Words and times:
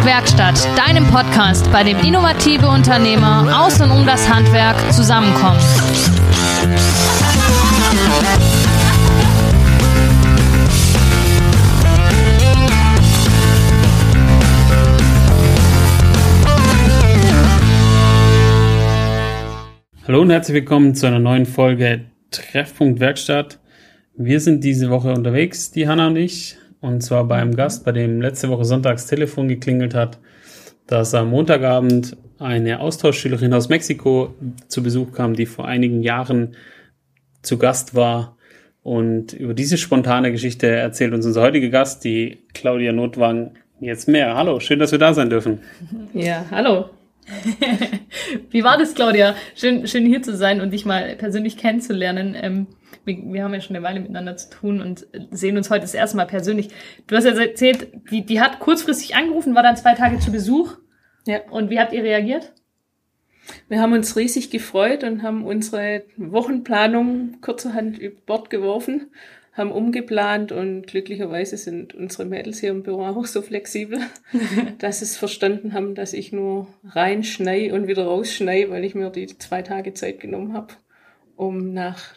Werkstatt, 0.00 0.66
deinem 0.76 1.06
Podcast, 1.06 1.70
bei 1.70 1.84
dem 1.84 1.98
innovative 2.00 2.66
Unternehmer 2.66 3.62
aus 3.62 3.78
und 3.80 3.90
um 3.90 4.06
das 4.06 4.28
Handwerk 4.28 4.76
zusammenkommen. 4.92 5.60
Hallo 20.08 20.22
und 20.22 20.30
herzlich 20.30 20.54
willkommen 20.54 20.94
zu 20.94 21.06
einer 21.06 21.18
neuen 21.18 21.44
Folge 21.44 22.06
Treffpunkt 22.30 22.98
Werkstatt. 22.98 23.60
Wir 24.16 24.40
sind 24.40 24.64
diese 24.64 24.90
Woche 24.90 25.12
unterwegs, 25.12 25.70
die 25.70 25.86
Hanna 25.86 26.06
und 26.06 26.16
ich, 26.16 26.56
und 26.82 27.00
zwar 27.00 27.24
bei 27.24 27.36
einem 27.36 27.56
Gast, 27.56 27.84
bei 27.84 27.92
dem 27.92 28.20
letzte 28.20 28.50
Woche 28.50 28.64
sonntags 28.64 29.06
Telefon 29.06 29.48
geklingelt 29.48 29.94
hat, 29.94 30.18
dass 30.86 31.14
am 31.14 31.30
Montagabend 31.30 32.16
eine 32.38 32.80
Austauschschülerin 32.80 33.54
aus 33.54 33.68
Mexiko 33.68 34.34
zu 34.66 34.82
Besuch 34.82 35.12
kam, 35.12 35.34
die 35.34 35.46
vor 35.46 35.66
einigen 35.66 36.02
Jahren 36.02 36.56
zu 37.40 37.56
Gast 37.56 37.94
war. 37.94 38.36
Und 38.82 39.32
über 39.32 39.54
diese 39.54 39.78
spontane 39.78 40.32
Geschichte 40.32 40.66
erzählt 40.66 41.14
uns 41.14 41.24
unser 41.24 41.42
heutiger 41.42 41.68
Gast, 41.68 42.02
die 42.02 42.40
Claudia 42.52 42.92
Notwang, 42.92 43.52
jetzt 43.80 44.08
mehr. 44.08 44.34
Hallo, 44.34 44.58
schön, 44.58 44.80
dass 44.80 44.90
wir 44.90 44.98
da 44.98 45.14
sein 45.14 45.30
dürfen. 45.30 45.60
Ja, 46.14 46.44
hallo. 46.50 46.90
Wie 48.50 48.64
war 48.64 48.76
das, 48.76 48.94
Claudia? 48.94 49.36
Schön, 49.54 49.86
schön 49.86 50.04
hier 50.04 50.22
zu 50.22 50.36
sein 50.36 50.60
und 50.60 50.72
dich 50.72 50.84
mal 50.84 51.14
persönlich 51.16 51.56
kennenzulernen. 51.56 52.36
Ähm, 52.36 52.66
wir, 53.04 53.16
wir, 53.16 53.44
haben 53.44 53.54
ja 53.54 53.60
schon 53.60 53.76
eine 53.76 53.84
Weile 53.84 54.00
miteinander 54.00 54.36
zu 54.36 54.50
tun 54.50 54.80
und 54.80 55.06
sehen 55.30 55.56
uns 55.56 55.70
heute 55.70 55.82
das 55.82 55.94
erste 55.94 56.16
Mal 56.16 56.26
persönlich. 56.26 56.68
Du 57.06 57.16
hast 57.16 57.24
ja 57.24 57.32
erzählt, 57.32 57.88
die, 58.10 58.24
die 58.24 58.40
hat 58.40 58.60
kurzfristig 58.60 59.14
angerufen, 59.14 59.54
war 59.54 59.62
dann 59.62 59.76
zwei 59.76 59.94
Tage 59.94 60.18
zu 60.18 60.32
Besuch. 60.32 60.76
Ja. 61.26 61.40
Und 61.50 61.70
wie 61.70 61.78
habt 61.78 61.92
ihr 61.92 62.02
reagiert? 62.02 62.52
Wir 63.68 63.80
haben 63.80 63.92
uns 63.92 64.16
riesig 64.16 64.50
gefreut 64.50 65.04
und 65.04 65.22
haben 65.22 65.44
unsere 65.44 66.04
Wochenplanung 66.16 67.40
kurzerhand 67.40 67.98
über 67.98 68.20
Bord 68.24 68.50
geworfen 68.50 69.10
haben 69.52 69.70
umgeplant 69.70 70.50
und 70.50 70.86
glücklicherweise 70.86 71.58
sind 71.58 71.94
unsere 71.94 72.24
Mädels 72.24 72.60
hier 72.60 72.70
im 72.70 72.82
Büro 72.82 73.04
auch 73.04 73.26
so 73.26 73.42
flexibel, 73.42 74.00
dass 74.78 75.00
sie 75.00 75.04
es 75.04 75.16
verstanden 75.16 75.74
haben, 75.74 75.94
dass 75.94 76.14
ich 76.14 76.32
nur 76.32 76.68
reinschnei 76.84 77.72
und 77.72 77.86
wieder 77.86 78.04
rausschnei, 78.04 78.70
weil 78.70 78.84
ich 78.84 78.94
mir 78.94 79.10
die 79.10 79.26
zwei 79.26 79.60
Tage 79.62 79.92
Zeit 79.92 80.20
genommen 80.20 80.54
habe, 80.54 80.74
um 81.36 81.74
nach 81.74 82.14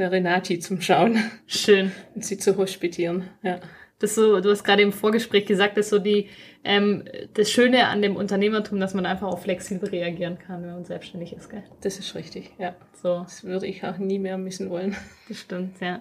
der 0.00 0.10
Renati 0.10 0.58
zu 0.58 0.80
schauen. 0.80 1.18
Schön. 1.46 1.92
Und 2.14 2.24
sie 2.24 2.38
zu 2.38 2.56
hospitieren, 2.56 3.24
ja. 3.42 3.60
Das 3.98 4.14
so, 4.14 4.40
du 4.40 4.50
hast 4.50 4.64
gerade 4.64 4.80
im 4.80 4.94
Vorgespräch 4.94 5.44
gesagt, 5.44 5.76
dass 5.76 5.90
so 5.90 5.98
die, 5.98 6.30
ähm, 6.64 7.04
das 7.34 7.50
Schöne 7.50 7.86
an 7.86 8.00
dem 8.00 8.16
Unternehmertum, 8.16 8.80
dass 8.80 8.94
man 8.94 9.04
einfach 9.04 9.28
auch 9.28 9.40
flexibel 9.40 9.90
reagieren 9.90 10.38
kann, 10.38 10.62
wenn 10.62 10.72
man 10.72 10.86
selbstständig 10.86 11.34
ist, 11.34 11.50
gell? 11.50 11.64
Das 11.82 11.98
ist 11.98 12.14
richtig, 12.14 12.52
ja. 12.58 12.74
So. 13.02 13.18
Das 13.18 13.44
würde 13.44 13.66
ich 13.66 13.84
auch 13.84 13.98
nie 13.98 14.18
mehr 14.18 14.38
missen 14.38 14.70
wollen. 14.70 14.96
Das 15.28 15.38
stimmt, 15.38 15.78
ja. 15.82 16.00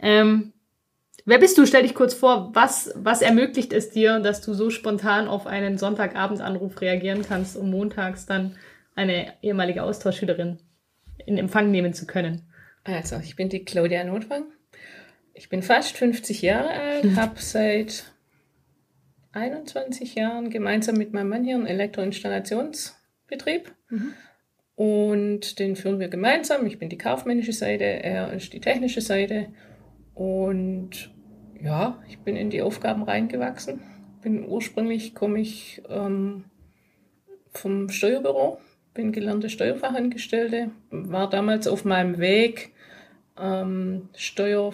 Ähm, 0.00 0.52
wer 1.24 1.38
bist 1.38 1.56
du? 1.58 1.64
Stell 1.64 1.84
dich 1.84 1.94
kurz 1.94 2.12
vor. 2.12 2.50
Was, 2.54 2.92
was 2.96 3.22
ermöglicht 3.22 3.72
es 3.72 3.90
dir, 3.90 4.18
dass 4.18 4.40
du 4.40 4.52
so 4.52 4.68
spontan 4.68 5.28
auf 5.28 5.46
einen 5.46 5.78
Sonntagabendsanruf 5.78 6.80
reagieren 6.80 7.22
kannst, 7.22 7.56
um 7.56 7.70
montags 7.70 8.26
dann 8.26 8.56
eine 8.96 9.32
ehemalige 9.42 9.84
Austauschschülerin 9.84 10.58
in 11.24 11.38
Empfang 11.38 11.70
nehmen 11.70 11.94
zu 11.94 12.08
können? 12.08 12.49
Also, 12.84 13.16
ich 13.16 13.36
bin 13.36 13.48
die 13.48 13.64
Claudia 13.64 14.04
Notwang. 14.04 14.44
Ich 15.34 15.48
bin 15.48 15.62
fast 15.62 15.96
50 15.96 16.42
Jahre 16.42 16.70
alt, 16.70 17.04
habe 17.16 17.40
seit 17.40 18.04
21 19.32 20.14
Jahren 20.14 20.50
gemeinsam 20.50 20.96
mit 20.96 21.12
meinem 21.12 21.28
Mann 21.28 21.44
hier 21.44 21.56
einen 21.56 21.66
Elektroinstallationsbetrieb. 21.66 23.72
Mhm. 23.88 24.12
Und 24.74 25.58
den 25.58 25.76
führen 25.76 26.00
wir 26.00 26.08
gemeinsam. 26.08 26.66
Ich 26.66 26.78
bin 26.78 26.88
die 26.88 26.98
kaufmännische 26.98 27.52
Seite, 27.52 27.84
er 27.84 28.32
ist 28.32 28.52
die 28.52 28.60
technische 28.60 29.02
Seite. 29.02 29.48
Und 30.14 31.12
ja, 31.62 32.02
ich 32.08 32.18
bin 32.20 32.36
in 32.36 32.50
die 32.50 32.62
Aufgaben 32.62 33.02
reingewachsen. 33.02 33.82
Bin 34.22 34.48
ursprünglich 34.48 35.14
komme 35.14 35.40
ich 35.40 35.82
ähm, 35.88 36.44
vom 37.52 37.88
Steuerbüro, 37.88 38.58
bin 38.94 39.12
gelernte 39.12 39.48
Steuerfachangestellte, 39.48 40.70
war 40.90 41.30
damals 41.30 41.66
auf 41.68 41.84
meinem 41.84 42.18
Weg, 42.18 42.70
ähm, 43.40 44.08
Steuer, 44.16 44.72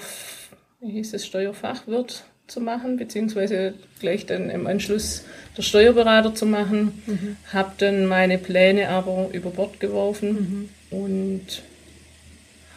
wie 0.80 0.92
hieß 0.92 1.14
es, 1.14 1.26
Steuerfachwirt 1.26 2.24
zu 2.46 2.60
machen, 2.60 2.96
beziehungsweise 2.96 3.74
gleich 4.00 4.26
dann 4.26 4.50
im 4.50 4.66
Anschluss 4.66 5.24
der 5.56 5.62
Steuerberater 5.62 6.34
zu 6.34 6.46
machen. 6.46 7.02
Mhm. 7.06 7.36
Habe 7.52 7.72
dann 7.78 8.06
meine 8.06 8.38
Pläne 8.38 8.88
aber 8.88 9.28
über 9.32 9.50
Bord 9.50 9.80
geworfen 9.80 10.68
mhm. 10.90 10.98
und 10.98 11.62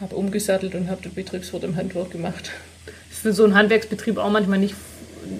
habe 0.00 0.16
umgesattelt 0.16 0.74
und 0.74 0.90
habe 0.90 1.02
den 1.02 1.14
Betriebswirt 1.14 1.64
im 1.64 1.76
Handwerk 1.76 2.10
gemacht. 2.10 2.50
Ist 3.10 3.20
für 3.20 3.32
so 3.32 3.44
einen 3.44 3.54
Handwerksbetrieb 3.54 4.18
auch 4.18 4.30
manchmal 4.30 4.58
nicht, 4.58 4.74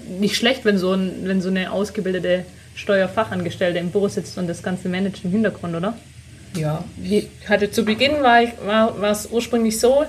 nicht 0.08 0.36
schlecht, 0.36 0.64
wenn 0.64 0.78
so, 0.78 0.92
ein, 0.92 1.22
wenn 1.24 1.40
so 1.40 1.48
eine 1.48 1.72
ausgebildete 1.72 2.44
Steuerfachangestellte 2.74 3.78
im 3.78 3.90
Büro 3.90 4.08
sitzt 4.08 4.38
und 4.38 4.46
das 4.46 4.62
Ganze 4.62 4.88
managt 4.88 5.24
im 5.24 5.30
Hintergrund, 5.30 5.74
oder? 5.74 5.96
Ja, 6.56 6.84
ich 7.02 7.28
hatte 7.48 7.70
zu 7.70 7.84
Beginn 7.84 8.22
war, 8.22 8.42
ich, 8.42 8.50
war, 8.64 9.00
war 9.00 9.12
es 9.12 9.28
ursprünglich 9.30 9.78
so, 9.78 10.04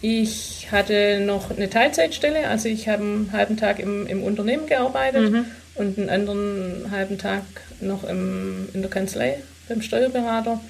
ich 0.00 0.68
hatte 0.72 1.20
noch 1.20 1.50
eine 1.50 1.68
Teilzeitstelle, 1.68 2.48
also 2.48 2.68
ich 2.68 2.88
habe 2.88 3.02
einen 3.02 3.32
halben 3.32 3.56
Tag 3.56 3.78
im, 3.78 4.06
im 4.06 4.22
Unternehmen 4.22 4.66
gearbeitet 4.66 5.30
mhm. 5.30 5.44
und 5.74 5.98
einen 5.98 6.08
anderen 6.08 6.90
halben 6.90 7.18
Tag 7.18 7.42
noch 7.80 8.04
im, 8.04 8.68
in 8.72 8.80
der 8.80 8.90
Kanzlei 8.90 9.38
beim 9.68 9.82
Steuerberater 9.82 10.60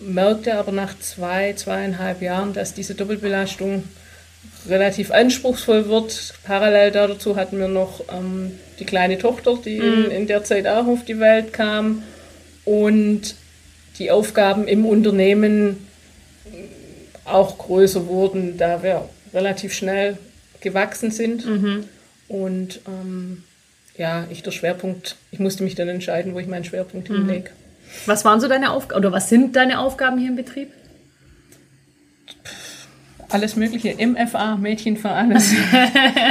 merkte 0.00 0.56
aber 0.56 0.72
nach 0.72 0.98
zwei, 0.98 1.52
zweieinhalb 1.54 2.22
Jahren, 2.22 2.52
dass 2.52 2.74
diese 2.74 2.94
Doppelbelastung 2.94 3.84
relativ 4.68 5.10
anspruchsvoll 5.10 5.88
wird. 5.88 6.34
Parallel 6.44 6.90
dazu 6.90 7.36
hatten 7.36 7.58
wir 7.58 7.68
noch 7.68 8.00
ähm, 8.12 8.52
die 8.78 8.86
kleine 8.86 9.18
Tochter, 9.18 9.58
die 9.64 9.80
mhm. 9.80 10.04
in, 10.04 10.10
in, 10.10 10.26
der 10.26 10.44
Zeit 10.44 10.66
auch 10.66 10.86
auf 10.86 11.04
die 11.04 11.20
Welt 11.20 11.52
kam. 11.52 12.02
Und 12.64 13.34
die 13.98 14.10
Aufgaben 14.10 14.66
im 14.66 14.86
Unternehmen 14.86 15.86
auch 17.24 17.58
größer 17.58 18.06
wurden, 18.06 18.56
da 18.58 18.82
wir 18.82 19.08
relativ 19.32 19.74
schnell 19.74 20.18
gewachsen 20.60 21.10
sind. 21.10 21.46
Mhm. 21.46 21.84
Und 22.28 22.80
ähm, 22.86 23.44
ja, 23.96 24.26
ich 24.30 24.42
der 24.42 24.50
Schwerpunkt, 24.50 25.16
ich 25.30 25.38
musste 25.38 25.62
mich 25.62 25.74
dann 25.74 25.88
entscheiden, 25.88 26.34
wo 26.34 26.38
ich 26.38 26.46
meinen 26.46 26.64
Schwerpunkt 26.64 27.10
mhm. 27.10 27.26
hinlege. 27.26 27.50
Was 28.06 28.24
waren 28.24 28.40
so 28.40 28.48
deine 28.48 28.72
Aufgaben 28.72 29.00
oder 29.00 29.12
was 29.12 29.28
sind 29.28 29.54
deine 29.56 29.78
Aufgaben 29.78 30.18
hier 30.18 30.30
im 30.30 30.36
Betrieb? 30.36 30.70
Alles 33.34 33.56
Mögliche. 33.56 33.94
MFA, 34.06 34.56
Mädchen 34.56 34.96
für 34.96 35.10
alles. 35.10 35.52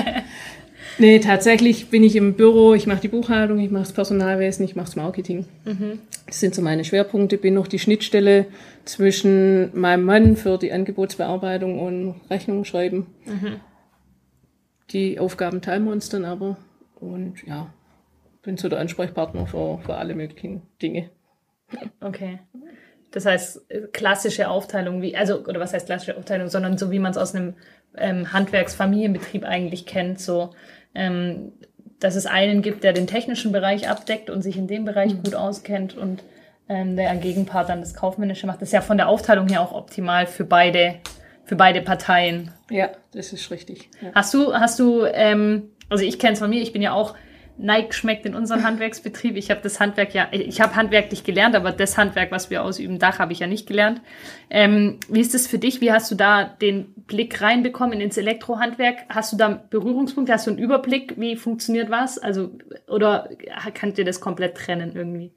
nee, 0.97 1.19
tatsächlich 1.19 1.89
bin 1.89 2.03
ich 2.03 2.15
im 2.15 2.35
Büro, 2.35 2.73
ich 2.73 2.87
mache 2.87 3.01
die 3.01 3.09
Buchhaltung, 3.09 3.59
ich 3.59 3.71
mache 3.71 3.83
das 3.83 3.91
Personalwesen, 3.91 4.63
ich 4.63 4.77
mache 4.77 4.85
das 4.85 4.95
Marketing. 4.95 5.45
Mhm. 5.65 5.99
Das 6.25 6.39
sind 6.39 6.55
so 6.55 6.61
meine 6.61 6.85
Schwerpunkte. 6.85 7.37
Bin 7.37 7.55
noch 7.55 7.67
die 7.67 7.79
Schnittstelle 7.79 8.45
zwischen 8.85 9.77
meinem 9.77 10.05
Mann 10.05 10.37
für 10.37 10.57
die 10.57 10.71
Angebotsbearbeitung 10.71 11.79
und 11.79 12.15
Rechnung 12.29 12.63
schreiben. 12.63 13.07
Mhm. 13.25 13.59
Die 14.91 15.19
Aufgaben 15.19 15.61
teilen 15.61 15.83
wir 15.83 15.91
uns 15.91 16.07
dann 16.07 16.23
aber. 16.23 16.57
Und 16.95 17.43
ja, 17.45 17.73
bin 18.43 18.55
so 18.55 18.69
der 18.69 18.79
Ansprechpartner 18.79 19.45
für, 19.45 19.79
für 19.79 19.95
alle 19.95 20.15
möglichen 20.15 20.61
Dinge. 20.81 21.09
Okay. 21.99 22.39
Das 23.13 23.28
heißt, 23.28 23.62
klassische 23.94 24.50
Aufteilung, 24.50 25.03
wie, 25.03 25.16
also, 25.16 25.46
oder 25.46 25.59
was 25.59 25.72
heißt 25.72 25.85
klassische 25.85 26.18
Aufteilung, 26.18 26.50
sondern 26.50 26.79
so 26.79 26.90
wie 26.90 26.97
man 26.97 27.12
es 27.12 27.18
aus 27.18 27.35
einem 27.35 27.53
ähm, 27.96 28.34
Handwerksfamilienbetrieb 28.34 29.45
eigentlich 29.45 29.86
kennt, 29.86 30.19
so, 30.19 30.50
ähm, 30.95 31.51
dass 32.00 32.15
es 32.15 32.25
einen 32.25 32.63
gibt, 32.63 32.83
der 32.83 32.92
den 32.92 33.06
technischen 33.06 33.51
Bereich 33.51 33.88
abdeckt 33.88 34.31
und 34.31 34.42
sich 34.42 34.57
in 34.57 34.65
dem 34.65 34.83
Bereich 34.83 35.13
mhm. 35.13 35.24
gut 35.24 35.36
auskennt 35.36 35.95
und 35.95 36.24
ähm, 36.68 36.95
der 36.95 37.15
Gegenpart 37.18 37.69
dann 37.69 37.81
das 37.81 37.94
Kaufmännische 37.94 38.48
macht. 38.48 38.62
Das 38.62 38.69
ist 38.69 38.74
ja 38.74 38.81
von 38.81 38.98
der 38.98 39.07
Aufteilung 39.07 39.48
her 39.48 39.62
auch 39.62 39.74
optimal 39.74 40.25
für 40.25 40.44
beide, 40.44 40.95
für 41.45 41.56
beide 41.56 41.83
Parteien. 41.83 42.50
Ja, 42.71 42.89
das 43.12 43.31
ist 43.31 43.51
richtig. 43.51 43.92
Ja. 44.01 44.09
Hast 44.16 44.33
du, 44.33 44.56
hast 44.56 44.80
du, 44.80 45.06
ähm, 45.06 45.69
also 45.88 46.04
ich 46.04 46.18
kenne 46.18 46.33
es 46.33 46.39
von 46.39 46.50
mir, 46.50 46.63
ich 46.63 46.74
bin 46.74 46.81
ja 46.81 46.94
auch 46.94 47.13
Nike 47.57 47.94
schmeckt 47.94 48.25
in 48.25 48.35
unserem 48.35 48.63
Handwerksbetrieb. 48.63 49.35
Ich 49.38 49.51
habe 49.51 49.61
das 49.61 49.79
Handwerk 49.79 50.13
ja, 50.13 50.27
ich 50.31 50.59
habe 50.59 50.75
handwerklich 50.75 51.23
gelernt, 51.23 51.55
aber 51.55 51.71
das 51.71 51.97
Handwerk, 51.97 52.31
was 52.31 52.50
wir 52.50 52.63
ausüben, 52.63 53.00
Dach 53.00 53.19
habe 53.19 53.31
ich 53.31 53.39
ja 53.39 53.47
nicht 53.47 53.67
gelernt. 53.67 54.01
Ähm, 54.50 55.00
wie 55.07 55.21
ist 55.21 55.35
es 55.35 55.47
für 55.47 55.59
dich? 55.59 55.79
Wie 55.79 55.91
hast 55.91 56.09
du 56.09 56.15
da 56.15 56.45
den 56.45 56.94
Blick 57.07 57.41
reinbekommen 57.41 58.01
ins 58.01 58.17
Elektrohandwerk? 58.17 58.97
Hast 59.09 59.33
du 59.33 59.38
da 59.38 59.50
Berührungspunkte? 59.69 60.33
Hast 60.33 60.47
du 60.47 60.51
einen 60.51 60.59
Überblick? 60.59 61.13
Wie 61.17 61.35
funktioniert 61.35 61.91
was? 61.91 62.17
Also, 62.17 62.51
oder 62.88 63.29
kannst 63.73 63.99
ihr 63.99 64.06
das 64.06 64.19
komplett 64.19 64.56
trennen 64.56 64.94
irgendwie? 64.95 65.31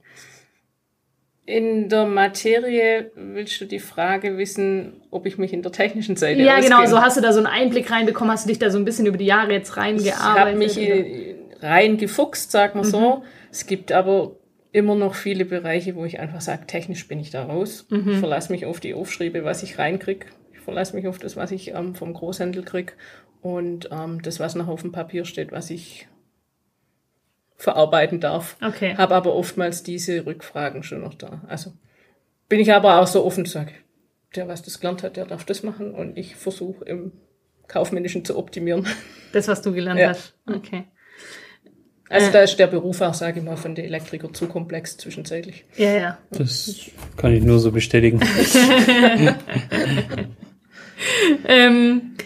In 1.44 1.88
der 1.88 2.06
Materie 2.06 3.12
willst 3.14 3.60
du 3.60 3.66
die 3.66 3.78
Frage 3.78 4.36
wissen, 4.36 5.02
ob 5.12 5.26
ich 5.26 5.38
mich 5.38 5.52
in 5.52 5.62
der 5.62 5.70
technischen 5.70 6.16
Seite 6.16 6.42
Ja, 6.42 6.58
genau, 6.58 6.84
so 6.86 7.00
hast 7.00 7.16
du 7.16 7.20
da 7.20 7.32
so 7.32 7.38
einen 7.38 7.46
Einblick 7.46 7.88
reinbekommen, 7.88 8.32
hast 8.32 8.46
du 8.46 8.48
dich 8.48 8.58
da 8.58 8.68
so 8.70 8.78
ein 8.78 8.84
bisschen 8.84 9.06
über 9.06 9.16
die 9.16 9.26
Jahre 9.26 9.52
jetzt 9.52 9.76
reingearbeitet? 9.76 10.10
Ich 10.16 10.40
habe 10.40 10.54
mich 10.56 10.76
rein 10.76 11.35
gefuchst, 11.60 12.50
sagen 12.50 12.80
wir 12.80 12.84
so. 12.84 13.22
Es 13.50 13.66
gibt 13.66 13.92
aber 13.92 14.36
immer 14.72 14.94
noch 14.94 15.14
viele 15.14 15.44
Bereiche, 15.44 15.94
wo 15.96 16.04
ich 16.04 16.20
einfach 16.20 16.40
sage, 16.40 16.66
technisch 16.66 17.08
bin 17.08 17.18
ich 17.18 17.30
da 17.30 17.44
raus. 17.44 17.86
Ich 17.90 18.18
verlasse 18.18 18.52
mich 18.52 18.66
auf 18.66 18.80
die 18.80 18.94
Aufschriebe, 18.94 19.44
was 19.44 19.62
ich 19.62 19.78
reinkrieg. 19.78 20.26
Ich 20.52 20.60
verlasse 20.60 20.94
mich 20.94 21.06
auf 21.08 21.18
das, 21.18 21.36
was 21.36 21.50
ich 21.50 21.68
ähm, 21.74 21.94
vom 21.94 22.12
Großhandel 22.12 22.62
krieg 22.64 22.96
und 23.40 23.88
ähm, 23.92 24.20
das, 24.22 24.40
was 24.40 24.54
noch 24.54 24.68
auf 24.68 24.82
dem 24.82 24.92
Papier 24.92 25.24
steht, 25.24 25.52
was 25.52 25.70
ich 25.70 26.08
verarbeiten 27.56 28.20
darf. 28.20 28.56
Okay. 28.62 28.96
Habe 28.96 29.14
aber 29.14 29.34
oftmals 29.34 29.82
diese 29.82 30.26
Rückfragen 30.26 30.82
schon 30.82 31.00
noch 31.00 31.14
da. 31.14 31.42
Also 31.48 31.72
bin 32.48 32.60
ich 32.60 32.72
aber 32.72 33.00
auch 33.00 33.06
so 33.06 33.24
offen 33.24 33.46
sage, 33.46 33.72
der, 34.34 34.48
was 34.48 34.62
das 34.62 34.80
gelernt 34.80 35.02
hat, 35.02 35.16
der 35.16 35.26
darf 35.26 35.44
das 35.44 35.62
machen 35.62 35.94
und 35.94 36.18
ich 36.18 36.36
versuche 36.36 36.84
im 36.84 37.12
Kaufmännischen 37.68 38.24
zu 38.24 38.36
optimieren. 38.36 38.86
Das, 39.32 39.48
was 39.48 39.62
du 39.62 39.72
gelernt 39.72 40.00
Ja. 40.00 40.10
hast. 40.10 40.34
Okay. 40.46 40.84
Also 42.08 42.28
Äh. 42.28 42.32
da 42.32 42.40
ist 42.42 42.56
der 42.56 42.66
Beruf 42.68 43.00
auch, 43.00 43.14
sage 43.14 43.40
ich 43.40 43.44
mal, 43.44 43.56
von 43.56 43.74
den 43.74 43.84
Elektrikern 43.84 44.32
zu 44.32 44.46
komplex 44.46 44.96
zwischenzeitlich. 44.96 45.64
Ja, 45.76 45.92
ja. 45.92 46.18
Das 46.30 46.80
kann 47.16 47.32
ich 47.32 47.42
nur 47.42 47.58
so 47.58 47.72
bestätigen. 47.72 48.20
Ähm, 51.46 52.16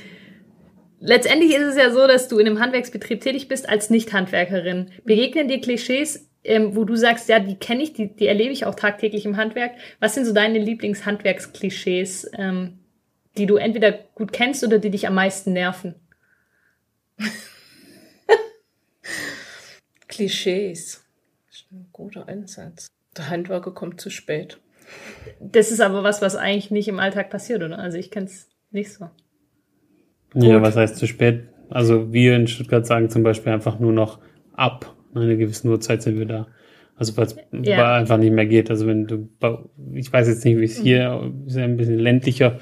letztendlich 1.00 1.54
ist 1.54 1.62
es 1.62 1.76
ja 1.76 1.90
so, 1.90 2.06
dass 2.06 2.28
du 2.28 2.38
in 2.38 2.46
einem 2.46 2.60
Handwerksbetrieb 2.60 3.20
tätig 3.20 3.48
bist 3.48 3.68
als 3.68 3.90
Nicht-Handwerkerin. 3.90 4.90
Begegnen 5.04 5.48
dir 5.48 5.60
Klischees, 5.60 6.30
ähm, 6.44 6.76
wo 6.76 6.84
du 6.84 6.94
sagst, 6.96 7.28
ja, 7.28 7.40
die 7.40 7.56
kenne 7.56 7.82
ich, 7.82 7.92
die, 7.94 8.14
die 8.14 8.26
erlebe 8.28 8.52
ich 8.52 8.64
auch 8.66 8.74
tagtäglich 8.76 9.26
im 9.26 9.36
Handwerk. 9.36 9.72
Was 9.98 10.14
sind 10.14 10.24
so 10.24 10.32
deine 10.32 10.58
Lieblings-Handwerksklischees, 10.58 12.30
ähm, 12.38 12.78
die 13.36 13.46
du 13.46 13.56
entweder 13.56 13.92
gut 13.92 14.32
kennst 14.32 14.62
oder 14.64 14.78
die 14.78 14.90
dich 14.90 15.06
am 15.06 15.14
meisten 15.14 15.52
nerven? 15.52 15.96
Klischees. 20.20 21.02
Das 21.48 21.56
ist 21.56 21.72
ein 21.72 21.86
guter 21.92 22.28
Ansatz. 22.28 22.88
Der 23.16 23.30
Handwerker 23.30 23.70
kommt 23.70 24.02
zu 24.02 24.10
spät. 24.10 24.58
Das 25.40 25.70
ist 25.70 25.80
aber 25.80 26.02
was, 26.02 26.20
was 26.20 26.36
eigentlich 26.36 26.70
nicht 26.70 26.88
im 26.88 26.98
Alltag 27.00 27.30
passiert, 27.30 27.62
oder? 27.62 27.78
Also 27.78 27.96
ich 27.96 28.10
kenne 28.10 28.26
es 28.26 28.48
nicht 28.70 28.92
so. 28.92 29.08
Ja, 30.34 30.60
was 30.60 30.76
heißt 30.76 30.96
zu 30.96 31.06
spät? 31.06 31.44
Also 31.70 32.12
wir 32.12 32.36
in 32.36 32.46
Stuttgart 32.48 32.84
sagen 32.86 33.08
zum 33.08 33.22
Beispiel 33.22 33.50
einfach 33.52 33.78
nur 33.78 33.92
noch 33.92 34.18
ab 34.52 34.94
einer 35.14 35.36
gewissen 35.36 35.70
Uhrzeit 35.70 36.02
sind 36.02 36.18
wir 36.18 36.26
da. 36.26 36.48
Also 36.96 37.16
weil 37.16 37.24
es 37.24 37.36
Ja. 37.52 37.94
einfach 37.96 38.18
nicht 38.18 38.32
mehr 38.32 38.46
geht. 38.46 38.68
Also 38.68 38.86
wenn 38.86 39.06
du, 39.06 39.30
ich 39.94 40.12
weiß 40.12 40.28
jetzt 40.28 40.44
nicht, 40.44 40.58
wie 40.58 40.64
es 40.64 40.78
hier 40.78 41.32
ist, 41.46 41.56
ja 41.56 41.64
ein 41.64 41.78
bisschen 41.78 41.98
ländlicher, 41.98 42.58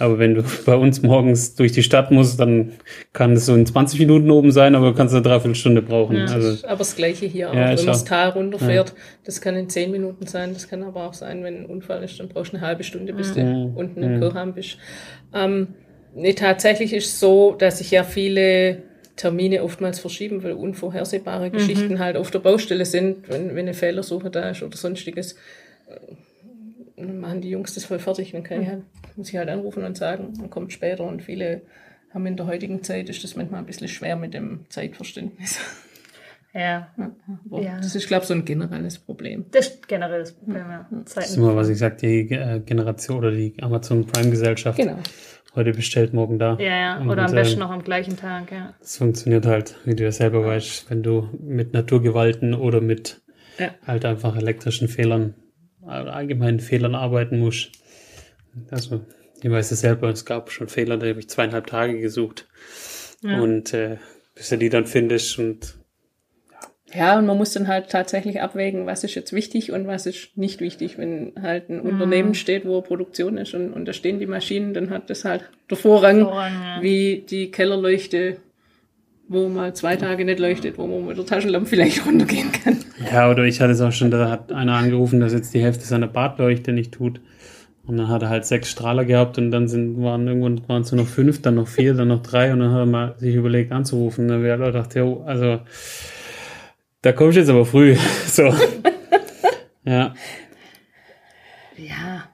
aber 0.00 0.18
wenn 0.18 0.34
du 0.34 0.42
bei 0.66 0.74
uns 0.74 1.02
morgens 1.02 1.54
durch 1.54 1.72
die 1.72 1.82
Stadt 1.82 2.10
musst, 2.10 2.40
dann 2.40 2.72
kann 3.12 3.32
es 3.34 3.46
so 3.46 3.54
in 3.54 3.66
20 3.66 4.00
Minuten 4.00 4.30
oben 4.30 4.50
sein, 4.50 4.74
aber 4.74 4.90
du 4.90 4.94
kannst 4.94 5.14
eine 5.14 5.22
Dreiviertelstunde 5.22 5.82
brauchen. 5.82 6.16
Ja. 6.16 6.24
Also 6.26 6.66
Aber 6.66 6.78
das 6.78 6.96
Gleiche 6.96 7.26
hier 7.26 7.50
auch. 7.50 7.54
Ja, 7.54 7.68
wenn 7.68 7.76
man 7.76 7.86
das 7.86 8.04
Tal 8.04 8.30
runterfährt, 8.30 8.94
das 9.24 9.40
kann 9.40 9.56
in 9.56 9.68
zehn 9.68 9.90
Minuten 9.90 10.26
sein, 10.26 10.52
das 10.54 10.68
kann 10.68 10.82
aber 10.82 11.06
auch 11.06 11.14
sein, 11.14 11.44
wenn 11.44 11.58
ein 11.64 11.66
Unfall 11.66 12.02
ist, 12.02 12.18
dann 12.18 12.28
brauchst 12.28 12.52
du 12.52 12.56
eine 12.56 12.66
halbe 12.66 12.82
Stunde, 12.84 13.12
bis 13.12 13.34
du 13.34 13.40
Mhm. 13.40 13.76
unten 13.76 14.02
im 14.02 14.18
Kirchheim 14.20 14.54
bist. 14.54 14.78
Ähm, 15.34 15.68
nee, 16.14 16.32
tatsächlich 16.32 16.92
ist 16.92 17.06
es 17.06 17.20
so, 17.20 17.54
dass 17.58 17.78
sich 17.78 17.90
ja 17.90 18.02
viele 18.04 18.82
Termine 19.16 19.62
oftmals 19.62 19.98
verschieben, 20.00 20.42
weil 20.42 20.52
unvorhersehbare 20.52 21.50
Geschichten 21.50 21.98
halt 21.98 22.16
auf 22.16 22.30
der 22.30 22.38
Baustelle 22.38 22.86
sind, 22.86 23.28
wenn, 23.28 23.50
wenn 23.50 23.58
eine 23.66 23.74
Fehlersuche 23.74 24.30
da 24.30 24.50
ist 24.50 24.62
oder 24.62 24.76
sonstiges. 24.76 25.36
Äh, 27.02 27.06
Dann 27.06 27.20
machen 27.20 27.40
die 27.40 27.50
Jungs 27.50 27.74
das 27.74 27.84
voll 27.84 27.98
fertig, 27.98 28.32
dann 28.32 28.42
kann 28.42 28.62
ich 28.62 28.68
halt, 28.68 28.82
muss 29.16 29.28
ich 29.30 29.36
halt 29.36 29.48
anrufen 29.48 29.84
und 29.84 29.96
sagen, 29.96 30.32
man 30.38 30.50
kommt 30.50 30.72
später 30.72 31.04
und 31.04 31.22
viele 31.22 31.62
haben 32.12 32.26
in 32.26 32.36
der 32.36 32.46
heutigen 32.46 32.82
Zeit 32.82 33.08
ist 33.08 33.22
das 33.22 33.36
manchmal 33.36 33.60
ein 33.60 33.66
bisschen 33.66 33.88
schwer 33.88 34.16
mit 34.16 34.34
dem 34.34 34.66
Zeitverständnis. 34.68 35.58
Ja, 36.52 36.88
Aber 37.48 37.62
Ja. 37.62 37.76
Das 37.76 37.94
ist, 37.94 38.08
glaube 38.08 38.22
ich, 38.22 38.28
so 38.28 38.34
ein 38.34 38.44
generelles 38.44 38.98
Problem. 38.98 39.44
das 39.52 39.68
ist 39.68 39.86
generell 39.86 40.18
das 40.18 40.32
Problem, 40.32 40.64
ja. 40.68 40.88
das 41.04 41.28
ist 41.28 41.36
immer, 41.36 41.54
was 41.54 41.68
ich 41.68 41.78
sage, 41.78 41.96
die 42.02 42.34
äh, 42.34 42.58
Generation 42.58 43.18
oder 43.18 43.30
die 43.30 43.54
Amazon 43.60 44.04
Prime 44.04 44.30
Gesellschaft. 44.30 44.76
Genau. 44.76 44.96
Heute 45.54 45.72
bestellt, 45.72 46.12
morgen 46.12 46.38
da. 46.40 46.56
Ja, 46.58 46.76
ja. 46.76 46.98
Und, 46.98 47.08
Oder 47.08 47.26
am 47.26 47.32
äh, 47.32 47.36
besten 47.36 47.60
noch 47.60 47.70
am 47.70 47.84
gleichen 47.84 48.16
Tag, 48.16 48.50
ja. 48.50 48.74
Das 48.80 48.96
funktioniert 48.98 49.46
halt, 49.46 49.76
wie 49.84 49.94
du 49.94 50.02
ja 50.02 50.10
selber 50.12 50.44
weißt, 50.44 50.90
wenn 50.90 51.04
du 51.04 51.28
mit 51.40 51.72
Naturgewalten 51.72 52.54
oder 52.54 52.80
mit 52.80 53.20
Ja. 53.58 53.70
halt 53.86 54.04
einfach 54.04 54.36
elektrischen 54.36 54.88
Fehlern, 54.88 55.34
allgemeinen 55.86 56.60
Fehlern 56.60 56.94
arbeiten 56.94 57.38
musst. 57.38 57.70
Also, 58.70 59.04
ich 59.42 59.50
weiß 59.50 59.70
es 59.70 59.80
selber, 59.80 60.08
es 60.08 60.24
gab 60.24 60.50
schon 60.50 60.68
Fehler, 60.68 60.98
da 60.98 61.06
habe 61.06 61.20
ich 61.20 61.28
zweieinhalb 61.28 61.66
Tage 61.66 62.00
gesucht. 62.00 62.46
Ja. 63.22 63.40
Und 63.40 63.72
äh, 63.74 63.98
bis 64.34 64.48
du 64.48 64.58
die 64.58 64.68
dann 64.68 64.86
findest 64.86 65.38
und 65.38 65.74
Ja, 66.92 67.18
und 67.18 67.26
man 67.26 67.36
muss 67.36 67.52
dann 67.52 67.68
halt 67.68 67.90
tatsächlich 67.90 68.40
abwägen, 68.40 68.86
was 68.86 69.04
ist 69.04 69.14
jetzt 69.14 69.32
wichtig 69.32 69.72
und 69.72 69.86
was 69.86 70.06
ist 70.06 70.36
nicht 70.36 70.60
wichtig. 70.60 70.98
Wenn 70.98 71.34
halt 71.40 71.68
ein 71.68 71.80
Unternehmen 71.80 72.34
steht, 72.34 72.66
wo 72.66 72.80
Produktion 72.80 73.38
ist 73.38 73.54
und, 73.54 73.72
und 73.72 73.86
da 73.86 73.92
stehen 73.92 74.18
die 74.18 74.26
Maschinen, 74.26 74.74
dann 74.74 74.90
hat 74.90 75.10
das 75.10 75.24
halt 75.24 75.44
der 75.68 75.76
Vorrang, 75.76 76.22
Vorrang, 76.22 76.52
ja. 76.52 76.82
wie 76.82 77.24
die 77.28 77.50
Kellerleuchte, 77.50 78.38
wo 79.30 79.48
mal 79.48 79.72
zwei 79.74 79.94
Tage 79.94 80.24
nicht 80.24 80.40
leuchtet, 80.40 80.76
wo 80.76 80.88
man 80.88 81.06
mit 81.06 81.16
der 81.16 81.24
Taschenlampe 81.24 81.68
vielleicht 81.68 82.04
runtergehen 82.06 82.50
kann. 82.50 82.78
Ja, 83.12 83.30
oder 83.30 83.44
ich 83.44 83.60
hatte 83.60 83.72
es 83.72 83.80
auch 83.80 83.92
schon, 83.92 84.10
da 84.10 84.28
hat 84.28 84.52
einer 84.52 84.74
angerufen, 84.74 85.20
dass 85.20 85.32
jetzt 85.32 85.54
die 85.54 85.62
Hälfte 85.62 85.84
seiner 85.84 86.08
Badleuchte 86.08 86.72
nicht 86.72 86.92
tut. 86.92 87.20
Und 87.86 87.96
dann 87.96 88.08
hat 88.08 88.22
er 88.22 88.28
halt 88.28 88.44
sechs 88.44 88.68
Strahler 88.70 89.04
gehabt 89.04 89.38
und 89.38 89.52
dann 89.52 89.68
sind, 89.68 90.02
waren 90.02 90.26
irgendwann 90.26 90.68
waren 90.68 90.82
es 90.82 90.92
nur 90.92 91.02
noch 91.02 91.08
fünf, 91.08 91.40
dann 91.42 91.54
noch 91.54 91.68
vier, 91.68 91.94
dann 91.94 92.08
noch 92.08 92.22
drei 92.22 92.52
und 92.52 92.58
dann 92.58 92.72
hat 92.72 92.80
er 92.80 92.86
mal 92.86 93.14
sich 93.18 93.36
überlegt 93.36 93.70
anzurufen. 93.70 94.24
Und 94.24 94.28
dann 94.28 94.42
wäre 94.42 94.60
er 94.60 94.72
gedacht, 94.72 94.94
ja, 94.96 95.04
also 95.24 95.60
da 97.02 97.12
kommst 97.12 97.36
du 97.36 97.40
jetzt 97.40 97.50
aber 97.50 97.64
früh. 97.64 97.96
So. 98.26 98.52
ja. 99.84 100.14
Ja, 101.76 102.29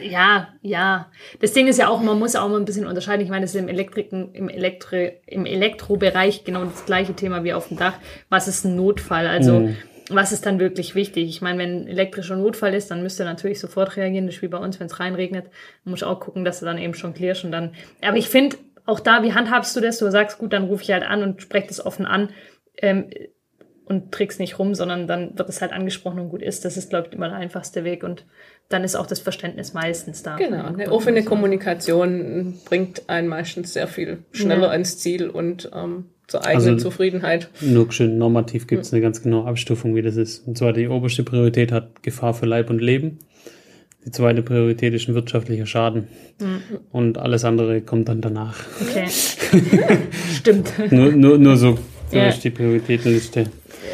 ja, 0.00 0.48
ja. 0.62 1.10
Das 1.40 1.52
Ding 1.52 1.66
ist 1.66 1.78
ja 1.78 1.88
auch, 1.88 2.00
man 2.00 2.18
muss 2.18 2.36
auch 2.36 2.48
mal 2.48 2.58
ein 2.58 2.64
bisschen 2.64 2.86
unterscheiden. 2.86 3.22
Ich 3.24 3.30
meine, 3.30 3.42
das 3.44 3.54
ist 3.54 3.60
im 3.60 3.68
Elektriken, 3.68 4.32
im 4.34 4.48
Elektri, 4.48 5.12
im 5.26 5.44
Elektrobereich 5.46 6.44
genau 6.44 6.64
das 6.64 6.84
gleiche 6.86 7.14
Thema 7.14 7.44
wie 7.44 7.52
auf 7.52 7.68
dem 7.68 7.76
Dach. 7.78 7.94
Was 8.28 8.48
ist 8.48 8.64
ein 8.64 8.76
Notfall? 8.76 9.26
Also, 9.26 9.60
Mhm. 9.60 9.76
was 10.10 10.32
ist 10.32 10.46
dann 10.46 10.58
wirklich 10.58 10.94
wichtig? 10.94 11.28
Ich 11.28 11.42
meine, 11.42 11.58
wenn 11.58 11.82
ein 11.82 11.88
elektrischer 11.88 12.36
Notfall 12.36 12.74
ist, 12.74 12.90
dann 12.90 13.02
müsst 13.02 13.20
ihr 13.20 13.24
natürlich 13.24 13.60
sofort 13.60 13.96
reagieren. 13.96 14.26
Das 14.26 14.36
ist 14.36 14.42
wie 14.42 14.48
bei 14.48 14.58
uns, 14.58 14.78
wenn 14.80 14.86
es 14.86 14.98
reinregnet. 15.00 15.46
Man 15.84 15.90
muss 15.92 16.02
auch 16.02 16.20
gucken, 16.20 16.44
dass 16.44 16.60
du 16.60 16.66
dann 16.66 16.78
eben 16.78 16.94
schon 16.94 17.14
klärst 17.14 17.44
und 17.44 17.52
dann. 17.52 17.74
Aber 18.02 18.16
ich 18.16 18.28
finde, 18.28 18.56
auch 18.84 19.00
da, 19.00 19.22
wie 19.22 19.32
handhabst 19.32 19.76
du 19.76 19.80
das? 19.80 19.98
Du 19.98 20.10
sagst, 20.10 20.38
gut, 20.38 20.52
dann 20.52 20.64
rufe 20.64 20.82
ich 20.82 20.90
halt 20.90 21.04
an 21.04 21.22
und 21.22 21.40
spreche 21.42 21.68
das 21.68 21.84
offen 21.84 22.04
an. 22.04 22.30
Ähm, 22.78 23.10
und 23.92 24.10
trickst 24.12 24.40
nicht 24.40 24.58
rum, 24.58 24.74
sondern 24.74 25.06
dann 25.06 25.38
wird 25.38 25.48
es 25.48 25.60
halt 25.60 25.72
angesprochen 25.72 26.18
und 26.20 26.28
gut 26.30 26.42
ist. 26.42 26.64
Das 26.64 26.76
ist, 26.76 26.90
glaube 26.90 27.08
ich, 27.08 27.14
immer 27.14 27.28
der 27.28 27.36
einfachste 27.38 27.84
Weg 27.84 28.02
und 28.04 28.24
dann 28.68 28.84
ist 28.84 28.96
auch 28.96 29.06
das 29.06 29.20
Verständnis 29.20 29.74
meistens 29.74 30.22
da. 30.22 30.36
Genau, 30.36 30.64
eine 30.64 30.90
offene 30.90 31.22
Kommunikation 31.24 32.54
bringt 32.64 33.08
einen 33.08 33.28
meistens 33.28 33.72
sehr 33.74 33.86
viel 33.86 34.18
schneller 34.32 34.66
Ja. 34.68 34.70
ans 34.70 34.98
Ziel 34.98 35.28
und 35.28 35.70
ähm, 35.74 36.06
zur 36.26 36.44
eigenen 36.46 36.74
Also- 36.74 36.88
Zufriedenheit. 36.88 37.48
Nur 37.60 37.92
schön 37.92 38.16
normativ 38.18 38.66
gibt 38.66 38.82
es 38.84 38.92
eine 38.92 39.02
ganz 39.02 39.22
genaue 39.22 39.46
Abstufung, 39.46 39.94
wie 39.94 40.02
das 40.02 40.16
ist. 40.16 40.46
Und 40.46 40.56
zwar 40.56 40.72
die 40.72 40.88
oberste 40.88 41.22
Priorität 41.22 41.70
hat 41.72 42.02
Gefahr 42.02 42.32
für 42.34 42.46
Leib 42.46 42.70
und 42.70 42.80
Leben. 42.80 43.18
Die 44.04 44.10
zweite 44.10 44.42
Priorität 44.42 44.94
ist 44.94 45.06
ein 45.08 45.14
wirtschaftlicher 45.14 45.66
Schaden. 45.66 46.08
Und 46.90 47.18
alles 47.18 47.44
andere 47.44 47.82
kommt 47.82 48.08
dann 48.08 48.20
danach. 48.20 48.56
Okay. 48.80 49.06
Stimmt. 50.34 50.72
Nur, 50.90 51.12
nur, 51.12 51.38
nur 51.38 51.56
so, 51.56 51.78
so 52.10 52.16
Ja. 52.16 52.28
ist 52.28 52.42
die 52.42 52.50
Prioritätenliste. 52.50 53.44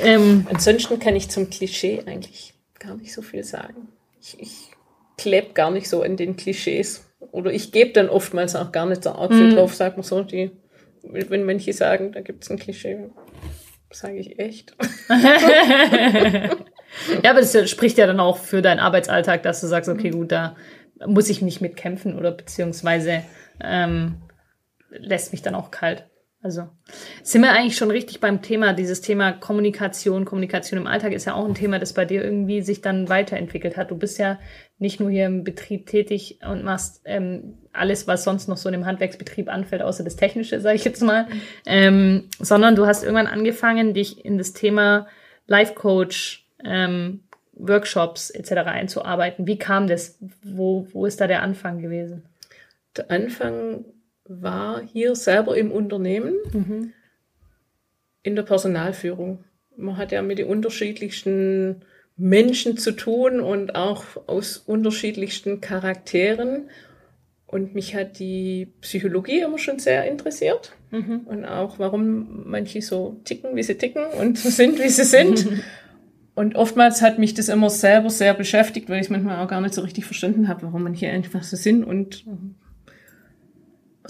Ähm, 0.02 0.46
Ansonsten 0.50 0.98
kann 0.98 1.16
ich 1.16 1.28
zum 1.28 1.50
Klischee 1.50 2.02
eigentlich 2.06 2.54
gar 2.78 2.96
nicht 2.96 3.12
so 3.12 3.22
viel 3.22 3.44
sagen. 3.44 3.88
Ich, 4.20 4.40
ich 4.40 4.70
klebe 5.16 5.52
gar 5.52 5.70
nicht 5.70 5.88
so 5.88 6.02
in 6.02 6.16
den 6.16 6.36
Klischees. 6.36 7.04
Oder 7.32 7.52
ich 7.52 7.72
gebe 7.72 7.92
dann 7.92 8.08
oftmals 8.08 8.56
auch 8.56 8.72
gar 8.72 8.86
nicht 8.86 9.04
so 9.04 9.10
arg 9.10 9.32
viel 9.32 9.54
drauf, 9.54 9.74
sagt 9.74 9.96
man 9.96 10.04
so. 10.04 10.22
Die, 10.22 10.50
wenn 11.02 11.44
manche 11.44 11.72
sagen, 11.72 12.12
da 12.12 12.20
gibt 12.20 12.44
es 12.44 12.50
ein 12.50 12.58
Klischee, 12.58 13.10
sage 13.90 14.18
ich 14.18 14.38
echt. 14.38 14.76
ja, 15.08 16.50
aber 17.30 17.40
das 17.40 17.68
spricht 17.68 17.98
ja 17.98 18.06
dann 18.06 18.20
auch 18.20 18.38
für 18.38 18.62
deinen 18.62 18.78
Arbeitsalltag, 18.78 19.42
dass 19.42 19.60
du 19.60 19.66
sagst, 19.66 19.90
okay, 19.90 20.10
gut, 20.10 20.32
da 20.32 20.56
muss 21.06 21.28
ich 21.28 21.42
nicht 21.42 21.60
mitkämpfen 21.60 22.16
oder 22.16 22.32
beziehungsweise 22.32 23.22
ähm, 23.62 24.16
lässt 24.90 25.32
mich 25.32 25.42
dann 25.42 25.54
auch 25.54 25.70
kalt. 25.70 26.07
Also 26.40 26.68
sind 27.24 27.42
wir 27.42 27.50
eigentlich 27.50 27.76
schon 27.76 27.90
richtig 27.90 28.20
beim 28.20 28.42
Thema, 28.42 28.72
dieses 28.72 29.00
Thema 29.00 29.32
Kommunikation, 29.32 30.24
Kommunikation 30.24 30.78
im 30.78 30.86
Alltag 30.86 31.12
ist 31.12 31.24
ja 31.24 31.34
auch 31.34 31.44
ein 31.44 31.54
Thema, 31.54 31.80
das 31.80 31.94
bei 31.94 32.04
dir 32.04 32.22
irgendwie 32.22 32.62
sich 32.62 32.80
dann 32.80 33.08
weiterentwickelt 33.08 33.76
hat. 33.76 33.90
Du 33.90 33.96
bist 33.96 34.18
ja 34.18 34.38
nicht 34.78 35.00
nur 35.00 35.10
hier 35.10 35.26
im 35.26 35.42
Betrieb 35.42 35.86
tätig 35.86 36.38
und 36.48 36.62
machst 36.62 37.00
ähm, 37.04 37.58
alles, 37.72 38.06
was 38.06 38.22
sonst 38.22 38.46
noch 38.46 38.56
so 38.56 38.68
in 38.68 38.74
dem 38.74 38.86
Handwerksbetrieb 38.86 39.48
anfällt, 39.48 39.82
außer 39.82 40.04
das 40.04 40.14
Technische, 40.14 40.60
sage 40.60 40.76
ich 40.76 40.84
jetzt 40.84 41.02
mal, 41.02 41.26
ähm, 41.66 42.28
sondern 42.38 42.76
du 42.76 42.86
hast 42.86 43.02
irgendwann 43.02 43.26
angefangen, 43.26 43.92
dich 43.92 44.24
in 44.24 44.38
das 44.38 44.52
Thema 44.52 45.08
Life 45.48 45.74
Coach, 45.74 46.46
ähm, 46.64 47.24
Workshops 47.54 48.30
etc. 48.30 48.52
einzuarbeiten. 48.68 49.48
Wie 49.48 49.58
kam 49.58 49.88
das? 49.88 50.16
Wo, 50.44 50.86
wo 50.92 51.04
ist 51.04 51.20
da 51.20 51.26
der 51.26 51.42
Anfang 51.42 51.80
gewesen? 51.80 52.22
Der 52.96 53.10
Anfang 53.10 53.84
war 54.28 54.82
hier 54.82 55.14
selber 55.16 55.56
im 55.56 55.70
Unternehmen. 55.72 56.34
in 58.22 58.36
der 58.36 58.42
Personalführung. 58.42 59.44
Man 59.76 59.96
hat 59.96 60.12
ja 60.12 60.22
mit 60.22 60.38
den 60.38 60.48
unterschiedlichsten 60.48 61.82
Menschen 62.16 62.76
zu 62.76 62.92
tun 62.92 63.40
und 63.40 63.74
auch 63.74 64.04
aus 64.26 64.58
unterschiedlichsten 64.58 65.60
Charakteren. 65.60 66.68
Und 67.46 67.74
mich 67.74 67.94
hat 67.94 68.18
die 68.18 68.74
Psychologie 68.82 69.40
immer 69.40 69.58
schon 69.58 69.78
sehr 69.78 70.04
interessiert. 70.04 70.72
Mhm. 70.90 71.20
Und 71.20 71.44
auch, 71.46 71.78
warum 71.78 72.50
manche 72.50 72.82
so 72.82 73.20
ticken, 73.24 73.56
wie 73.56 73.62
sie 73.62 73.76
ticken 73.76 74.04
und 74.20 74.36
so 74.36 74.50
sind, 74.50 74.78
wie 74.82 74.88
sie 74.88 75.04
sind. 75.04 75.46
Und 76.34 76.54
oftmals 76.54 77.00
hat 77.00 77.18
mich 77.18 77.34
das 77.34 77.48
immer 77.48 77.70
selber 77.70 78.10
sehr 78.10 78.34
beschäftigt, 78.34 78.90
weil 78.90 79.00
ich 79.00 79.10
manchmal 79.10 79.42
auch 79.42 79.48
gar 79.48 79.60
nicht 79.60 79.74
so 79.74 79.80
richtig 79.80 80.04
verstanden 80.04 80.48
habe, 80.48 80.62
warum 80.64 80.82
manche 80.82 81.08
einfach 81.08 81.42
so 81.42 81.56
sind 81.56 81.82
und 81.82 82.24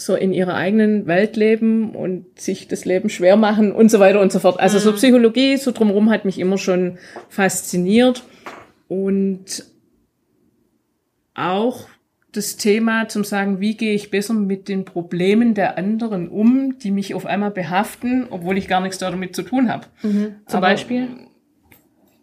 so 0.01 0.15
in 0.15 0.33
ihrer 0.33 0.55
eigenen 0.55 1.07
Welt 1.07 1.37
leben 1.37 1.91
und 1.95 2.41
sich 2.41 2.69
das 2.69 2.85
Leben 2.85 3.09
schwer 3.09 3.37
machen 3.37 3.73
und 3.73 3.91
so 3.91 3.99
weiter 3.99 4.21
und 4.21 4.31
so 4.31 4.39
fort. 4.39 4.61
Also 4.61 4.79
so 4.79 4.93
mhm. 4.93 4.97
Psychologie, 4.97 5.57
so 5.57 5.73
drumherum 5.73 6.09
hat 6.09 6.25
mich 6.25 6.39
immer 6.39 6.57
schon 6.57 6.99
fasziniert 7.29 8.23
und 8.87 9.65
auch 11.35 11.89
das 12.31 12.57
Thema 12.57 13.09
zum 13.09 13.25
sagen, 13.25 13.59
wie 13.59 13.77
gehe 13.77 13.95
ich 13.95 14.11
besser 14.11 14.35
mit 14.35 14.69
den 14.69 14.85
Problemen 14.85 15.55
der 15.55 15.79
anderen 15.79 16.29
um, 16.29 16.79
die 16.79 16.93
mich 16.93 17.15
auf 17.15 17.27
einmal 17.27 17.51
behaften, 17.51 18.29
obwohl 18.31 18.57
ich 18.57 18.69
gar 18.69 18.81
nichts 18.81 18.99
damit 18.99 19.35
zu 19.35 19.43
tun 19.43 19.69
habe. 19.69 19.87
Mhm. 20.03 20.37
Zum 20.47 20.59
Aber, 20.59 20.69
Beispiel? 20.69 21.09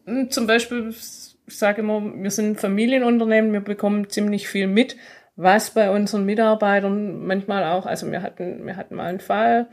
Hm, 0.05 0.31
zum 0.31 0.47
Beispiel, 0.47 0.89
ich 0.89 1.57
sage 1.57 1.81
immer, 1.81 2.01
wir 2.15 2.31
sind 2.31 2.57
Familienunternehmen, 2.59 3.51
wir 3.51 3.59
bekommen 3.59 4.09
ziemlich 4.09 4.47
viel 4.47 4.67
mit 4.67 4.95
was 5.35 5.71
bei 5.71 5.91
unseren 5.91 6.25
Mitarbeitern 6.25 7.25
manchmal 7.25 7.63
auch, 7.63 7.85
also 7.85 8.09
wir 8.11 8.21
hatten, 8.21 8.65
wir 8.65 8.77
hatten 8.77 8.95
mal 8.95 9.07
einen 9.07 9.19
Fall, 9.19 9.67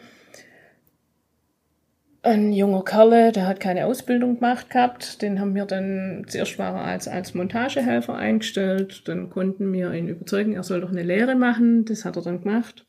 ein 2.25 2.53
junger 2.53 2.85
Kerle, 2.85 3.33
der 3.33 3.49
hat 3.49 3.59
keine 3.59 3.87
Ausbildung 3.87 4.37
gemacht 4.37 4.71
gehabt, 4.71 5.23
den 5.23 5.41
haben 5.41 5.55
wir 5.55 5.65
dann, 5.65 6.25
zuerst 6.29 6.59
war 6.59 6.75
er 6.77 6.85
als, 6.85 7.09
als 7.09 7.35
Montagehelfer 7.35 8.15
eingestellt, 8.15 9.09
dann 9.09 9.31
konnten 9.31 9.73
wir 9.73 9.93
ihn 9.93 10.09
überzeugen, 10.09 10.55
er 10.55 10.63
soll 10.63 10.81
doch 10.81 10.91
eine 10.91 11.03
Lehre 11.03 11.35
machen, 11.35 11.85
das 11.85 12.05
hat 12.05 12.17
er 12.17 12.23
dann 12.23 12.43
gemacht. 12.43 12.87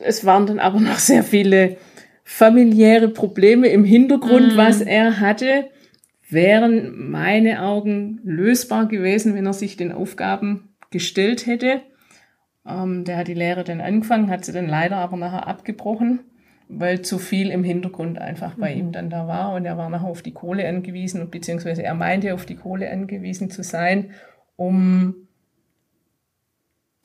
Es 0.00 0.24
waren 0.24 0.46
dann 0.46 0.58
aber 0.58 0.80
noch 0.80 0.98
sehr 0.98 1.22
viele 1.22 1.76
familiäre 2.24 3.08
Probleme 3.08 3.68
im 3.68 3.84
Hintergrund, 3.84 4.54
mm. 4.54 4.56
was 4.56 4.80
er 4.80 5.20
hatte 5.20 5.66
wären 6.28 7.10
meine 7.10 7.62
Augen 7.62 8.20
lösbar 8.24 8.86
gewesen, 8.86 9.34
wenn 9.34 9.46
er 9.46 9.52
sich 9.52 9.76
den 9.76 9.92
Aufgaben 9.92 10.74
gestellt 10.90 11.46
hätte. 11.46 11.82
Ähm, 12.66 13.04
der 13.04 13.18
hat 13.18 13.28
die 13.28 13.34
Lehre 13.34 13.64
dann 13.64 13.80
angefangen, 13.80 14.30
hat 14.30 14.44
sie 14.44 14.52
dann 14.52 14.68
leider 14.68 14.96
aber 14.96 15.16
nachher 15.16 15.46
abgebrochen, 15.46 16.20
weil 16.68 17.02
zu 17.02 17.18
viel 17.18 17.50
im 17.50 17.62
Hintergrund 17.62 18.18
einfach 18.18 18.54
bei 18.54 18.74
mhm. 18.74 18.80
ihm 18.80 18.92
dann 18.92 19.10
da 19.10 19.28
war 19.28 19.54
und 19.54 19.64
er 19.64 19.76
war 19.76 19.88
nachher 19.88 20.08
auf 20.08 20.22
die 20.22 20.32
Kohle 20.32 20.66
angewiesen, 20.68 21.30
beziehungsweise 21.30 21.82
er 21.82 21.94
meinte 21.94 22.34
auf 22.34 22.44
die 22.44 22.56
Kohle 22.56 22.90
angewiesen 22.90 23.50
zu 23.50 23.62
sein, 23.62 24.10
um 24.56 25.14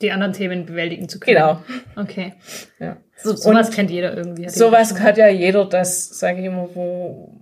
die 0.00 0.10
anderen 0.10 0.32
Themen 0.32 0.66
bewältigen 0.66 1.08
zu 1.08 1.20
können. 1.20 1.36
Genau. 1.36 1.62
Okay. 1.94 2.32
Ja. 2.80 2.96
So, 3.16 3.36
sowas 3.36 3.70
kennt 3.70 3.90
jeder 3.90 4.16
irgendwie. 4.16 4.48
Sowas 4.48 4.98
hat 5.00 5.16
ja 5.16 5.28
jeder, 5.28 5.64
das 5.64 6.18
sage 6.18 6.40
ich 6.40 6.46
immer, 6.46 6.68
wo 6.74 7.40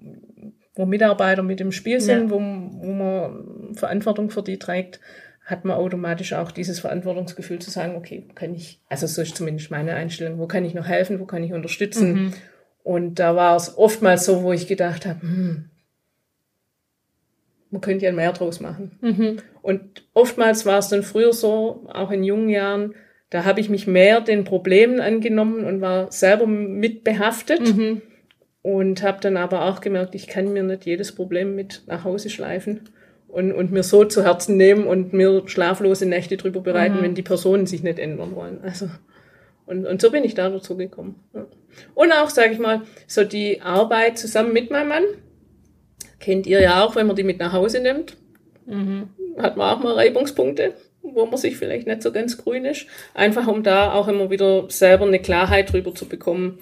wo 0.80 0.86
Mitarbeiter 0.86 1.42
mit 1.42 1.60
im 1.60 1.72
Spiel 1.72 2.00
sind, 2.00 2.24
ja. 2.24 2.30
wo, 2.30 2.36
wo 2.36 2.92
man 2.92 3.74
Verantwortung 3.74 4.30
für 4.30 4.42
die 4.42 4.58
trägt, 4.58 4.98
hat 5.44 5.64
man 5.64 5.76
automatisch 5.76 6.32
auch 6.32 6.50
dieses 6.52 6.80
Verantwortungsgefühl 6.80 7.58
zu 7.58 7.70
sagen, 7.70 7.96
okay, 7.96 8.26
kann 8.34 8.54
ich, 8.54 8.80
also 8.88 9.06
so 9.06 9.20
ist 9.20 9.36
zumindest 9.36 9.70
meine 9.70 9.94
Einstellung, 9.94 10.38
wo 10.38 10.46
kann 10.46 10.64
ich 10.64 10.74
noch 10.74 10.86
helfen, 10.86 11.20
wo 11.20 11.26
kann 11.26 11.42
ich 11.42 11.52
unterstützen. 11.52 12.12
Mhm. 12.12 12.32
Und 12.82 13.18
da 13.18 13.36
war 13.36 13.56
es 13.56 13.76
oftmals 13.76 14.24
so, 14.24 14.42
wo 14.42 14.52
ich 14.52 14.66
gedacht 14.66 15.04
habe, 15.04 15.20
hm, 15.20 15.64
man 17.70 17.80
könnte 17.80 18.06
ja 18.06 18.12
mehr 18.12 18.32
draus 18.32 18.60
machen. 18.60 18.92
Mhm. 19.00 19.36
Und 19.60 20.04
oftmals 20.14 20.66
war 20.66 20.78
es 20.78 20.88
dann 20.88 21.02
früher 21.02 21.32
so, 21.32 21.86
auch 21.92 22.10
in 22.10 22.24
jungen 22.24 22.48
Jahren, 22.48 22.94
da 23.28 23.44
habe 23.44 23.60
ich 23.60 23.68
mich 23.68 23.86
mehr 23.86 24.20
den 24.20 24.44
Problemen 24.44 25.00
angenommen 25.00 25.64
und 25.64 25.80
war 25.80 26.10
selber 26.10 26.46
mitbehaftet. 26.46 27.76
Mhm. 27.76 28.02
Und 28.62 29.02
habe 29.02 29.20
dann 29.20 29.36
aber 29.38 29.64
auch 29.64 29.80
gemerkt, 29.80 30.14
ich 30.14 30.26
kann 30.26 30.52
mir 30.52 30.62
nicht 30.62 30.84
jedes 30.84 31.14
Problem 31.14 31.54
mit 31.54 31.82
nach 31.86 32.04
Hause 32.04 32.28
schleifen 32.28 32.90
und, 33.26 33.52
und 33.52 33.72
mir 33.72 33.82
so 33.82 34.04
zu 34.04 34.22
Herzen 34.22 34.56
nehmen 34.56 34.84
und 34.84 35.14
mir 35.14 35.44
schlaflose 35.46 36.06
Nächte 36.06 36.36
drüber 36.36 36.60
bereiten, 36.60 36.98
mhm. 36.98 37.02
wenn 37.02 37.14
die 37.14 37.22
Personen 37.22 37.66
sich 37.66 37.82
nicht 37.82 37.98
ändern 37.98 38.34
wollen. 38.34 38.60
Also 38.62 38.90
und, 39.70 39.86
und 39.86 40.02
so 40.02 40.10
bin 40.10 40.24
ich 40.24 40.34
da 40.34 40.48
dazu 40.50 40.76
gekommen. 40.76 41.22
Ja. 41.32 41.46
Und 41.94 42.10
auch, 42.10 42.28
sage 42.28 42.52
ich 42.52 42.58
mal, 42.58 42.82
so 43.06 43.22
die 43.22 43.60
Arbeit 43.60 44.18
zusammen 44.18 44.52
mit 44.52 44.68
meinem 44.70 44.88
Mann, 44.88 45.04
kennt 46.18 46.48
ihr 46.48 46.60
ja 46.60 46.84
auch, 46.84 46.96
wenn 46.96 47.06
man 47.06 47.14
die 47.14 47.22
mit 47.22 47.38
nach 47.38 47.52
Hause 47.52 47.80
nimmt, 47.80 48.16
mhm. 48.66 49.10
hat 49.38 49.56
man 49.56 49.72
auch 49.72 49.80
mal 49.80 49.94
Reibungspunkte, 49.94 50.74
wo 51.02 51.24
man 51.24 51.36
sich 51.36 51.56
vielleicht 51.56 51.86
nicht 51.86 52.02
so 52.02 52.10
ganz 52.10 52.36
grün 52.36 52.64
ist. 52.64 52.86
Einfach 53.14 53.46
um 53.46 53.62
da 53.62 53.92
auch 53.92 54.08
immer 54.08 54.28
wieder 54.28 54.68
selber 54.68 55.06
eine 55.06 55.20
Klarheit 55.20 55.72
drüber 55.72 55.94
zu 55.94 56.06
bekommen, 56.06 56.58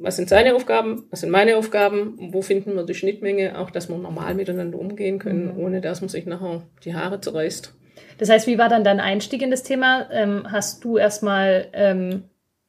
was 0.00 0.16
sind 0.16 0.28
seine 0.28 0.54
Aufgaben, 0.54 1.04
was 1.10 1.20
sind 1.20 1.30
meine 1.30 1.56
Aufgaben, 1.56 2.16
wo 2.32 2.42
finden 2.42 2.74
wir 2.74 2.84
die 2.84 2.94
Schnittmenge, 2.94 3.58
auch 3.58 3.70
dass 3.70 3.88
wir 3.88 3.96
normal 3.96 4.34
miteinander 4.34 4.78
umgehen 4.78 5.18
können, 5.18 5.54
mhm. 5.54 5.60
ohne 5.60 5.80
dass 5.80 6.00
man 6.00 6.08
sich 6.08 6.26
nachher 6.26 6.62
die 6.84 6.94
Haare 6.94 7.20
zerreißt. 7.20 7.74
Das 8.18 8.28
heißt, 8.28 8.46
wie 8.46 8.58
war 8.58 8.68
dann 8.68 8.84
dein 8.84 9.00
Einstieg 9.00 9.42
in 9.42 9.50
das 9.50 9.62
Thema? 9.62 10.08
Ähm, 10.12 10.46
hast 10.50 10.84
du 10.84 10.98
erstmal 10.98 11.68
ähm, 11.72 12.24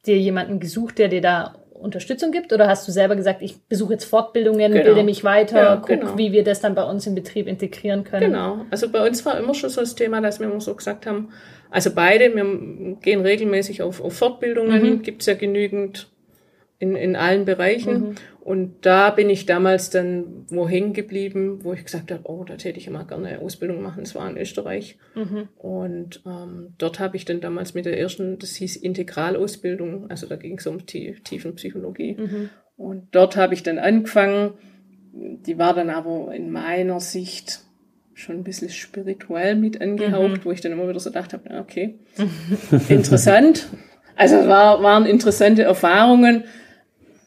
dir 0.06 0.18
jemanden 0.18 0.60
gesucht, 0.60 0.98
der 0.98 1.08
dir 1.08 1.20
da 1.20 1.56
Unterstützung 1.82 2.32
gibt? 2.32 2.52
Oder 2.52 2.68
hast 2.68 2.86
du 2.86 2.92
selber 2.92 3.16
gesagt, 3.16 3.42
ich 3.42 3.60
besuche 3.66 3.94
jetzt 3.94 4.04
Fortbildungen, 4.04 4.72
genau. 4.72 4.84
bilde 4.84 5.02
mich 5.02 5.24
weiter, 5.24 5.62
ja, 5.62 5.76
guck, 5.76 5.88
genau. 5.88 6.16
wie 6.16 6.32
wir 6.32 6.44
das 6.44 6.60
dann 6.60 6.74
bei 6.74 6.84
uns 6.84 7.06
im 7.06 7.14
Betrieb 7.14 7.48
integrieren 7.48 8.04
können? 8.04 8.32
Genau. 8.32 8.64
Also 8.70 8.88
bei 8.88 9.06
uns 9.06 9.24
war 9.26 9.38
immer 9.38 9.54
schon 9.54 9.70
so 9.70 9.80
das 9.80 9.94
Thema, 9.94 10.20
dass 10.20 10.40
wir 10.40 10.46
immer 10.46 10.60
so 10.60 10.74
gesagt 10.74 11.06
haben, 11.06 11.30
also 11.70 11.90
beide, 11.94 12.34
wir 12.34 12.96
gehen 13.00 13.22
regelmäßig 13.22 13.82
auf, 13.82 14.02
auf 14.02 14.14
Fortbildungen, 14.14 14.82
mhm. 14.82 15.02
gibt 15.02 15.22
es 15.22 15.26
ja 15.26 15.34
genügend 15.34 16.10
in, 16.82 16.96
in 16.96 17.14
allen 17.14 17.44
Bereichen. 17.44 18.00
Mhm. 18.00 18.14
Und 18.40 18.84
da 18.84 19.10
bin 19.10 19.30
ich 19.30 19.46
damals 19.46 19.90
dann 19.90 20.46
wo 20.48 20.68
hängen 20.68 20.94
geblieben, 20.94 21.60
wo 21.62 21.72
ich 21.72 21.84
gesagt 21.84 22.10
habe, 22.10 22.22
oh, 22.24 22.42
da 22.42 22.56
täte 22.56 22.80
ich 22.80 22.88
immer 22.88 23.04
gerne 23.04 23.28
eine 23.28 23.38
Ausbildung 23.38 23.80
machen. 23.82 24.02
Das 24.02 24.16
war 24.16 24.28
in 24.28 24.36
Österreich. 24.36 24.98
Mhm. 25.14 25.48
Und 25.56 26.22
ähm, 26.26 26.74
dort 26.78 26.98
habe 26.98 27.16
ich 27.16 27.24
dann 27.24 27.40
damals 27.40 27.74
mit 27.74 27.84
der 27.84 27.96
ersten, 27.96 28.36
das 28.40 28.56
hieß 28.56 28.74
Integralausbildung, 28.74 30.10
also 30.10 30.26
da 30.26 30.34
ging 30.34 30.58
es 30.58 30.66
um 30.66 30.84
die 30.84 31.14
Tiefenpsychologie. 31.22 32.16
Mhm. 32.18 32.50
Und 32.76 33.14
dort 33.14 33.36
habe 33.36 33.54
ich 33.54 33.62
dann 33.62 33.78
angefangen. 33.78 34.54
Die 35.12 35.58
war 35.58 35.74
dann 35.74 35.88
aber 35.88 36.34
in 36.34 36.50
meiner 36.50 36.98
Sicht 36.98 37.60
schon 38.14 38.38
ein 38.38 38.44
bisschen 38.44 38.70
spirituell 38.70 39.54
mit 39.54 39.80
angehaucht, 39.80 40.38
mhm. 40.38 40.44
wo 40.44 40.50
ich 40.50 40.60
dann 40.60 40.72
immer 40.72 40.88
wieder 40.88 40.98
so 40.98 41.10
gedacht 41.10 41.32
habe, 41.32 41.60
okay, 41.60 42.00
interessant. 42.88 43.68
Also 44.16 44.36
es 44.36 44.48
war, 44.48 44.82
waren 44.82 45.06
interessante 45.06 45.62
Erfahrungen. 45.62 46.44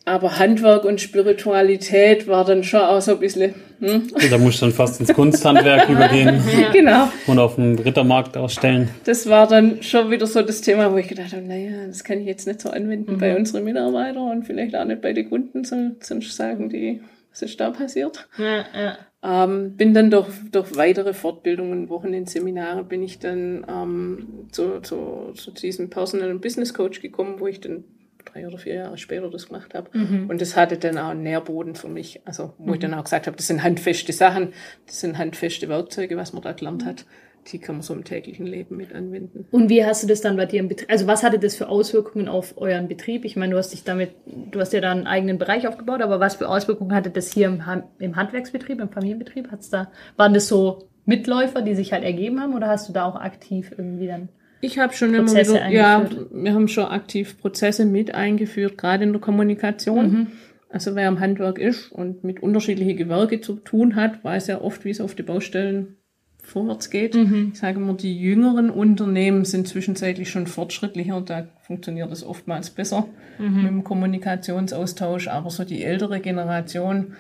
Aber 0.08 0.38
Handwerk 0.38 0.86
und 0.86 1.02
Spiritualität 1.02 2.28
war 2.28 2.46
dann 2.46 2.64
schon 2.64 2.82
auch 2.82 3.02
so 3.02 3.14
ein 3.14 3.20
bisschen. 3.20 3.56
Hm? 3.80 4.12
Da 4.30 4.38
musst 4.38 4.62
du 4.62 4.68
dann 4.68 4.74
fast 4.74 5.00
ins 5.00 5.12
Kunsthandwerk 5.12 5.90
übergehen. 5.90 6.42
Ja. 6.60 6.72
Genau. 6.72 7.08
Und 7.26 7.40
auf 7.40 7.56
dem 7.56 7.78
Rittermarkt 7.78 8.38
ausstellen. 8.38 8.90
Das 9.06 9.28
war 9.28 9.48
dann 9.48 9.82
schon 9.82 10.12
wieder 10.12 10.28
so 10.28 10.44
das 10.44 10.62
Thema, 10.62 10.92
wo 10.92 10.98
ich 10.98 11.08
gedacht 11.08 11.34
habe, 11.34 11.42
naja, 11.42 11.88
das 11.88 12.04
kann 12.04 12.20
ich 12.20 12.28
jetzt 12.28 12.46
nicht 12.46 12.62
so 12.62 12.70
anwenden 12.70 13.14
mhm. 13.14 13.18
bei 13.18 13.36
unseren 13.36 13.64
Mitarbeitern 13.64 14.30
und 14.30 14.44
vielleicht 14.44 14.76
auch 14.76 14.86
nicht 14.86 15.02
bei 15.02 15.12
den 15.12 15.28
Kunden, 15.28 15.64
sonst 15.64 16.36
sagen 16.36 16.70
die, 16.70 17.02
was 17.32 17.42
ist 17.42 17.60
da 17.60 17.72
passiert? 17.72 18.30
Ja, 18.38 18.64
ja. 18.80 18.98
Ähm, 19.24 19.76
bin 19.76 19.96
dann 19.96 20.12
durch, 20.12 20.28
durch 20.52 20.76
weitere 20.76 21.14
Fortbildungen, 21.14 21.90
Wochenendseminare, 21.90 22.84
bin 22.84 23.02
ich 23.02 23.18
dann 23.18 23.66
ähm, 23.68 24.48
zu, 24.52 24.82
zu, 24.82 25.32
zu 25.34 25.52
diesem 25.52 25.90
Personal 25.90 26.30
und 26.30 26.42
Business 26.42 26.76
Coach 26.76 27.02
gekommen, 27.02 27.40
wo 27.40 27.48
ich 27.48 27.60
dann 27.60 27.84
drei 28.26 28.48
oder 28.48 28.58
vier 28.58 28.76
Jahre 28.76 28.98
später 28.98 29.30
das 29.30 29.48
gemacht 29.48 29.74
habe. 29.74 29.90
Mhm. 29.98 30.30
Und 30.30 30.42
das 30.42 30.56
hatte 30.56 30.78
dann 30.78 30.98
auch 30.98 31.10
einen 31.10 31.24
Nährboden 31.24 31.76
für 31.76 31.88
mich. 31.88 32.22
Also, 32.26 32.54
wo 32.58 32.68
mhm. 32.68 32.74
ich 32.74 32.80
dann 32.80 32.94
auch 32.94 33.04
gesagt 33.04 33.28
habe, 33.28 33.38
das 33.38 33.48
sind 33.48 33.64
handfeste 33.64 34.14
Sachen, 34.14 34.54
das 34.86 35.00
sind 35.00 35.18
handfeste 35.18 35.70
Werkzeuge, 35.70 36.18
was 36.18 36.34
man 36.34 36.42
da 36.42 36.52
gelernt 36.52 36.86
hat. 36.86 37.06
Die 37.52 37.60
kann 37.60 37.76
man 37.76 37.84
so 37.84 37.94
im 37.94 38.04
täglichen 38.04 38.48
Leben 38.48 38.76
mit 38.76 38.94
anwenden. 38.94 39.46
Und 39.52 39.70
wie 39.70 39.86
hast 39.86 40.02
du 40.02 40.08
das 40.08 40.22
dann 40.22 40.36
bei 40.36 40.48
dir 40.48 40.60
im 40.60 40.68
Betrieb? 40.68 40.90
Also 40.90 41.06
was 41.06 41.22
hatte 41.22 41.38
das 41.38 41.56
für 41.56 41.70
Auswirkungen 41.70 42.28
auf 42.28 42.58
euren 42.58 42.88
Betrieb? 42.88 43.24
Ich 43.24 43.36
meine, 43.36 43.52
du 43.52 43.60
hast 43.60 43.72
dich 43.72 43.84
damit, 43.84 44.16
du 44.26 44.60
hast 44.60 44.74
ja 44.74 44.82
da 44.82 44.92
einen 44.92 45.06
eigenen 45.06 45.38
Bereich 45.38 45.68
aufgebaut, 45.68 46.02
aber 46.02 46.20
was 46.20 46.36
für 46.36 46.50
Auswirkungen 46.50 46.96
hatte 46.96 47.12
das 47.12 47.32
hier 47.32 47.46
im, 47.48 47.62
im 48.00 48.16
Handwerksbetrieb, 48.16 48.80
im 48.80 48.90
Familienbetrieb? 48.90 49.52
Hat's 49.52 49.70
da, 49.70 49.92
waren 50.18 50.34
das 50.34 50.48
so 50.48 50.90
Mitläufer, 51.06 51.62
die 51.62 51.76
sich 51.76 51.94
halt 51.94 52.04
ergeben 52.04 52.42
haben, 52.42 52.56
oder 52.56 52.68
hast 52.68 52.90
du 52.90 52.94
da 52.94 53.06
auch 53.06 53.16
aktiv 53.16 53.72
irgendwie 53.78 54.08
dann 54.08 54.30
ich 54.62 54.80
habe 54.80 54.94
schon 54.94 55.14
immer 55.14 55.32
wieder, 55.32 55.70
ja, 55.70 56.10
wir 56.32 56.54
haben 56.54 56.68
schon 56.68 56.86
aktiv 56.86 57.40
Prozesse 57.40 57.86
mit 57.86 58.14
eingeführt, 58.16 58.78
gerade 58.78 59.04
in 59.04 59.12
der 59.12 59.22
Kommunikation. 59.22 60.12
Mhm. 60.12 60.28
Also 60.70 60.96
wer 60.96 61.08
im 61.08 61.20
Handwerk 61.20 61.58
ist 61.58 61.92
und 61.92 62.24
mit 62.24 62.42
unterschiedlichen 62.42 62.98
Gewerke 62.98 63.40
zu 63.40 63.56
tun 63.56 63.96
hat, 63.96 64.24
weiß 64.24 64.48
ja 64.48 64.62
oft, 64.62 64.84
wie 64.84 64.90
es 64.90 65.00
auf 65.00 65.16
den 65.16 65.26
Baustellen 65.26 65.96
vorwärts 66.44 66.90
geht. 66.90 67.16
Ich 67.16 67.60
sage 67.60 67.80
immer, 67.80 67.94
die 67.94 68.20
jüngeren 68.20 68.70
Unternehmen 68.70 69.46
sind 69.46 69.68
zwischenzeitlich 69.68 70.30
schon 70.30 70.48
fortschrittlicher. 70.48 71.22
Da 71.22 71.48
funktioniert 71.62 72.12
es 72.12 72.24
oftmals 72.24 72.70
besser 72.70 73.08
mit 73.40 73.66
dem 73.66 73.84
Kommunikationsaustausch. 73.84 75.28
Aber 75.28 75.50
so 75.50 75.64
die 75.64 75.84
ältere 75.84 76.20
Generation, 76.20 77.14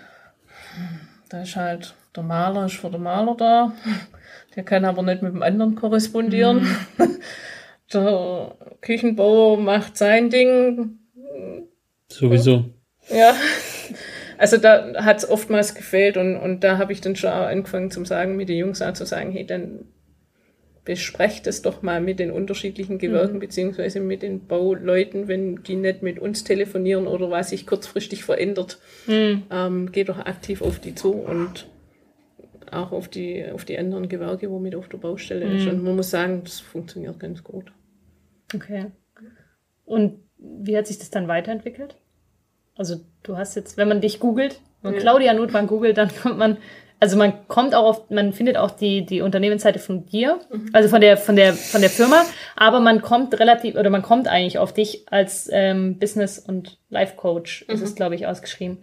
da 1.30 1.42
ist 1.42 1.56
halt 1.56 1.96
der 2.15 2.24
Maler 2.24 2.65
ist 2.65 2.75
für 2.75 2.89
den 2.89 3.04
Maler 3.04 3.36
da. 3.38 3.74
Der 4.55 4.63
kann 4.63 4.85
aber 4.85 5.03
nicht 5.03 5.21
mit 5.21 5.33
dem 5.33 5.43
anderen 5.43 5.75
korrespondieren. 5.75 6.67
Der 7.93 8.55
Küchenbauer 8.81 9.57
macht 9.57 9.97
sein 9.97 10.29
Ding. 10.29 11.00
Sowieso. 12.09 12.65
Ja. 13.09 13.35
Also 14.38 14.57
da 14.57 15.03
hat 15.03 15.17
es 15.17 15.29
oftmals 15.29 15.75
gefehlt 15.75 16.17
und, 16.17 16.35
und 16.35 16.63
da 16.63 16.77
habe 16.77 16.93
ich 16.93 17.01
dann 17.01 17.15
schon 17.15 17.29
auch 17.29 17.47
angefangen 17.47 17.91
zu 17.91 18.03
sagen, 18.05 18.35
mit 18.35 18.50
den 18.50 18.57
Jungs 18.57 18.81
auch 18.81 18.93
zu 18.93 19.05
sagen, 19.05 19.31
hey, 19.31 19.45
dann 19.45 19.85
besprecht 20.83 21.47
es 21.47 21.62
doch 21.63 21.81
mal 21.81 22.00
mit 22.00 22.19
den 22.19 22.31
unterschiedlichen 22.31 23.00
Gewerken 23.00 23.39
beziehungsweise 23.39 24.00
mit 24.00 24.21
den 24.21 24.45
Bauleuten, 24.45 25.27
wenn 25.27 25.63
die 25.63 25.75
nicht 25.75 26.03
mit 26.03 26.19
uns 26.19 26.43
telefonieren 26.43 27.07
oder 27.07 27.31
was 27.31 27.50
sich 27.50 27.65
kurzfristig 27.65 28.24
verändert, 28.24 28.77
ähm, 29.07 29.91
geht 29.91 30.09
doch 30.09 30.19
aktiv 30.19 30.62
auf 30.62 30.79
die 30.79 30.93
zu 30.93 31.12
und 31.12 31.67
auch 32.72 32.91
auf 32.91 33.07
die, 33.07 33.45
auf 33.51 33.65
die 33.65 33.77
anderen 33.77 34.10
Gewerke, 34.10 34.50
wo 34.50 34.60
mit 34.60 34.75
auf 34.75 34.88
der 34.89 34.98
Baustelle 34.98 35.45
ist. 35.45 35.67
Und 35.67 35.84
man 35.84 35.95
muss 35.95 36.10
sagen, 36.10 36.41
das 36.43 36.60
funktioniert 36.60 37.19
ganz 37.19 37.43
gut. 37.43 37.72
Okay. 38.53 38.91
Und 39.86 40.19
wie 40.38 40.77
hat 40.77 40.88
sich 40.88 40.98
das 40.98 41.10
dann 41.10 41.27
weiterentwickelt? 41.27 41.95
Also 42.75 42.98
du 43.24 43.38
hast 43.38 43.55
jetzt, 43.55 43.77
wenn 43.77 43.88
man 43.88 44.01
dich 44.01 44.19
googelt, 44.19 44.62
wenn 44.81 44.91
man 44.91 44.95
Ja. 44.95 45.01
Claudia 45.01 45.34
Notmann 45.34 45.67
googelt, 45.67 45.98
dann 45.98 46.10
kommt 46.10 46.38
man, 46.38 46.57
also 47.00 47.18
man 47.18 47.34
kommt 47.48 47.75
auch 47.75 47.84
auf, 47.84 48.10
man 48.10 48.34
findet 48.34 48.58
auch 48.58 48.72
die, 48.72 49.06
die 49.06 49.22
Unternehmensseite 49.22 49.80
von 49.80 50.06
dir, 50.06 50.40
also 50.74 50.90
von 50.90 51.02
der, 51.02 51.18
von 51.18 51.36
der, 51.36 51.54
von 51.54 51.82
der 51.82 51.90
Firma, 51.90 52.24
aber 52.56 52.80
man 52.80 53.02
kommt 53.02 53.40
relativ, 53.40 53.75
oder 53.75 53.90
man 53.90 54.02
kommt 54.02 54.28
eigentlich 54.28 54.58
auf 54.58 54.74
dich 54.74 55.06
als 55.12 55.50
ähm, 55.52 56.00
Business- 56.00 56.40
und 56.40 56.80
Life-Coach, 56.90 57.64
ist 57.68 57.82
es, 57.82 57.96
glaube 57.96 58.16
ich, 58.16 58.28
ausgeschrieben. 58.28 58.78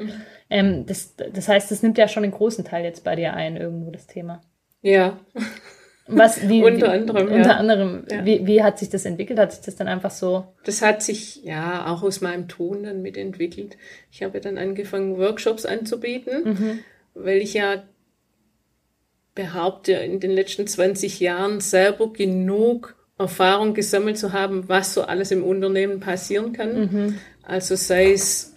Ähm, 0.51 0.85
das, 0.87 1.17
das 1.17 1.49
heißt, 1.49 1.71
das 1.71 1.83
nimmt 1.83 1.99
ja 1.99 2.09
schon 2.09 2.23
einen 2.23 2.33
großen 2.33 2.65
Teil 2.65 2.85
jetzt 2.85 3.03
bei 3.05 3.17
dir 3.17 3.35
ein, 3.35 3.57
irgendwo 3.57 3.91
das 3.91 4.07
Thema. 4.07 4.43
Ja, 4.83 5.19
Was, 6.07 6.49
wie, 6.49 6.63
Unter 6.65 6.89
wie, 6.89 6.91
anderem, 6.91 7.29
ja. 7.29 7.35
Unter 7.37 7.57
anderem, 7.57 8.05
Ja. 8.11 8.25
wie, 8.25 8.47
wie 8.47 8.63
hat 8.63 8.79
sich 8.79 8.91
das 8.91 9.05
entwickelt? 9.05 9.39
Hat 9.39 9.53
sich 9.53 9.63
das 9.65 9.77
dann 9.77 9.89
einfach 9.89 10.11
so 10.11 10.45
das 10.65 10.83
hat 10.83 11.03
sich 11.03 11.43
ja 11.45 11.87
auch 11.87 12.03
aus 12.03 12.21
meinem 12.21 12.49
Ton 12.49 12.83
dann 12.83 13.03
mitentwickelt. 13.03 13.77
Ich 14.11 14.23
habe 14.23 14.41
dann 14.41 14.59
angefangen, 14.59 15.17
Workshops 15.19 15.65
anzubieten, 15.65 16.83
weil 17.15 17.39
ich 17.39 17.55
ja 17.55 17.83
behaupte, 19.35 19.93
in 19.93 20.21
den 20.21 20.31
letzten 20.31 20.67
20 20.67 21.21
Jahren 21.21 21.61
selber 21.61 22.13
genug 22.13 22.95
Erfahrung 23.19 23.75
gesammelt 23.75 24.19
zu 24.19 24.33
haben, 24.33 24.69
was 24.69 24.95
so 24.95 25.03
alles 25.03 25.31
im 25.31 25.45
Unternehmen 25.45 26.01
passieren 26.01 26.53
kann. 26.53 26.77
Also 27.43 27.77
sei 27.77 28.13
es 28.13 28.55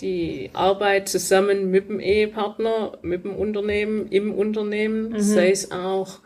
die 0.00 0.50
Arbeit 0.54 1.08
zusammen 1.08 1.70
mit 1.70 1.88
dem 1.88 2.00
Ehepartner, 2.00 2.98
mit 3.02 3.24
dem 3.24 3.36
Unternehmen, 3.36 4.08
im 4.08 4.32
Unternehmen, 4.32 5.20
sei 5.20 5.50
es 5.50 5.72
auch 5.72 6.20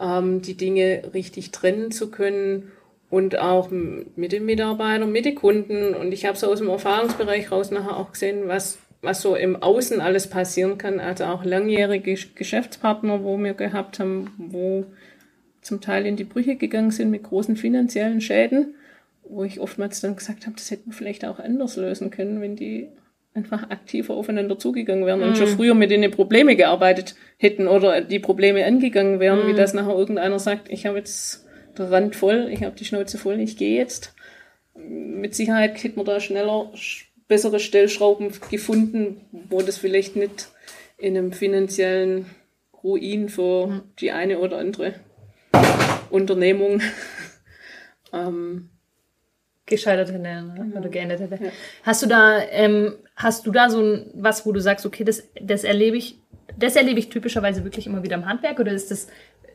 ähm, 0.00 0.40
die 0.42 0.56
Dinge 0.56 1.02
richtig 1.12 1.50
trennen 1.50 1.92
zu 1.92 2.10
können 2.10 2.72
und 3.10 3.38
auch 3.38 3.70
mit 3.70 4.32
den 4.32 4.46
Mitarbeitern, 4.46 5.12
mit 5.12 5.24
den 5.24 5.34
Kunden. 5.34 5.94
Und 5.94 6.12
ich 6.12 6.24
habe 6.24 6.38
so 6.38 6.50
aus 6.50 6.60
dem 6.60 6.68
Erfahrungsbereich 6.68 7.50
raus 7.50 7.70
nachher 7.70 7.96
auch 7.96 8.12
gesehen, 8.12 8.42
was, 8.46 8.78
was 9.02 9.22
so 9.22 9.34
im 9.34 9.56
Außen 9.62 10.00
alles 10.00 10.28
passieren 10.28 10.78
kann. 10.78 11.00
Also 11.00 11.24
auch 11.24 11.44
langjährige 11.44 12.12
Gesch- 12.12 12.34
Geschäftspartner, 12.34 13.24
wo 13.24 13.36
wir 13.38 13.54
gehabt 13.54 13.98
haben, 13.98 14.30
wo 14.38 14.84
zum 15.62 15.80
Teil 15.80 16.06
in 16.06 16.16
die 16.16 16.24
Brüche 16.24 16.56
gegangen 16.56 16.90
sind 16.90 17.10
mit 17.10 17.22
großen 17.22 17.56
finanziellen 17.56 18.20
Schäden, 18.20 18.74
wo 19.24 19.44
ich 19.44 19.60
oftmals 19.60 20.00
dann 20.00 20.16
gesagt 20.16 20.46
habe, 20.46 20.56
das 20.56 20.70
hätten 20.70 20.90
wir 20.90 20.94
vielleicht 20.94 21.24
auch 21.24 21.38
anders 21.38 21.76
lösen 21.76 22.10
können, 22.10 22.40
wenn 22.40 22.56
die 22.56 22.88
einfach 23.32 23.70
aktiver 23.70 24.14
aufeinander 24.14 24.58
zugegangen 24.58 25.06
wären 25.06 25.22
und 25.22 25.36
schon 25.38 25.46
früher 25.46 25.74
mit 25.74 25.90
den 25.92 26.10
Probleme 26.10 26.56
gearbeitet 26.56 27.14
hätten 27.38 27.68
oder 27.68 28.00
die 28.00 28.18
Probleme 28.18 28.64
angegangen 28.66 29.20
wären, 29.20 29.46
wie 29.46 29.54
das 29.54 29.72
nachher 29.72 29.94
irgendeiner 29.94 30.40
sagt, 30.40 30.68
ich 30.68 30.84
habe 30.86 30.98
jetzt 30.98 31.46
der 31.78 31.92
Rand 31.92 32.16
voll, 32.16 32.48
ich 32.52 32.64
habe 32.64 32.74
die 32.74 32.84
Schnauze 32.84 33.18
voll, 33.18 33.38
ich 33.38 33.56
gehe 33.56 33.76
jetzt. 33.78 34.14
Mit 34.74 35.34
Sicherheit 35.36 35.80
hätte 35.82 35.96
man 35.96 36.06
da 36.06 36.18
schneller 36.18 36.72
sch- 36.74 37.04
bessere 37.30 37.60
Stellschrauben 37.60 38.32
gefunden, 38.50 39.24
wo 39.48 39.62
das 39.62 39.78
vielleicht 39.78 40.16
nicht 40.16 40.48
in 40.98 41.16
einem 41.16 41.32
finanziellen 41.32 42.26
Ruin 42.82 43.28
für 43.28 43.84
die 44.00 44.10
eine 44.10 44.40
oder 44.40 44.58
andere 44.58 44.94
Unternehmung 46.10 46.82
ähm, 48.12 48.70
gescheitert 49.64 50.08
hätte 50.08 50.18
ne? 50.18 50.72
oder 50.76 50.88
geändert 50.88 51.20
hätte. 51.20 51.52
Hast 51.84 52.02
du 52.02 52.08
da, 52.08 52.42
ähm, 52.50 52.96
hast 53.14 53.46
du 53.46 53.52
da 53.52 53.70
so 53.70 53.80
ein, 53.80 54.10
was, 54.14 54.44
wo 54.44 54.50
du 54.50 54.60
sagst, 54.60 54.84
okay, 54.84 55.04
das, 55.04 55.22
das 55.40 55.62
erlebe 55.62 55.96
ich, 55.96 56.18
das 56.58 56.74
erlebe 56.74 56.98
ich 56.98 57.10
typischerweise 57.10 57.62
wirklich 57.62 57.86
immer 57.86 58.02
wieder 58.02 58.16
im 58.16 58.26
Handwerk 58.26 58.58
oder 58.58 58.72
ist 58.72 58.90
das 58.90 59.06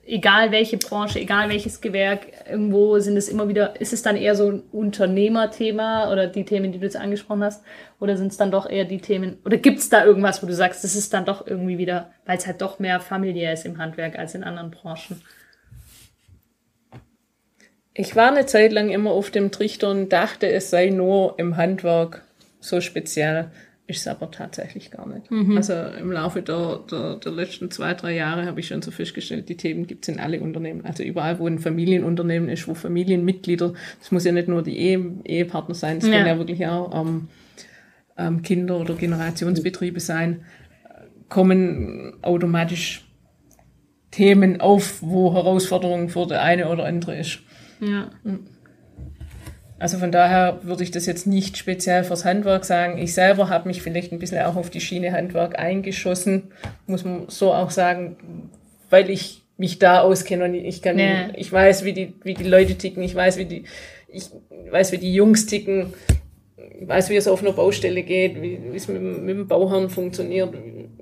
egal 0.06 0.52
welche 0.52 0.78
Branche, 0.78 1.20
egal 1.20 1.50
welches 1.50 1.82
Gewerk, 1.82 2.28
irgendwo 2.50 3.00
sind 3.00 3.18
es 3.18 3.28
immer 3.28 3.48
wieder, 3.48 3.80
ist 3.82 3.94
es 3.94 4.02
dann 4.02 4.15
eher 4.15 4.36
so 4.36 4.52
ein 4.52 4.63
Unternehmerthema 4.72 6.12
oder 6.12 6.28
die 6.28 6.46
Themen, 6.46 6.72
die 6.72 6.78
du 6.78 6.86
jetzt 6.86 6.96
angesprochen 6.96 7.44
hast, 7.44 7.63
oder 8.00 8.15
sind 8.15 8.32
es 8.32 8.38
dann 8.38 8.52
doch 8.52 8.70
eher 8.70 8.86
die 8.86 9.00
Themen, 9.00 9.39
oder 9.46 9.58
gibt 9.58 9.80
es 9.80 9.89
da 9.89 10.06
irgendwas, 10.06 10.44
wo 10.44 10.48
du 10.48 10.54
sagst, 10.54 10.84
das 10.84 10.96
ist 10.96 11.13
dann 11.13 11.26
doch 11.26 11.48
irgendwie 11.48 11.78
wieder, 11.78 12.12
weil 12.26 12.38
es 12.38 12.46
halt 12.46 12.62
doch 12.62 12.80
mehr 12.80 13.00
familiär 13.00 13.54
ist 13.54 13.65
im 13.65 13.80
Handwerk 13.80 14.18
als 14.18 14.36
in 14.36 14.44
anderen 14.44 14.72
Branchen? 14.72 15.22
Ich 17.94 18.15
war 18.15 18.30
eine 18.30 18.46
Zeit 18.46 18.74
lang 18.74 18.89
immer 18.89 19.12
auf 19.12 19.32
dem 19.32 19.52
Trichter 19.52 19.89
und 19.89 20.10
dachte, 20.10 20.48
es 20.48 20.70
sei 20.70 20.89
nur 20.89 21.36
im 21.39 21.56
Handwerk 21.56 22.24
so 22.60 22.82
speziell. 22.82 23.52
Ist 23.88 24.00
es 24.00 24.08
aber 24.08 24.32
tatsächlich 24.32 24.89
gar 24.89 25.08
nicht. 25.08 25.30
Also 25.56 25.74
im 25.74 26.12
Laufe 26.12 26.41
der, 26.41 26.80
der, 26.89 27.17
der 27.17 27.32
letzten 27.32 27.69
zwei, 27.69 27.93
drei 27.93 28.15
Jahre 28.15 28.48
habe 28.48 28.60
ich 28.60 28.67
schon 28.67 28.82
so 28.82 28.89
festgestellt, 28.89 29.48
die 29.48 29.58
Themen 29.58 29.86
gibt 29.86 30.08
es 30.08 30.13
in 30.15 30.19
alle 30.19 30.39
Unternehmen. 30.41 30.84
Also 30.86 31.04
überall, 31.04 31.38
wo 31.38 31.45
ein 31.45 31.60
Familienunternehmen 31.60 32.50
ist, 32.50 32.67
wo 32.67 32.74
Familienmitglieder, 32.74 33.74
das 34.00 34.12
muss 34.12 34.26
ja 34.26 34.32
nicht 34.32 34.48
nur 34.48 34.63
die 34.63 34.76
Ehe, 34.76 35.13
Ehepartner 35.24 35.76
sein, 35.76 36.00
das 36.00 36.10
Ja. 36.10 36.15
können 36.15 36.28
ja 36.28 36.38
wirklich 36.39 36.65
auch 36.65 37.00
ähm, 37.00 37.28
ähm, 38.17 38.41
Kinder 38.41 38.80
oder 38.80 38.95
Generationsbetriebe 38.95 40.00
sein, 40.00 40.45
kommen 41.30 42.13
automatisch 42.24 43.06
Themen 44.10 44.62
auf, 44.62 45.04
wo 45.04 45.34
Herausforderungen 45.34 46.10
für 46.10 46.26
die 46.26 46.36
eine 46.36 46.69
oder 46.69 46.86
andere 46.86 47.19
ist. 47.19 47.39
Ja. 47.82 48.10
Also 49.86 50.00
von 50.00 50.12
daher 50.12 50.62
würde 50.63 50.82
ich 50.84 50.89
das 50.89 51.06
jetzt 51.06 51.28
nicht 51.28 51.58
speziell 51.58 52.04
fürs 52.04 52.26
Handwerk 52.26 52.65
sagen. 52.65 52.98
Ich 52.98 53.13
selber 53.13 53.50
habe 53.50 53.67
mich 53.67 53.84
vielleicht 53.84 54.12
ein 54.12 54.17
bisschen 54.17 54.41
auch 54.43 54.56
auf 54.56 54.71
die 54.71 54.80
Schiene 54.82 55.12
Handwerk 55.12 55.60
eingeschossen, 55.60 56.52
muss 56.88 57.06
man 57.06 57.26
so 57.28 57.54
auch 57.54 57.69
sagen, 57.69 58.50
weil 58.89 59.12
ich 59.12 59.43
mich 59.58 59.78
da 59.78 60.02
auskenne 60.02 60.45
und 60.45 60.56
ich 60.56 60.82
kann, 60.82 60.98
Ja. 60.98 61.28
ich 61.36 61.52
weiß, 61.52 61.86
wie 61.86 61.93
die, 61.93 62.15
wie 62.24 62.34
die 62.34 62.45
Leute 62.45 62.74
ticken, 62.80 63.04
ich 63.04 63.13
weiß, 63.13 63.38
wie 63.38 63.45
die, 63.45 63.65
ich 64.08 64.24
weiß, 64.71 64.91
wie 64.91 64.98
die 64.98 65.13
Jungs 65.13 65.45
ticken, 65.45 65.93
ich 66.82 66.88
weiß, 66.88 67.12
wie 67.12 67.15
es 67.17 67.28
auf 67.28 67.43
einer 67.43 67.54
Baustelle 67.54 68.02
geht, 68.02 68.41
wie, 68.41 68.60
es 68.76 68.88
mit, 68.88 68.98
dem- 68.98 69.24
mit 69.24 69.38
dem 69.38 69.48
Bauherrn 69.48 69.91
funktioniert, 69.91 70.52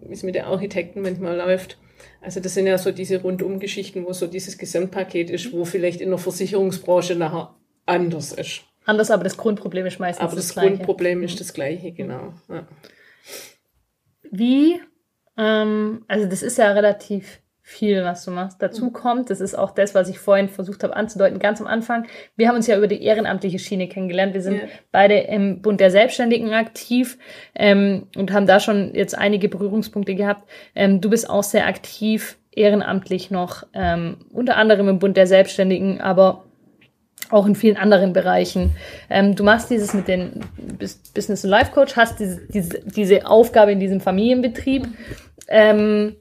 wie 0.01 0.11
es 0.13 0.23
mit 0.23 0.35
den 0.35 0.43
Architekten 0.43 1.03
manchmal 1.03 1.37
läuft. 1.37 1.77
Also 2.19 2.41
das 2.41 2.53
sind 2.53 2.67
ja 2.67 2.77
so 2.77 2.91
diese 2.91 3.21
Rundumgeschichten, 3.21 4.03
wo 4.05 4.11
so 4.11 4.27
dieses 4.27 4.57
Gesamtpaket 4.57 5.29
ist, 5.29 5.53
wo 5.53 5.63
vielleicht 5.63 6.01
in 6.01 6.09
der 6.09 6.17
Versicherungsbranche 6.19 7.15
nachher 7.15 7.55
anders 7.85 8.33
ist. 8.33 8.63
Anders, 8.85 9.11
aber 9.11 9.23
das 9.23 9.37
Grundproblem 9.37 9.85
ist 9.85 9.99
meistens 9.99 10.23
Aber 10.25 10.35
das, 10.35 10.53
Gleiche. 10.53 10.69
Grundproblem 10.75 11.23
ist 11.23 11.39
das 11.39 11.53
gleiche, 11.53 11.91
genau. 11.91 12.33
Ja. 12.49 12.67
Wie, 14.31 14.79
ähm, 15.37 16.03
also 16.07 16.27
das 16.27 16.43
ist 16.43 16.57
ja 16.57 16.71
relativ 16.71 17.39
viel, 17.65 18.03
was 18.03 18.25
du 18.25 18.31
machst. 18.31 18.61
Dazu 18.61 18.85
Mhm. 18.85 18.93
kommt, 18.93 19.29
das 19.29 19.39
ist 19.39 19.57
auch 19.57 19.71
das, 19.71 19.95
was 19.95 20.09
ich 20.09 20.19
vorhin 20.19 20.49
versucht 20.49 20.83
habe 20.83 20.97
anzudeuten, 20.97 21.39
ganz 21.39 21.61
am 21.61 21.67
Anfang. 21.67 22.07
Wir 22.35 22.49
haben 22.49 22.57
uns 22.57 22.67
ja 22.67 22.75
über 22.77 22.87
die 22.87 23.01
ehrenamtliche 23.01 23.57
Schiene 23.57 23.87
kennengelernt. 23.87 24.33
Wir 24.33 24.41
sind 24.41 24.55
Ja. 24.57 24.63
beide 24.91 25.17
im 25.19 25.61
Bund 25.61 25.79
der 25.79 25.89
Selbstständigen 25.89 26.53
aktiv 26.53 27.17
ähm, 27.55 28.07
und 28.17 28.33
haben 28.33 28.47
da 28.47 28.59
schon 28.59 28.93
jetzt 28.93 29.17
einige 29.17 29.47
Berührungspunkte 29.47 30.13
gehabt. 30.15 30.43
Ähm, 30.75 30.99
du 30.99 31.09
bist 31.09 31.29
auch 31.29 31.43
sehr 31.43 31.65
aktiv 31.65 32.37
ehrenamtlich 32.51 33.31
noch, 33.31 33.63
ähm, 33.73 34.17
unter 34.33 34.57
anderem 34.57 34.89
im 34.89 34.99
Bund 34.99 35.15
der 35.15 35.25
Selbstständigen, 35.25 36.01
aber 36.01 36.43
auch 37.29 37.45
in 37.45 37.55
vielen 37.55 37.77
anderen 37.77 38.13
Bereichen. 38.13 38.75
Ähm, 39.09 39.35
du 39.35 39.43
machst 39.43 39.69
dieses 39.69 39.93
mit 39.93 40.07
den 40.07 40.41
Bus- 40.79 41.01
Business- 41.13 41.43
und 41.43 41.49
Life 41.49 41.71
Coach, 41.71 41.95
hast 41.95 42.19
diese, 42.19 42.45
diese, 42.47 42.79
diese 42.85 43.25
Aufgabe 43.25 43.71
in 43.71 43.79
diesem 43.79 44.01
Familienbetrieb. 44.01 44.87
Ähm, 45.47 46.15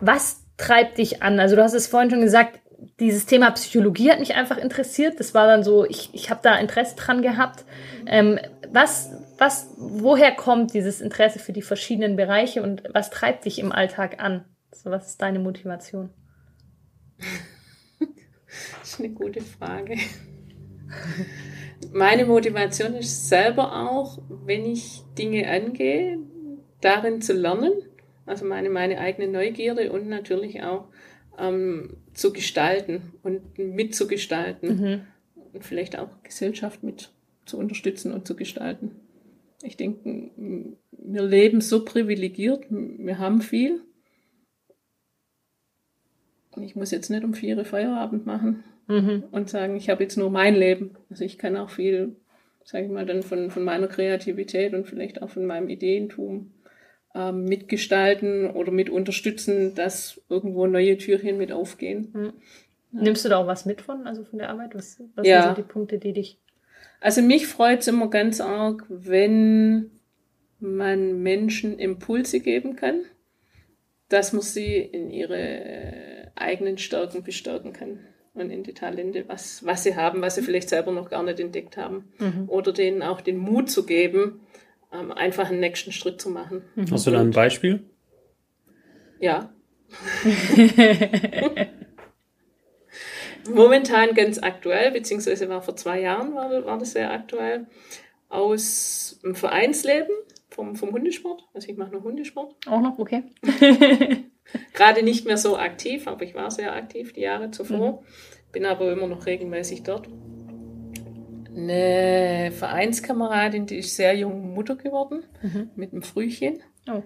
was 0.00 0.42
treibt 0.56 0.98
dich 0.98 1.22
an? 1.22 1.40
Also 1.40 1.56
du 1.56 1.62
hast 1.62 1.74
es 1.74 1.86
vorhin 1.86 2.10
schon 2.10 2.20
gesagt, 2.20 2.60
dieses 3.00 3.26
Thema 3.26 3.50
Psychologie 3.52 4.10
hat 4.10 4.20
mich 4.20 4.34
einfach 4.34 4.56
interessiert. 4.56 5.18
Das 5.18 5.34
war 5.34 5.46
dann 5.46 5.62
so, 5.62 5.84
ich, 5.84 6.10
ich 6.12 6.30
habe 6.30 6.40
da 6.42 6.56
Interesse 6.56 6.96
dran 6.96 7.22
gehabt. 7.22 7.64
Ähm, 8.06 8.38
was, 8.70 9.10
was, 9.38 9.68
woher 9.76 10.32
kommt 10.32 10.74
dieses 10.74 11.00
Interesse 11.00 11.38
für 11.38 11.52
die 11.52 11.62
verschiedenen 11.62 12.16
Bereiche 12.16 12.62
und 12.62 12.82
was 12.92 13.10
treibt 13.10 13.44
dich 13.44 13.58
im 13.58 13.72
Alltag 13.72 14.22
an? 14.22 14.44
So, 14.72 14.90
was 14.90 15.08
ist 15.08 15.22
deine 15.22 15.38
Motivation? 15.38 16.10
das 17.98 18.90
ist 18.90 19.00
eine 19.00 19.10
gute 19.10 19.40
Frage. 19.40 19.96
Meine 21.92 22.26
Motivation 22.26 22.94
ist 22.94 23.28
selber 23.28 23.88
auch, 23.88 24.18
wenn 24.44 24.66
ich 24.66 25.02
Dinge 25.16 25.48
angehe, 25.48 26.18
darin 26.80 27.20
zu 27.20 27.32
lernen. 27.32 27.72
Also 28.26 28.44
meine, 28.44 28.68
meine 28.68 28.98
eigene 28.98 29.28
Neugierde 29.28 29.90
und 29.92 30.08
natürlich 30.08 30.62
auch 30.62 30.88
ähm, 31.38 31.96
zu 32.12 32.32
gestalten 32.32 33.14
und 33.22 33.58
mitzugestalten. 33.58 34.68
Mhm. 34.68 35.00
Und 35.52 35.64
vielleicht 35.64 35.98
auch 35.98 36.10
Gesellschaft 36.22 36.82
mit 36.82 37.10
zu 37.46 37.56
unterstützen 37.58 38.12
und 38.12 38.26
zu 38.26 38.36
gestalten. 38.36 38.96
Ich 39.62 39.76
denke, 39.76 40.30
wir 40.92 41.22
leben 41.22 41.60
so 41.60 41.84
privilegiert, 41.84 42.66
wir 42.68 43.18
haben 43.18 43.40
viel. 43.40 43.80
Ich 46.60 46.76
muss 46.76 46.90
jetzt 46.90 47.08
nicht 47.08 47.24
um 47.24 47.34
vier 47.34 47.64
Feierabend 47.64 48.26
machen 48.26 48.64
mhm. 48.88 49.24
und 49.30 49.48
sagen, 49.48 49.76
ich 49.76 49.88
habe 49.88 50.02
jetzt 50.02 50.16
nur 50.16 50.30
mein 50.30 50.56
Leben. 50.56 50.96
Also 51.10 51.24
ich 51.24 51.38
kann 51.38 51.56
auch 51.56 51.70
viel, 51.70 52.16
sage 52.64 52.86
ich 52.86 52.90
mal, 52.90 53.06
dann 53.06 53.22
von, 53.22 53.50
von 53.50 53.62
meiner 53.62 53.86
Kreativität 53.86 54.74
und 54.74 54.86
vielleicht 54.86 55.22
auch 55.22 55.30
von 55.30 55.46
meinem 55.46 55.68
Ideentum 55.68 56.52
ähm, 57.14 57.44
mitgestalten 57.44 58.50
oder 58.50 58.72
mit 58.72 58.90
unterstützen, 58.90 59.74
dass 59.74 60.20
irgendwo 60.28 60.66
neue 60.66 60.96
Türchen 60.98 61.38
mit 61.38 61.52
aufgehen. 61.52 62.08
Mhm. 62.12 62.32
Ja. 62.92 63.02
Nimmst 63.02 63.24
du 63.24 63.28
da 63.28 63.36
auch 63.36 63.46
was 63.46 63.66
mit 63.66 63.82
von, 63.82 64.06
also 64.06 64.24
von 64.24 64.38
der 64.38 64.48
Arbeit? 64.48 64.74
Was, 64.74 65.00
was 65.14 65.26
ja. 65.26 65.42
sind 65.42 65.56
so 65.56 65.62
die 65.62 65.68
Punkte, 65.68 65.98
die 65.98 66.12
dich 66.12 66.38
also 67.00 67.22
mich 67.22 67.46
freut 67.46 67.80
es 67.80 67.88
immer 67.88 68.10
ganz 68.10 68.40
arg, 68.40 68.84
wenn 68.88 69.90
man 70.58 71.22
Menschen 71.22 71.78
Impulse 71.78 72.40
geben 72.40 72.74
kann, 72.76 73.02
dass 74.08 74.32
man 74.32 74.42
sie 74.42 74.76
in 74.76 75.10
ihre 75.10 76.32
eigenen 76.34 76.78
Stärken 76.78 77.22
bestärken 77.22 77.72
kann 77.72 78.00
und 78.40 78.50
in 78.50 78.62
die 78.62 78.74
Talente, 78.74 79.24
was, 79.28 79.64
was 79.64 79.82
sie 79.82 79.96
haben, 79.96 80.20
was 80.20 80.34
sie 80.34 80.42
vielleicht 80.42 80.68
selber 80.68 80.92
noch 80.92 81.10
gar 81.10 81.22
nicht 81.22 81.40
entdeckt 81.40 81.76
haben. 81.76 82.12
Mhm. 82.18 82.48
Oder 82.48 82.72
denen 82.72 83.02
auch 83.02 83.20
den 83.20 83.38
Mut 83.38 83.70
zu 83.70 83.86
geben, 83.86 84.40
ähm, 84.92 85.12
einfach 85.12 85.50
einen 85.50 85.60
nächsten 85.60 85.92
Schritt 85.92 86.20
zu 86.20 86.30
machen. 86.30 86.62
Mhm. 86.74 86.90
Hast 86.90 87.06
du 87.06 87.10
da 87.10 87.20
ein 87.20 87.30
Beispiel? 87.30 87.84
Ja. 89.20 89.52
momentan 93.52 94.14
ganz 94.14 94.38
aktuell, 94.38 94.90
beziehungsweise 94.90 95.48
war 95.48 95.62
vor 95.62 95.76
zwei 95.76 96.00
Jahren 96.00 96.34
war, 96.34 96.64
war 96.64 96.78
das 96.78 96.92
sehr 96.92 97.10
aktuell, 97.10 97.66
aus 98.28 99.18
dem 99.22 99.34
Vereinsleben 99.34 100.14
vom, 100.48 100.76
vom 100.76 100.92
Hundesport. 100.92 101.44
Also 101.54 101.68
ich 101.68 101.76
mache 101.76 101.92
noch 101.92 102.02
Hundesport. 102.02 102.54
Auch 102.66 102.80
noch, 102.80 102.98
okay. 102.98 103.24
Gerade 104.74 105.02
nicht 105.02 105.26
mehr 105.26 105.36
so 105.36 105.56
aktiv, 105.56 106.06
aber 106.06 106.24
ich 106.24 106.34
war 106.34 106.50
sehr 106.50 106.74
aktiv 106.74 107.12
die 107.12 107.22
Jahre 107.22 107.50
zuvor. 107.50 107.92
Mhm. 107.92 108.06
Bin 108.52 108.64
aber 108.64 108.92
immer 108.92 109.06
noch 109.06 109.26
regelmäßig 109.26 109.82
dort. 109.82 110.08
Eine 111.54 112.52
Vereinskameradin, 112.52 113.66
die 113.66 113.78
ist 113.78 113.96
sehr 113.96 114.14
jung 114.16 114.54
Mutter 114.54 114.76
geworden, 114.76 115.24
mhm. 115.42 115.70
mit 115.74 115.92
einem 115.92 116.02
Frühchen. 116.02 116.62
Oh. 116.88 117.02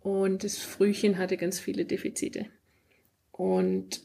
Und 0.00 0.44
das 0.44 0.58
Frühchen 0.58 1.18
hatte 1.18 1.36
ganz 1.36 1.58
viele 1.58 1.84
Defizite. 1.84 2.46
Und 3.32 4.00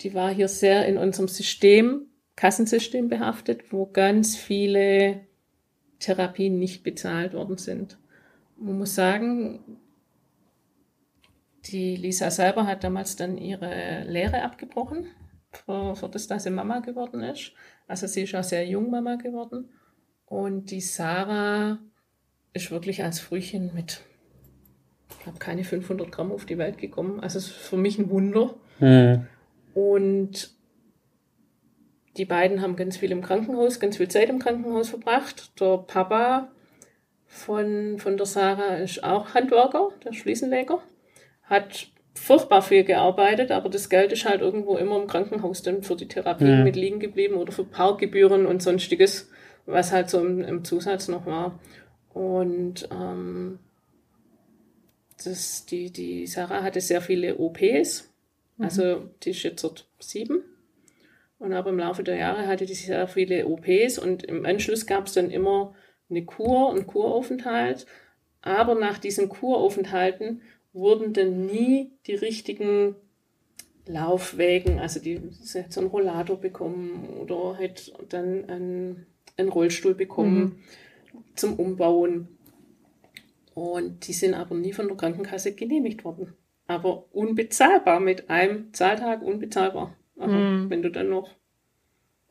die 0.00 0.14
war 0.14 0.32
hier 0.32 0.48
sehr 0.48 0.86
in 0.86 0.98
unserem 0.98 1.28
System, 1.28 2.06
Kassensystem 2.36 3.08
behaftet, 3.08 3.72
wo 3.72 3.86
ganz 3.86 4.36
viele 4.36 5.20
Therapien 6.00 6.58
nicht 6.58 6.82
bezahlt 6.82 7.32
worden 7.32 7.56
sind. 7.56 7.98
Man 8.56 8.78
muss 8.78 8.94
sagen, 8.94 9.78
die 11.66 11.96
Lisa 11.96 12.30
selber 12.30 12.66
hat 12.66 12.84
damals 12.84 13.16
dann 13.16 13.38
ihre 13.38 14.04
Lehre 14.04 14.42
abgebrochen, 14.42 15.06
für, 15.52 15.96
für 15.96 16.08
das, 16.08 16.26
dass 16.26 16.44
sie 16.44 16.50
Mama 16.50 16.80
geworden 16.80 17.22
ist. 17.22 17.52
Also 17.86 18.06
sie 18.06 18.22
ist 18.22 18.34
auch 18.34 18.44
sehr 18.44 18.66
jung 18.66 18.90
Mama 18.90 19.16
geworden. 19.16 19.70
Und 20.26 20.70
die 20.70 20.80
Sarah 20.80 21.78
ist 22.52 22.70
wirklich 22.70 23.02
als 23.02 23.20
Frühchen 23.20 23.72
mit, 23.74 24.00
ich 25.10 25.18
glaube, 25.20 25.38
keine 25.38 25.64
500 25.64 26.10
Gramm 26.10 26.32
auf 26.32 26.44
die 26.44 26.58
Welt 26.58 26.78
gekommen. 26.78 27.20
Also 27.20 27.38
es 27.38 27.46
ist 27.48 27.56
für 27.56 27.76
mich 27.76 27.98
ein 27.98 28.10
Wunder. 28.10 28.54
Mhm. 28.80 29.26
Und 29.74 30.54
die 32.16 32.24
beiden 32.24 32.62
haben 32.62 32.76
ganz 32.76 32.96
viel 32.96 33.10
im 33.10 33.22
Krankenhaus, 33.22 33.80
ganz 33.80 33.96
viel 33.96 34.08
Zeit 34.08 34.28
im 34.28 34.38
Krankenhaus 34.38 34.88
verbracht. 34.88 35.60
Der 35.60 35.78
Papa 35.78 36.52
von, 37.26 37.98
von 37.98 38.16
der 38.16 38.26
Sarah 38.26 38.76
ist 38.76 39.02
auch 39.02 39.34
Handwerker, 39.34 39.90
der 40.04 40.12
Schließenleger, 40.12 40.80
hat 41.44 41.88
furchtbar 42.14 42.62
viel 42.62 42.84
gearbeitet, 42.84 43.50
aber 43.50 43.68
das 43.68 43.88
Geld 43.88 44.12
ist 44.12 44.24
halt 44.24 44.40
irgendwo 44.40 44.76
immer 44.76 45.00
im 45.00 45.08
Krankenhaus 45.08 45.62
dann 45.62 45.82
für 45.82 45.96
die 45.96 46.08
Therapie 46.08 46.44
ja. 46.44 46.64
mit 46.64 46.76
liegen 46.76 47.00
geblieben 47.00 47.34
oder 47.34 47.52
für 47.52 47.64
Parkgebühren 47.64 48.46
und 48.46 48.62
sonstiges, 48.62 49.30
was 49.66 49.92
halt 49.92 50.10
so 50.10 50.20
im, 50.24 50.40
im 50.42 50.64
Zusatz 50.64 51.08
noch 51.08 51.26
war. 51.26 51.58
Und 52.12 52.88
ähm, 52.92 53.58
das, 55.24 55.66
die, 55.66 55.90
die 55.90 56.26
Sarah 56.26 56.62
hatte 56.62 56.80
sehr 56.80 57.00
viele 57.00 57.38
OPs 57.38 58.14
also 58.58 59.00
mhm. 59.00 59.10
die 59.22 59.30
ist 59.30 59.42
jetzt 59.42 59.64
dort 59.64 59.86
sieben. 59.98 60.44
Und 61.38 61.52
aber 61.52 61.70
im 61.70 61.78
Laufe 61.78 62.04
der 62.04 62.16
Jahre 62.16 62.46
hatte 62.46 62.66
die 62.66 62.74
sehr 62.74 63.06
viele 63.08 63.46
OPs 63.46 63.98
und 63.98 64.22
im 64.22 64.46
Anschluss 64.46 64.86
gab 64.86 65.06
es 65.06 65.14
dann 65.14 65.30
immer 65.30 65.74
eine 66.08 66.24
Kur 66.24 66.68
und 66.68 66.86
Kuraufenthalt. 66.86 67.86
Aber 68.40 68.74
nach 68.74 68.98
diesen 68.98 69.28
Kuraufenthalten 69.28 70.42
wurden 70.74 71.14
dann 71.14 71.46
nie 71.46 71.92
die 72.06 72.14
richtigen 72.14 72.94
Laufwägen, 73.86 74.78
also 74.78 75.00
die 75.00 75.20
sie 75.30 75.64
hat 75.64 75.72
so 75.72 75.80
einen 75.80 75.90
Rollator 75.90 76.38
bekommen 76.38 77.08
oder 77.20 77.58
hat 77.58 77.92
dann 78.10 78.48
einen, 78.50 79.06
einen 79.38 79.48
Rollstuhl 79.48 79.94
bekommen 79.94 80.38
mhm. 81.12 81.24
zum 81.34 81.54
Umbauen. 81.54 82.28
Und 83.54 84.06
die 84.08 84.12
sind 84.12 84.34
aber 84.34 84.54
nie 84.54 84.72
von 84.72 84.88
der 84.88 84.96
Krankenkasse 84.96 85.54
genehmigt 85.54 86.04
worden 86.04 86.34
aber 86.66 87.04
unbezahlbar 87.12 88.00
mit 88.00 88.30
einem 88.30 88.72
Zahltag 88.72 89.22
unbezahlbar. 89.22 89.94
Also 90.18 90.34
mm. 90.34 90.70
wenn 90.70 90.82
du 90.82 90.90
dann 90.90 91.10
noch 91.10 91.30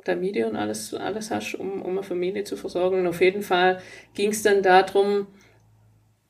der 0.06 0.16
Miete 0.16 0.48
und 0.48 0.56
alles, 0.56 0.94
alles 0.94 1.32
hast, 1.32 1.56
um, 1.56 1.82
um 1.82 1.92
eine 1.92 2.04
Familie 2.04 2.44
zu 2.44 2.58
versorgen. 2.58 3.00
Und 3.00 3.08
auf 3.08 3.22
jeden 3.22 3.42
Fall 3.42 3.80
ging 4.14 4.32
es 4.32 4.42
dann 4.42 4.64
darum, 4.64 5.28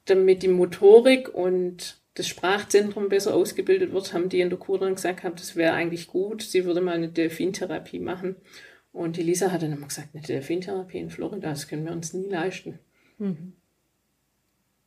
damit 0.05 0.43
die 0.43 0.49
Motorik 0.49 1.33
und 1.33 2.02
das 2.15 2.27
Sprachzentrum 2.27 3.09
besser 3.09 3.33
ausgebildet 3.33 3.91
wird, 3.91 4.13
haben 4.13 4.29
die 4.29 4.41
in 4.41 4.49
der 4.49 4.59
Kur 4.59 4.79
dann 4.79 4.95
gesagt, 4.95 5.23
das 5.23 5.55
wäre 5.55 5.73
eigentlich 5.73 6.07
gut, 6.07 6.43
sie 6.43 6.65
würde 6.65 6.81
mal 6.81 6.95
eine 6.95 7.09
Delfintherapie 7.09 7.99
machen. 7.99 8.35
Und 8.91 9.17
die 9.17 9.23
Lisa 9.23 9.51
hat 9.51 9.63
dann 9.63 9.73
immer 9.73 9.87
gesagt, 9.87 10.09
eine 10.13 10.23
Delfintherapie 10.23 10.99
in 10.99 11.09
Florida, 11.09 11.49
das 11.49 11.67
können 11.67 11.85
wir 11.85 11.91
uns 11.91 12.13
nie 12.13 12.29
leisten. 12.29 12.79
Mhm. 13.17 13.53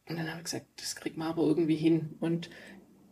Und 0.09 0.17
dann 0.17 0.29
habe 0.29 0.39
ich 0.39 0.45
gesagt, 0.45 0.67
das 0.77 0.95
kriegt 0.95 1.17
man 1.17 1.29
aber 1.29 1.43
irgendwie 1.43 1.75
hin. 1.75 2.11
Und 2.21 2.49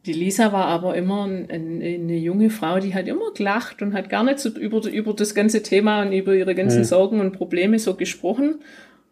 die 0.06 0.12
Lisa 0.12 0.52
war 0.52 0.66
aber 0.66 0.94
immer 0.94 1.26
ein, 1.26 1.50
ein, 1.50 1.82
eine 1.82 2.16
junge 2.16 2.50
Frau, 2.50 2.78
die 2.78 2.94
hat 2.94 3.08
immer 3.08 3.32
gelacht 3.32 3.82
und 3.82 3.94
hat 3.94 4.10
gar 4.10 4.22
nicht 4.22 4.38
so 4.38 4.50
über, 4.50 4.88
über 4.88 5.14
das 5.14 5.34
ganze 5.34 5.64
Thema 5.64 6.02
und 6.02 6.12
über 6.12 6.34
ihre 6.34 6.54
ganzen 6.54 6.78
ja. 6.78 6.84
Sorgen 6.84 7.18
und 7.20 7.32
Probleme 7.32 7.80
so 7.80 7.94
gesprochen. 7.94 8.60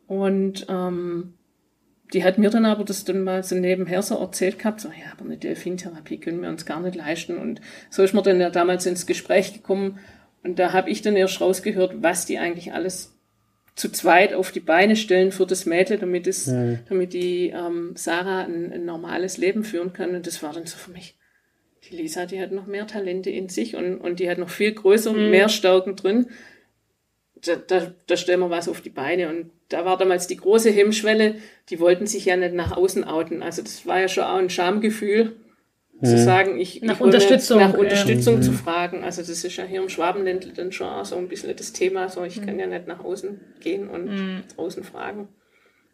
Und 0.06 0.66
ähm, 0.68 1.34
die 2.12 2.24
hat 2.24 2.38
mir 2.38 2.50
dann 2.50 2.66
aber 2.66 2.84
das 2.84 3.04
dann 3.04 3.24
mal 3.24 3.42
so 3.42 3.54
nebenher 3.54 4.02
so 4.02 4.18
erzählt 4.18 4.58
gehabt, 4.58 4.80
so, 4.80 4.88
ja, 4.88 5.12
aber 5.12 5.24
eine 5.24 5.38
Delfintherapie 5.38 6.18
können 6.18 6.42
wir 6.42 6.50
uns 6.50 6.66
gar 6.66 6.80
nicht 6.80 6.94
leisten. 6.94 7.38
Und 7.38 7.60
so 7.90 8.02
ist 8.02 8.12
mir 8.12 8.22
dann 8.22 8.40
ja 8.40 8.50
damals 8.50 8.84
ins 8.86 9.06
Gespräch 9.06 9.52
gekommen. 9.54 9.98
Und 10.42 10.58
da 10.58 10.72
habe 10.72 10.90
ich 10.90 11.02
dann 11.02 11.16
erst 11.16 11.40
rausgehört, 11.40 12.02
was 12.02 12.26
die 12.26 12.38
eigentlich 12.38 12.72
alles 12.72 13.16
zu 13.74 13.90
zweit 13.90 14.34
auf 14.34 14.52
die 14.52 14.60
Beine 14.60 14.96
stellen 14.96 15.32
für 15.32 15.46
das 15.46 15.64
Mädel, 15.64 15.98
damit 15.98 16.26
es, 16.26 16.46
ja. 16.46 16.78
damit 16.88 17.14
die 17.14 17.48
ähm, 17.48 17.92
Sarah 17.94 18.44
ein, 18.44 18.70
ein, 18.72 18.84
normales 18.84 19.38
Leben 19.38 19.64
führen 19.64 19.94
kann. 19.94 20.14
Und 20.14 20.26
das 20.26 20.42
war 20.42 20.52
dann 20.52 20.66
so 20.66 20.76
für 20.76 20.90
mich. 20.90 21.16
Die 21.88 21.96
Lisa, 21.96 22.26
die 22.26 22.40
hat 22.40 22.52
noch 22.52 22.66
mehr 22.66 22.86
Talente 22.86 23.30
in 23.30 23.48
sich 23.48 23.74
und, 23.74 23.96
und 23.98 24.20
die 24.20 24.28
hat 24.28 24.38
noch 24.38 24.50
viel 24.50 24.72
größer 24.72 25.12
mhm. 25.12 25.30
mehr 25.30 25.48
Stärken 25.48 25.96
drin. 25.96 26.26
Da, 27.44 27.56
da, 27.56 27.92
da 28.06 28.16
stellen 28.16 28.40
wir 28.40 28.50
was 28.50 28.68
auf 28.68 28.80
die 28.80 28.90
Beine. 28.90 29.28
Und 29.28 29.50
da 29.68 29.84
war 29.84 29.96
damals 29.96 30.26
die 30.26 30.36
große 30.36 30.70
Hemmschwelle, 30.70 31.36
die 31.70 31.80
wollten 31.80 32.06
sich 32.06 32.24
ja 32.24 32.36
nicht 32.36 32.54
nach 32.54 32.76
außen 32.76 33.04
outen. 33.04 33.42
Also 33.42 33.62
das 33.62 33.86
war 33.86 34.00
ja 34.00 34.08
schon 34.08 34.24
auch 34.24 34.36
ein 34.36 34.50
Schamgefühl 34.50 35.36
zu 36.04 36.18
sagen, 36.18 36.58
ich, 36.58 36.82
nach 36.82 36.96
ich 36.96 37.00
Unterstützung, 37.00 37.60
nach 37.60 37.74
Unterstützung 37.74 38.36
ja. 38.36 38.40
zu 38.42 38.52
fragen. 38.52 39.04
Also 39.04 39.22
das 39.22 39.44
ist 39.44 39.56
ja 39.56 39.64
hier 39.64 39.80
im 39.80 39.88
Schwabenländle 39.88 40.52
dann 40.52 40.72
schon 40.72 40.88
auch 40.88 41.04
so 41.04 41.16
ein 41.16 41.28
bisschen 41.28 41.54
das 41.56 41.72
Thema. 41.72 42.08
So, 42.08 42.24
ich 42.24 42.40
mhm. 42.40 42.46
kann 42.46 42.58
ja 42.58 42.66
nicht 42.66 42.88
nach 42.88 43.04
außen 43.04 43.40
gehen 43.60 43.88
und 43.88 44.06
mhm. 44.06 44.42
draußen 44.56 44.82
fragen, 44.82 45.28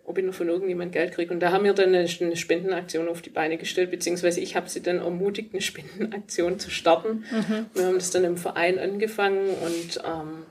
ob 0.04 0.16
ich 0.16 0.24
noch 0.24 0.32
von 0.32 0.48
irgendjemand 0.48 0.92
Geld 0.92 1.12
kriege. 1.12 1.32
Und 1.32 1.40
da 1.40 1.52
haben 1.52 1.64
wir 1.64 1.74
dann 1.74 1.94
eine, 1.94 2.08
eine 2.20 2.36
Spendenaktion 2.36 3.08
auf 3.08 3.20
die 3.20 3.30
Beine 3.30 3.58
gestellt, 3.58 3.90
beziehungsweise 3.90 4.40
ich 4.40 4.56
habe 4.56 4.68
sie 4.68 4.82
dann 4.82 4.98
ermutigt, 4.98 5.50
eine 5.52 5.60
Spendenaktion 5.60 6.58
zu 6.58 6.70
starten. 6.70 7.24
Mhm. 7.30 7.66
Wir 7.74 7.86
haben 7.86 7.94
das 7.94 8.10
dann 8.10 8.24
im 8.24 8.38
Verein 8.38 8.78
angefangen 8.78 9.46
und 9.62 10.02
ähm, 10.06 10.46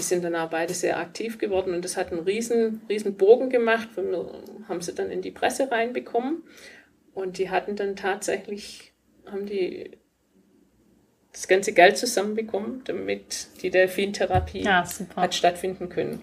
die 0.00 0.04
sind 0.06 0.24
dann 0.24 0.34
auch 0.34 0.48
beide 0.48 0.72
sehr 0.72 0.98
aktiv 0.98 1.36
geworden 1.36 1.74
und 1.74 1.84
das 1.84 1.98
hat 1.98 2.10
einen 2.10 2.22
riesen, 2.22 2.80
riesen 2.88 3.18
Bogen 3.18 3.50
gemacht. 3.50 3.90
Wir 3.96 4.32
haben 4.66 4.80
sie 4.80 4.94
dann 4.94 5.10
in 5.10 5.20
die 5.20 5.30
Presse 5.30 5.70
reinbekommen 5.70 6.42
und 7.12 7.36
die 7.36 7.50
hatten 7.50 7.76
dann 7.76 7.96
tatsächlich 7.96 8.94
haben 9.26 9.44
die 9.44 9.90
das 11.34 11.48
ganze 11.48 11.74
Geld 11.74 11.98
zusammenbekommen, 11.98 12.80
damit 12.84 13.48
die 13.62 13.68
Delfintherapie 13.68 14.62
Ja, 14.62 14.88
hat 15.16 15.34
stattfinden 15.34 15.90
können. 15.90 16.22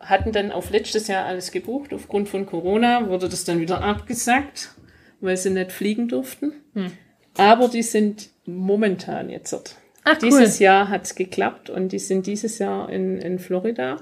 Hatten 0.00 0.32
dann 0.32 0.50
auf 0.50 0.70
letztes 0.70 1.06
Jahr 1.06 1.24
alles 1.24 1.52
gebucht. 1.52 1.94
Aufgrund 1.94 2.28
von 2.28 2.46
Corona 2.46 3.08
wurde 3.08 3.28
das 3.28 3.44
dann 3.44 3.60
wieder 3.60 3.80
abgesagt, 3.82 4.74
weil 5.20 5.36
sie 5.36 5.50
nicht 5.50 5.70
fliegen 5.70 6.08
durften. 6.08 6.52
Hm. 6.74 6.90
Aber 7.36 7.68
die 7.68 7.84
sind 7.84 8.30
momentan 8.44 9.30
jetzt 9.30 9.52
dort. 9.52 9.76
Ach, 10.06 10.16
cool. 10.22 10.30
Dieses 10.30 10.58
Jahr 10.58 10.88
hat 10.88 11.04
es 11.04 11.14
geklappt 11.14 11.68
und 11.68 11.90
die 11.92 11.98
sind 11.98 12.26
dieses 12.26 12.58
Jahr 12.58 12.88
in, 12.90 13.18
in 13.18 13.38
Florida. 13.38 13.98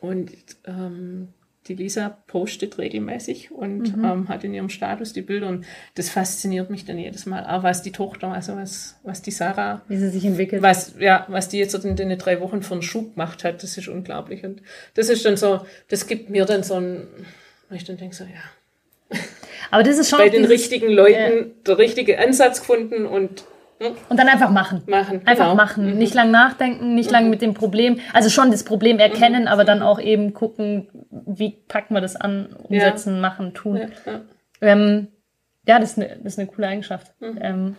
Und 0.00 0.30
ähm, 0.66 1.28
die 1.68 1.74
Lisa 1.74 2.16
postet 2.28 2.78
regelmäßig 2.78 3.50
und 3.50 3.96
Mhm. 3.96 4.04
ähm, 4.04 4.28
hat 4.28 4.44
in 4.44 4.54
ihrem 4.54 4.68
Status 4.68 5.12
die 5.12 5.22
Bilder. 5.22 5.48
Und 5.48 5.64
das 5.96 6.10
fasziniert 6.10 6.70
mich 6.70 6.84
dann 6.84 6.96
jedes 6.98 7.26
Mal. 7.26 7.44
Auch 7.46 7.62
was 7.62 7.82
die 7.82 7.92
Tochter, 7.92 8.28
also 8.28 8.56
was, 8.56 8.96
was 9.02 9.20
die 9.22 9.30
Sarah, 9.30 9.82
Wie 9.88 9.96
sie 9.96 10.08
sich 10.10 10.24
entwickelt. 10.24 10.62
was, 10.62 10.94
ja, 10.98 11.26
was 11.28 11.48
die 11.48 11.58
jetzt 11.58 11.74
in 11.74 11.96
den 11.96 12.16
drei 12.18 12.40
Wochen 12.40 12.62
für 12.62 12.74
einen 12.74 12.82
Schub 12.82 13.14
gemacht 13.14 13.42
hat, 13.44 13.62
das 13.62 13.76
ist 13.76 13.88
unglaublich. 13.88 14.44
Und 14.44 14.62
das 14.94 15.08
ist 15.08 15.24
dann 15.24 15.36
so, 15.36 15.66
das 15.88 16.06
gibt 16.06 16.30
mir 16.30 16.44
dann 16.44 16.62
so 16.62 16.74
ein, 16.74 17.06
wo 17.68 17.74
ich 17.74 17.84
dann 17.84 17.96
denke 17.96 18.14
so, 18.14 18.24
ja, 18.24 19.18
Aber 19.70 19.82
das 19.82 19.98
ist 19.98 20.08
schon 20.10 20.18
bei 20.20 20.28
den 20.28 20.44
richtigen 20.44 20.88
Leuten 20.90 21.52
der 21.66 21.78
richtige 21.78 22.18
Ansatz 22.18 22.60
gefunden 22.60 23.06
und 23.06 23.44
Und 24.08 24.18
dann 24.18 24.28
einfach 24.28 24.50
machen. 24.50 24.82
machen. 24.86 25.20
Einfach 25.26 25.50
genau. 25.50 25.54
machen. 25.54 25.98
Nicht 25.98 26.14
lang 26.14 26.30
nachdenken, 26.30 26.94
nicht 26.94 27.10
lang 27.10 27.28
mit 27.28 27.42
dem 27.42 27.54
Problem. 27.54 27.98
Also 28.12 28.30
schon 28.30 28.50
das 28.50 28.64
Problem 28.64 28.98
erkennen, 28.98 29.48
aber 29.48 29.64
dann 29.64 29.82
auch 29.82 30.00
eben 30.00 30.32
gucken, 30.32 30.88
wie 31.10 31.50
packen 31.68 31.94
wir 31.94 32.00
das 32.00 32.16
an, 32.16 32.48
umsetzen, 32.62 33.20
machen, 33.20 33.52
tun. 33.54 33.76
Ja, 33.76 34.12
ja. 34.12 34.20
Ähm, 34.62 35.08
ja, 35.68 35.80
das 35.80 35.92
ist 35.92 35.98
eine, 35.98 36.16
das 36.22 36.34
ist 36.34 36.38
eine 36.38 36.48
coole 36.48 36.68
Eigenschaft. 36.68 37.12
Ähm, 37.40 37.74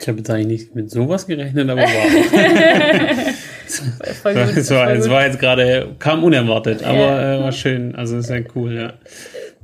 Ich 0.00 0.06
habe 0.06 0.18
jetzt 0.18 0.28
eigentlich 0.30 0.46
nicht 0.46 0.74
mit 0.74 0.90
sowas 0.90 1.26
gerechnet, 1.26 1.68
aber 1.70 1.80
wow. 1.80 1.88
voll 4.22 4.34
gut, 4.34 4.42
es, 4.56 4.70
war, 4.70 4.90
es 4.92 5.08
war 5.08 5.24
jetzt 5.26 5.38
gerade, 5.38 5.96
kam 5.98 6.24
unerwartet, 6.24 6.84
aber 6.84 6.98
Ja. 6.98 7.36
äh, 7.36 7.40
war 7.42 7.52
schön. 7.52 7.94
Also 7.96 8.18
ist 8.18 8.28
ja 8.28 8.40
cool, 8.54 8.74
ja. 8.74 8.92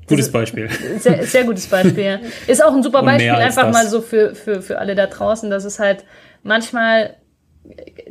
Gutes 0.09 0.33
Beispiel. 0.33 0.69
Sehr, 0.99 1.23
sehr 1.25 1.45
gutes 1.45 1.67
Beispiel. 1.67 2.21
Ist 2.47 2.65
auch 2.65 2.75
ein 2.75 2.83
super 2.83 3.03
Beispiel, 3.03 3.31
einfach 3.31 3.65
das. 3.65 3.73
mal 3.73 3.87
so 3.89 4.01
für, 4.01 4.35
für, 4.35 4.63
für 4.63 4.79
alle 4.79 4.95
da 4.95 5.07
draußen, 5.07 5.51
dass 5.51 5.65
es 5.65 5.79
halt 5.79 6.05
manchmal 6.43 7.17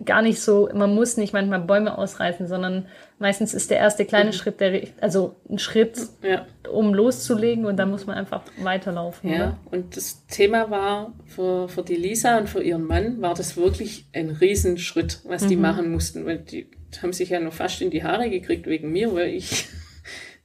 gar 0.05 0.21
nicht 0.21 0.39
so, 0.39 0.69
man 0.73 0.93
muss 0.93 1.17
nicht 1.17 1.33
manchmal 1.33 1.59
Bäume 1.61 1.97
ausreißen, 1.97 2.47
sondern 2.47 2.85
meistens 3.17 3.53
ist 3.53 3.71
der 3.71 3.77
erste 3.77 4.05
kleine 4.05 4.31
Schritt, 4.33 4.59
der, 4.59 4.81
also 5.01 5.35
ein 5.49 5.57
Schritt, 5.57 5.97
Ja. 6.21 6.45
um 6.71 6.93
loszulegen 6.93 7.65
und 7.65 7.77
dann 7.77 7.89
muss 7.89 8.05
man 8.05 8.17
einfach 8.17 8.43
weiterlaufen. 8.61 9.29
Ja, 9.31 9.35
Oder? 9.35 9.57
und 9.71 9.97
das 9.97 10.25
Thema 10.27 10.69
war 10.69 11.13
für, 11.25 11.67
für 11.69 11.81
die 11.81 11.95
Lisa 11.95 12.37
und 12.37 12.49
für 12.49 12.61
ihren 12.61 12.85
Mann 12.85 13.19
war 13.21 13.33
das 13.33 13.57
wirklich 13.57 14.05
ein 14.13 14.29
Riesenschritt, 14.29 15.21
was 15.25 15.47
die 15.47 15.55
machen 15.55 15.91
mussten, 15.91 16.25
weil 16.25 16.37
die 16.39 16.67
haben 17.01 17.13
sich 17.13 17.29
ja 17.29 17.39
noch 17.39 17.53
fast 17.53 17.81
in 17.81 17.89
die 17.89 18.03
Haare 18.03 18.29
gekriegt 18.29 18.67
wegen 18.67 18.91
mir, 18.91 19.13
weil 19.13 19.29
ich 19.29 19.67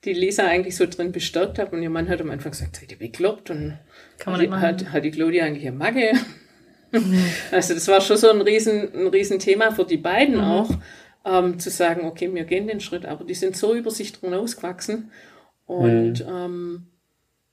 die 0.04 0.12
Lisa 0.12 0.46
eigentlich 0.46 0.76
so 0.76 0.86
drin 0.86 1.12
bestärkt 1.12 1.58
habe 1.58 1.76
und 1.76 1.82
ihr 1.82 1.90
Mann 1.90 2.08
hat 2.08 2.20
am 2.20 2.30
Anfang 2.30 2.52
gesagt, 2.52 2.76
seid 2.76 2.90
ihr 2.90 2.98
bekloppt? 2.98 3.50
Und 3.50 3.78
Kann 4.18 4.32
man 4.32 4.40
die, 4.40 4.50
hat, 4.50 4.92
hat 4.92 5.04
die 5.04 5.10
Claudia 5.10 5.44
eigentlich 5.44 5.66
eine 5.66 5.76
Macke? 5.76 6.12
Also 7.50 7.72
das 7.72 7.88
war 7.88 8.02
schon 8.02 8.18
so 8.18 8.28
ein 8.28 8.42
riesen, 8.42 8.94
ein 8.94 9.06
riesen 9.06 9.38
Thema 9.38 9.72
für 9.72 9.86
die 9.86 9.96
beiden 9.96 10.38
auch, 10.38 10.68
ähm, 11.24 11.58
zu 11.58 11.70
sagen, 11.70 12.04
okay, 12.04 12.34
wir 12.34 12.44
gehen 12.44 12.66
den 12.66 12.80
Schritt, 12.80 13.06
aber 13.06 13.24
die 13.24 13.32
sind 13.32 13.56
so 13.56 13.74
über 13.74 13.90
sich 13.90 14.12
drin 14.12 14.34
ausgewachsen. 14.34 15.10
Und 15.64 16.20
ähm, 16.20 16.88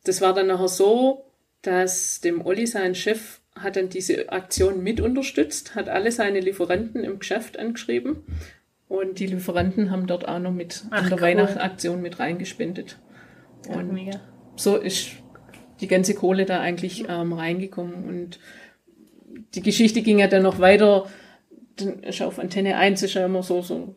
das 0.04 0.20
war 0.20 0.34
dann 0.34 0.48
nachher 0.48 0.68
so, 0.68 1.24
dass 1.62 2.20
dem 2.20 2.46
Olli, 2.46 2.68
sein 2.68 2.96
Chef, 2.96 3.40
hat 3.56 3.78
dann 3.78 3.88
diese 3.88 4.30
Aktion 4.30 4.84
mit 4.84 5.00
unterstützt, 5.00 5.74
hat 5.74 5.88
alle 5.88 6.12
seine 6.12 6.42
Lieferanten 6.42 7.06
im 7.06 7.20
Geschäft 7.20 7.58
angeschrieben 7.58 8.26
und 8.90 9.20
die 9.20 9.28
Lieferanten 9.28 9.92
haben 9.92 10.08
dort 10.08 10.28
auch 10.28 10.40
noch 10.40 10.52
mit 10.52 10.84
Ach, 10.90 11.04
an 11.04 11.10
der 11.10 11.18
cool. 11.20 11.22
Weihnachtsaktion 11.22 12.02
mit 12.02 12.20
reingespendet. 12.20 12.98
Und 13.68 13.94
Mega. 13.94 14.20
so 14.56 14.76
ist 14.78 15.12
die 15.80 15.88
ganze 15.88 16.16
Kohle 16.16 16.46
da 16.46 16.60
eigentlich 16.60 17.06
ähm, 17.08 17.34
reingekommen. 17.34 18.04
Und 18.06 18.40
die 19.54 19.62
Geschichte 19.62 20.02
ging 20.02 20.18
ja 20.18 20.28
dann 20.28 20.42
noch 20.42 20.60
weiter. 20.60 21.06
Dann 21.76 22.00
ist 22.00 22.22
auf 22.24 22.40
Antenne 22.40 22.78
1 22.78 23.04
ist 23.04 23.14
ja 23.14 23.26
immer 23.26 23.44
so, 23.44 23.62
so 23.62 23.96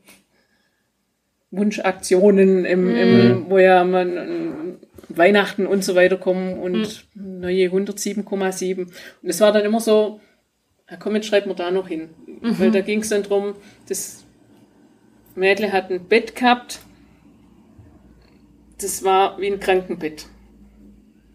Wunschaktionen, 1.51 2.67
im, 2.67 2.95
im, 2.95 3.47
wo 3.49 3.59
ja 3.59 3.85
man 3.85 4.79
Weihnachten 5.09 5.67
und 5.67 5.83
so 5.83 5.95
weiter 5.95 6.19
kommen 6.19 6.59
und 6.59 7.07
neue 7.15 7.69
107,7. 7.69 8.79
Und 8.79 8.93
es 9.23 9.41
war 9.41 9.53
dann 9.53 9.65
immer 9.65 9.81
so, 9.81 10.21
ja, 10.91 10.99
komm, 10.99 11.15
jetzt 11.15 11.29
schreiben 11.29 11.51
wir 11.51 11.55
da 11.55 11.71
noch 11.71 11.89
hin. 11.89 12.11
Weil 12.43 12.71
da 12.71 12.83
ging 12.83 13.01
es 13.01 13.09
dann 13.09 13.23
drum, 13.23 13.55
das 13.89 14.22
Mädle 15.35 15.73
hat 15.73 15.91
ein 15.91 16.09
Bett 16.09 16.37
gehabt, 16.37 16.81
das 18.79 19.05
war 19.05 19.41
wie 19.41 19.47
ein 19.47 19.61
Krankenbett. 19.61 20.27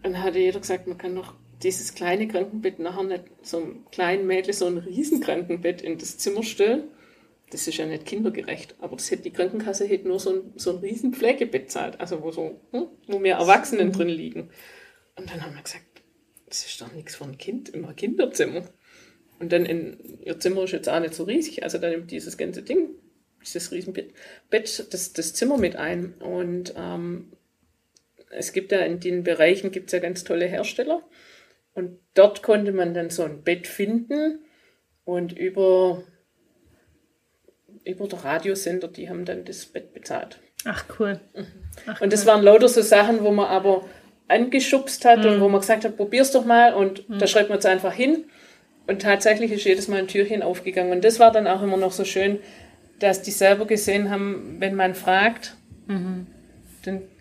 Dann 0.02 0.22
hatte 0.22 0.38
jeder 0.38 0.60
gesagt, 0.60 0.86
man 0.86 0.98
kann 0.98 1.16
doch 1.16 1.34
dieses 1.62 1.94
kleine 1.94 2.28
Krankenbett 2.28 2.78
nachher 2.78 3.02
nicht 3.02 3.24
so 3.42 3.58
einem 3.58 3.86
kleinen 3.90 4.26
Mädel 4.26 4.52
so 4.52 4.66
ein 4.66 4.78
Riesenkrankenbett 4.78 5.82
in 5.82 5.98
das 5.98 6.18
Zimmer 6.18 6.42
stellen. 6.42 6.84
Das 7.50 7.66
ist 7.66 7.78
ja 7.78 7.86
nicht 7.86 8.04
kindergerecht, 8.04 8.76
aber 8.80 8.96
das 8.96 9.10
hätte 9.10 9.22
die 9.22 9.32
Krankenkasse 9.32 9.86
hätte 9.86 10.06
nur 10.06 10.20
so 10.20 10.30
ein, 10.30 10.52
so 10.56 10.72
ein 10.72 10.76
riesen 10.78 11.14
Pflegebett 11.14 11.70
zahlt, 11.70 11.98
also 11.98 12.22
wo 12.22 12.30
so, 12.30 12.60
hm, 12.72 12.88
wo 13.06 13.18
mehr 13.18 13.38
Erwachsenen 13.38 13.90
drin 13.90 14.08
liegen. 14.08 14.50
Und 15.16 15.30
dann 15.30 15.42
haben 15.42 15.54
wir 15.54 15.62
gesagt, 15.62 15.84
das 16.46 16.66
ist 16.66 16.80
doch 16.80 16.92
nichts 16.92 17.16
für 17.16 17.24
ein 17.24 17.38
Kind 17.38 17.70
im 17.70 17.94
Kinderzimmer. 17.96 18.68
Und 19.38 19.52
dann 19.52 19.64
in 19.64 20.18
ihr 20.22 20.38
Zimmer 20.38 20.64
ist 20.64 20.72
jetzt 20.72 20.88
auch 20.88 21.00
nicht 21.00 21.14
so 21.14 21.24
riesig, 21.24 21.62
also 21.62 21.78
dann 21.78 21.90
nimmt 21.90 22.10
dieses 22.10 22.36
ganze 22.36 22.62
Ding, 22.62 22.90
dieses 23.42 23.72
Riesenbett, 23.72 24.12
Bett, 24.50 24.86
das, 24.92 25.12
das 25.12 25.34
Zimmer 25.34 25.58
mit 25.58 25.76
ein. 25.76 26.14
Und 26.14 26.74
ähm, 26.76 27.32
es 28.30 28.52
gibt 28.52 28.72
ja 28.72 28.80
in 28.80 29.00
den 29.00 29.24
Bereichen 29.24 29.70
gibt's 29.70 29.92
ja 29.92 29.98
ganz 29.98 30.24
tolle 30.24 30.46
Hersteller. 30.46 31.02
Und 31.74 31.98
dort 32.14 32.42
konnte 32.42 32.72
man 32.72 32.94
dann 32.94 33.10
so 33.10 33.22
ein 33.22 33.42
Bett 33.42 33.66
finden 33.66 34.40
und 35.04 35.32
über, 35.32 36.02
über 37.84 38.08
der 38.08 38.24
Radiosender, 38.24 38.88
die 38.88 39.08
haben 39.08 39.24
dann 39.24 39.44
das 39.44 39.66
Bett 39.66 39.92
bezahlt. 39.92 40.40
Ach, 40.64 40.84
cool. 40.98 41.20
Ach, 41.86 42.00
Und 42.00 42.12
das 42.12 42.26
waren 42.26 42.42
lauter 42.42 42.68
so 42.68 42.82
Sachen, 42.82 43.22
wo 43.22 43.30
man 43.30 43.46
aber 43.46 43.84
angeschubst 44.26 45.04
hat 45.04 45.24
und 45.24 45.40
wo 45.40 45.48
man 45.48 45.60
gesagt 45.60 45.84
hat, 45.84 45.96
probier's 45.96 46.32
doch 46.32 46.44
mal 46.44 46.74
und 46.74 47.04
da 47.08 47.26
schreibt 47.26 47.48
man 47.48 47.58
es 47.58 47.64
einfach 47.64 47.94
hin. 47.94 48.24
Und 48.86 49.02
tatsächlich 49.02 49.52
ist 49.52 49.64
jedes 49.64 49.86
Mal 49.86 49.98
ein 49.98 50.08
Türchen 50.08 50.42
aufgegangen. 50.42 50.92
Und 50.92 51.04
das 51.04 51.20
war 51.20 51.30
dann 51.30 51.46
auch 51.46 51.62
immer 51.62 51.76
noch 51.76 51.92
so 51.92 52.04
schön, 52.04 52.38
dass 52.98 53.22
die 53.22 53.30
selber 53.30 53.66
gesehen 53.66 54.10
haben, 54.10 54.56
wenn 54.58 54.74
man 54.74 54.94
fragt, 54.94 55.56
dann 55.86 56.26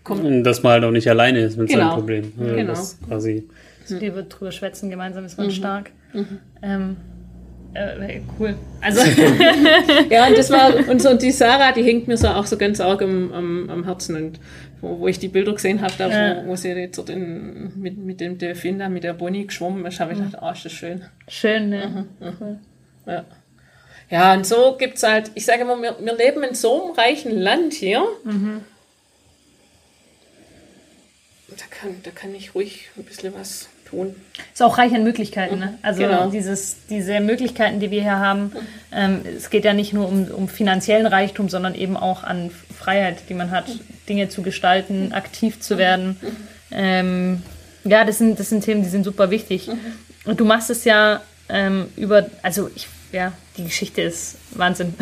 kommt 0.04 0.24
Und 0.24 0.44
dass 0.44 0.64
man 0.64 0.74
halt 0.74 0.84
auch 0.84 0.92
nicht 0.92 1.08
alleine 1.10 1.40
ist 1.40 1.58
mit 1.58 1.70
Genau. 1.70 1.82
seinem 1.90 1.94
Problem. 1.94 2.34
Ja, 2.40 2.56
Genau. 2.56 2.72
Das 2.74 3.00
quasi. 3.08 3.48
So 3.86 3.98
Liebe 3.98 4.24
drüber 4.24 4.52
schwätzen, 4.52 4.90
gemeinsam 4.90 5.24
ist 5.26 5.38
man 5.38 5.50
stark. 5.52 5.92
Ähm, 6.62 6.98
äh, 7.74 8.20
cool. 8.40 8.56
Also, 8.82 9.02
Ja, 10.10 10.28
und 10.28 10.38
das 10.38 10.50
war, 10.50 10.74
und 10.90 11.02
so, 11.02 11.10
und 11.10 11.22
die 11.22 11.32
Sarah, 11.32 11.72
die 11.72 11.84
hängt 11.84 12.08
mir 12.08 12.18
so 12.18 12.28
auch 12.30 12.46
so 12.46 12.58
ganz 12.58 12.80
arg 12.82 13.02
am, 13.02 13.32
am, 13.34 13.70
am 13.70 13.84
Herzen. 13.86 14.16
Und 14.16 14.40
wo, 14.82 15.00
wo 15.00 15.08
ich 15.08 15.20
die 15.20 15.28
Bilder 15.28 15.54
gesehen 15.54 15.82
habe, 15.82 15.94
da, 15.98 16.10
Ja. 16.10 16.44
wo, 16.44 16.50
wo 16.50 16.56
sie 16.56 16.70
jetzt 16.70 16.98
dort 16.98 17.10
in, 17.10 17.72
mit, 17.80 17.98
mit 17.98 18.20
dem 18.20 18.38
Delfin 18.38 18.80
da, 18.80 18.90
mit 18.90 19.04
der 19.04 19.14
Bonnie 19.14 19.46
geschwommen 19.48 19.86
ist, 19.86 20.00
habe 20.00 20.14
ich 20.14 20.20
gedacht, 20.20 20.38
oh, 20.42 20.52
ist 20.52 20.66
das 20.66 20.72
schön. 20.72 21.02
schön, 21.28 21.70
ne? 21.70 22.06
Ja. 23.06 23.24
Ja, 24.10 24.34
und 24.34 24.46
so 24.46 24.76
gibt's 24.78 25.04
halt, 25.04 25.32
ich 25.36 25.46
sage 25.46 25.62
immer, 25.64 25.82
wir, 25.82 25.96
wir 26.00 26.16
leben 26.16 26.44
in 26.44 26.56
so 26.56 26.86
einem 26.86 26.94
reichen 26.96 27.38
Land 27.38 27.74
hier. 27.74 28.08
Da, 31.50 31.64
kann, 31.70 31.96
da 32.04 32.12
kann 32.12 32.34
ich 32.36 32.56
ruhig 32.56 32.90
ein 32.98 33.04
bisschen 33.04 33.34
was 33.34 33.68
tun. 33.90 34.16
Ist 34.54 34.62
auch 34.62 34.78
reich 34.78 34.94
an 34.94 35.04
Möglichkeiten, 35.04 35.60
ne? 35.60 35.78
Also 35.82 36.02
Genau. 36.04 36.30
dieses, 36.30 36.78
diese 36.90 37.20
Möglichkeiten, 37.20 37.80
die 37.80 37.90
wir 37.92 38.02
hier 38.02 38.20
haben, 38.20 38.52
ähm, 38.94 39.22
es 39.36 39.50
geht 39.50 39.66
ja 39.66 39.74
nicht 39.74 39.94
nur 39.94 40.08
um, 40.08 40.26
um 40.26 40.48
finanziellen 40.50 41.06
Reichtum, 41.06 41.50
sondern 41.50 41.74
eben 41.76 41.96
auch 41.98 42.24
an 42.24 42.52
Freiheit, 42.78 43.24
die 43.30 43.34
man 43.34 43.52
hat, 43.52 43.66
Dinge 44.10 44.30
zu 44.30 44.42
gestalten, 44.42 45.14
aktiv 45.14 45.60
zu 45.60 45.78
werden. 45.78 46.18
Ähm, 46.72 47.42
ja, 47.86 48.04
das 48.06 48.18
sind, 48.18 48.40
das 48.40 48.50
sind 48.50 48.64
Themen, 48.64 48.84
die 48.84 48.90
sind 48.90 49.04
super 49.04 49.32
wichtig. 49.32 49.70
Und 50.26 50.40
du 50.40 50.46
machst 50.46 50.70
es 50.70 50.84
ja 50.84 51.22
ähm, 51.50 51.88
über, 51.96 52.26
also 52.42 52.70
ich, 52.76 52.88
ja, 53.14 53.32
die 53.58 53.66
Geschichte 53.66 54.02
ist 54.02 54.38
Wahnsinn. 54.52 54.94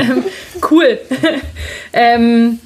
cool. 0.70 0.98
ähm, 1.92 2.60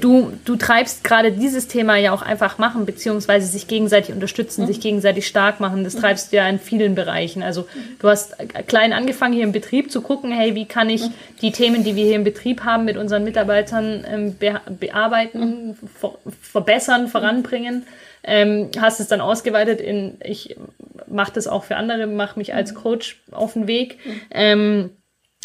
du, 0.00 0.32
du 0.44 0.56
treibst 0.56 1.04
gerade 1.04 1.32
dieses 1.32 1.68
Thema 1.68 1.96
ja 1.96 2.12
auch 2.12 2.22
einfach 2.22 2.58
machen, 2.58 2.86
beziehungsweise 2.86 3.46
sich 3.46 3.66
gegenseitig 3.66 4.14
unterstützen, 4.14 4.66
sich 4.66 4.80
gegenseitig 4.80 5.26
stark 5.26 5.60
machen. 5.60 5.84
Das 5.84 5.96
treibst 5.96 6.32
du 6.32 6.36
ja 6.36 6.48
in 6.48 6.58
vielen 6.58 6.94
Bereichen. 6.94 7.42
Also 7.42 7.66
du 7.98 8.08
hast 8.08 8.36
klein 8.66 8.92
angefangen 8.92 9.34
hier 9.34 9.44
im 9.44 9.52
Betrieb 9.52 9.90
zu 9.90 10.00
gucken, 10.00 10.32
hey, 10.32 10.54
wie 10.54 10.66
kann 10.66 10.90
ich 10.90 11.02
die 11.40 11.52
Themen, 11.52 11.84
die 11.84 11.96
wir 11.96 12.04
hier 12.04 12.16
im 12.16 12.24
Betrieb 12.24 12.64
haben, 12.64 12.84
mit 12.84 12.96
unseren 12.96 13.24
Mitarbeitern 13.24 14.04
ähm, 14.08 14.36
be 14.36 14.60
bearbeiten, 14.78 15.76
ver 15.98 16.12
verbessern, 16.40 17.08
voranbringen. 17.08 17.84
Ähm, 18.24 18.70
hast 18.78 19.00
es 19.00 19.08
dann 19.08 19.20
ausgeweitet 19.20 19.80
in, 19.80 20.18
ich 20.22 20.56
mache 21.08 21.32
das 21.32 21.46
auch 21.48 21.64
für 21.64 21.76
andere, 21.76 22.06
mache 22.06 22.38
mich 22.38 22.54
als 22.54 22.74
Coach 22.74 23.22
auf 23.32 23.54
den 23.54 23.66
Weg. 23.66 23.98
Ähm, 24.30 24.90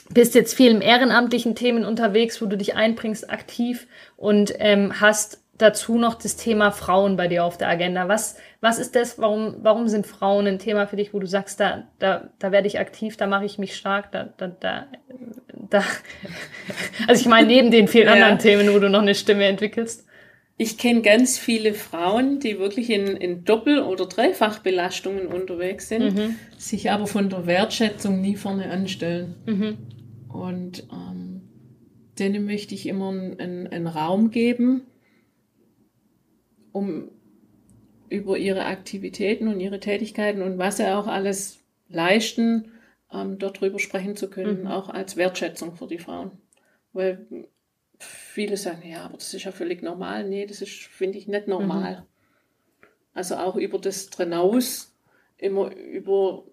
bist 0.09 0.35
jetzt 0.35 0.53
viel 0.55 0.71
im 0.71 0.81
ehrenamtlichen 0.81 1.55
Themen 1.55 1.83
unterwegs, 1.85 2.41
wo 2.41 2.45
du 2.45 2.55
dich 2.57 2.75
einbringst 2.75 3.29
aktiv 3.29 3.87
und 4.15 4.53
ähm, 4.59 5.01
hast 5.01 5.43
dazu 5.57 5.97
noch 5.97 6.13
das 6.15 6.35
Thema 6.37 6.71
Frauen 6.71 7.17
bei 7.17 7.27
dir 7.27 7.43
auf 7.43 7.57
der 7.57 7.67
Agenda. 7.67 8.07
Was, 8.07 8.37
was 8.61 8.77
ist 8.77 8.95
das? 8.95 9.17
Warum, 9.19 9.55
warum 9.63 9.87
sind 9.87 10.05
Frauen 10.05 10.45
ein 10.45 10.59
Thema 10.59 10.85
für 10.87 10.95
dich, 10.97 11.13
wo 11.13 11.19
du 11.19 11.25
sagst, 11.25 11.59
da, 11.59 11.87
da, 11.97 12.29
da 12.37 12.51
werde 12.51 12.67
ich 12.67 12.79
aktiv, 12.79 13.17
da 13.17 13.25
mache 13.25 13.45
ich 13.45 13.57
mich 13.57 13.75
stark, 13.75 14.11
da, 14.11 14.29
da, 14.37 14.47
da, 14.47 14.87
da. 15.69 15.83
Also 17.07 17.21
ich 17.21 17.27
meine, 17.27 17.47
neben 17.47 17.71
den 17.71 17.87
vielen 17.87 18.07
Ja. 18.07 18.13
anderen 18.13 18.37
Themen, 18.39 18.71
wo 18.73 18.79
du 18.79 18.89
noch 18.89 19.01
eine 19.01 19.15
Stimme 19.15 19.45
entwickelst. 19.45 20.05
Ich 20.59 20.79
kenne 20.79 21.03
ganz 21.03 21.37
viele 21.37 21.75
Frauen, 21.75 22.39
die 22.39 22.57
wirklich 22.57 22.89
in, 22.89 23.05
in 23.05 23.45
Doppel- 23.45 23.83
oder 23.83 24.07
Dreifachbelastungen 24.07 25.27
unterwegs 25.27 25.87
sind, 25.89 26.13
sich 26.57 26.89
aber 26.89 27.05
von 27.05 27.29
der 27.29 27.45
Wertschätzung 27.45 28.21
nie 28.21 28.35
vorne 28.35 28.71
anstellen. 28.71 29.35
Und 30.29 30.87
ähm, 30.91 31.41
denen 32.17 32.45
möchte 32.45 32.73
ich 32.73 32.87
immer 32.87 33.09
einen, 33.09 33.67
einen, 33.67 33.87
Raum 33.87 34.31
geben, 34.31 34.81
um 36.71 37.09
über 38.09 38.37
ihre 38.37 38.65
Aktivitäten 38.65 39.47
und 39.47 39.59
ihre 39.59 39.79
Tätigkeiten 39.79 40.41
und 40.41 40.57
was 40.57 40.77
sie 40.77 40.91
auch 40.91 41.07
alles 41.07 41.59
leisten, 41.87 42.71
ähm, 43.11 43.37
dort 43.37 43.61
drüber 43.61 43.79
sprechen 43.79 44.15
zu 44.15 44.29
können, 44.29 44.61
auch 44.67 44.89
als 44.89 45.17
Wertschätzung 45.17 45.75
für 45.75 45.87
die 45.87 45.99
Frauen. 45.99 46.31
Weil 46.93 47.27
viele 47.99 48.57
sagen, 48.57 48.87
ja, 48.87 49.05
aber 49.05 49.17
das 49.17 49.33
ist 49.33 49.43
ja 49.43 49.51
völlig 49.51 49.81
normal. 49.81 50.27
Nee, 50.27 50.45
das 50.45 50.61
ist, 50.61 50.71
finde 50.71 51.17
ich, 51.17 51.27
nicht 51.27 51.47
normal. 51.47 52.05
Also 53.13 53.35
auch 53.35 53.55
über 53.55 53.79
das 53.79 54.09
Drinaus, 54.09 54.95
immer 55.37 55.75
über, 55.75 56.43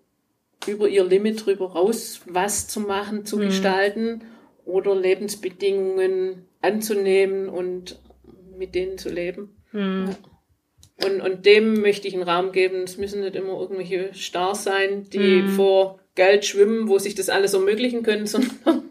über 0.66 0.88
ihr 0.88 1.04
Limit 1.04 1.44
drüber 1.44 1.72
raus, 1.72 2.22
was 2.26 2.68
zu 2.68 2.80
machen, 2.80 3.26
zu 3.26 3.38
gestalten 3.38 4.24
oder 4.64 4.94
Lebensbedingungen 4.94 6.46
anzunehmen 6.62 7.48
und 7.50 8.00
mit 8.56 8.74
denen 8.74 8.96
zu 8.96 9.10
leben. 9.10 9.56
Ja. 9.72 10.16
Und, 11.04 11.20
und 11.20 11.44
dem 11.44 11.80
möchte 11.80 12.08
ich 12.08 12.14
einen 12.14 12.22
Raum 12.22 12.52
geben. 12.52 12.84
Es 12.84 12.96
müssen 12.96 13.20
nicht 13.20 13.36
immer 13.36 13.60
irgendwelche 13.60 14.14
Stars 14.14 14.64
sein, 14.64 15.04
die 15.10 15.42
vor 15.48 15.98
Geld 16.14 16.44
schwimmen, 16.44 16.88
wo 16.88 16.98
sich 16.98 17.14
das 17.14 17.28
alles 17.28 17.54
ermöglichen 17.54 18.02
können, 18.02 18.26
sondern 18.26 18.90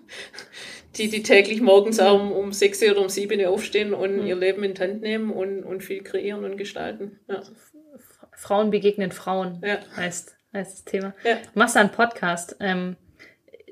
die, 0.98 1.10
die 1.10 1.24
täglich 1.24 1.62
morgens 1.62 2.00
auch 2.00 2.20
um, 2.20 2.32
um 2.32 2.52
sechs 2.52 2.82
oder 2.84 3.02
um 3.02 3.10
sieben 3.10 3.40
Uhr 3.40 3.50
aufstehen 3.50 3.94
und 3.94 4.26
ihr 4.26 4.36
Leben 4.36 4.64
in 4.64 4.74
die 4.74 4.82
Hand 4.82 5.02
nehmen 5.02 5.32
und, 5.32 5.64
und 5.64 5.82
viel 5.84 6.04
kreieren 6.04 6.44
und 6.46 6.58
gestalten. 6.58 7.20
Ja. 7.28 7.42
Frauen 8.36 8.72
begegnen 8.72 9.12
Frauen, 9.12 9.62
Ja. 9.66 9.80
heißt, 9.96 10.36
heißt 10.54 10.72
das 10.74 10.86
Thema. 10.86 11.14
Ja. 11.24 11.36
Du 11.36 11.60
machst 11.60 11.76
da 11.76 11.80
einen 11.82 11.92
Podcast. 11.92 12.56
Ähm, 12.60 12.96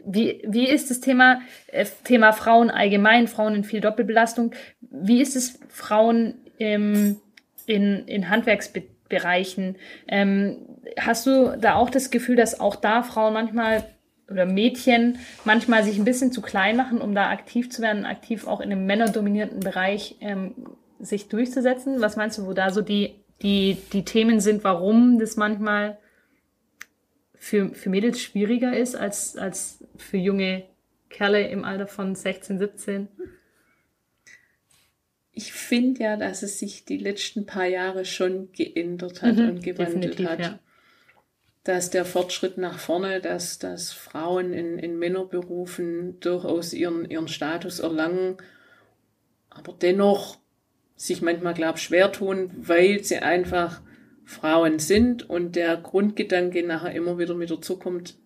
wie, 0.03 0.41
wie 0.47 0.67
ist 0.67 0.89
das 0.89 0.99
Thema, 0.99 1.41
äh, 1.67 1.85
Thema 2.03 2.31
Frauen 2.33 2.69
allgemein, 2.71 3.27
Frauen 3.27 3.55
in 3.55 3.63
viel 3.63 3.81
Doppelbelastung? 3.81 4.53
Wie 4.81 5.21
ist 5.21 5.35
es 5.35 5.59
Frauen 5.69 6.35
ähm, 6.59 7.19
in, 7.65 8.07
in 8.07 8.29
Handwerksbereichen? 8.29 9.77
Ähm, 10.07 10.57
hast 10.99 11.27
du 11.27 11.55
da 11.59 11.75
auch 11.75 11.89
das 11.89 12.09
Gefühl, 12.09 12.35
dass 12.35 12.59
auch 12.59 12.75
da 12.75 13.03
Frauen 13.03 13.33
manchmal 13.33 13.83
oder 14.31 14.45
Mädchen 14.45 15.19
manchmal 15.45 15.83
sich 15.83 15.97
ein 15.97 16.05
bisschen 16.05 16.31
zu 16.31 16.41
klein 16.41 16.75
machen, 16.77 17.01
um 17.01 17.13
da 17.13 17.29
aktiv 17.29 17.69
zu 17.69 17.81
werden, 17.81 18.05
aktiv 18.05 18.47
auch 18.47 18.61
in 18.61 18.71
einem 18.71 18.85
männerdominierten 18.85 19.59
Bereich 19.59 20.15
ähm, 20.21 20.55
sich 20.99 21.29
durchzusetzen? 21.29 22.01
Was 22.01 22.15
meinst 22.15 22.37
du, 22.37 22.45
wo 22.45 22.53
da 22.53 22.71
so 22.71 22.81
die, 22.81 23.15
die, 23.41 23.77
die 23.93 24.05
Themen 24.05 24.39
sind, 24.39 24.63
warum 24.63 25.19
das 25.19 25.35
manchmal 25.35 25.97
für, 27.35 27.69
für 27.69 27.89
Mädels 27.89 28.21
schwieriger 28.21 28.75
ist 28.75 28.95
als, 28.95 29.35
als 29.35 29.83
für 29.97 30.17
junge 30.17 30.63
Kerle 31.09 31.47
im 31.47 31.63
Alter 31.63 31.87
von 31.87 32.15
16, 32.15 32.59
17? 32.59 33.07
Ich 35.33 35.53
finde 35.53 36.03
ja, 36.03 36.17
dass 36.17 36.43
es 36.43 36.59
sich 36.59 36.85
die 36.85 36.97
letzten 36.97 37.45
paar 37.45 37.65
Jahre 37.65 38.05
schon 38.05 38.51
geändert 38.51 39.21
hat 39.21 39.37
und 39.37 39.63
gewandelt 39.63 40.19
hat. 40.27 40.39
ja. 40.39 40.59
Dass 41.63 41.91
der 41.91 42.05
Fortschritt 42.05 42.57
nach 42.57 42.79
vorne, 42.79 43.21
dass, 43.21 43.59
dass 43.59 43.91
Frauen 43.91 44.53
in, 44.53 44.79
in 44.79 44.97
Männerberufen 44.97 46.19
durchaus 46.19 46.73
ihren, 46.73 47.09
ihren 47.09 47.27
Status 47.27 47.79
erlangen, 47.79 48.37
aber 49.49 49.73
dennoch 49.73 50.39
sich 50.95 51.21
manchmal, 51.21 51.53
glaube 51.53 51.77
ich, 51.77 51.83
schwer 51.83 52.11
tun, 52.11 52.51
weil 52.55 53.03
sie 53.03 53.19
einfach 53.19 53.81
Frauen 54.23 54.79
sind 54.79 55.29
und 55.29 55.55
der 55.55 55.77
Grundgedanke 55.77 56.65
nachher 56.65 56.93
immer 56.93 57.17
wieder 57.17 57.35
mit 57.35 57.51
dazukommt, 57.51 58.17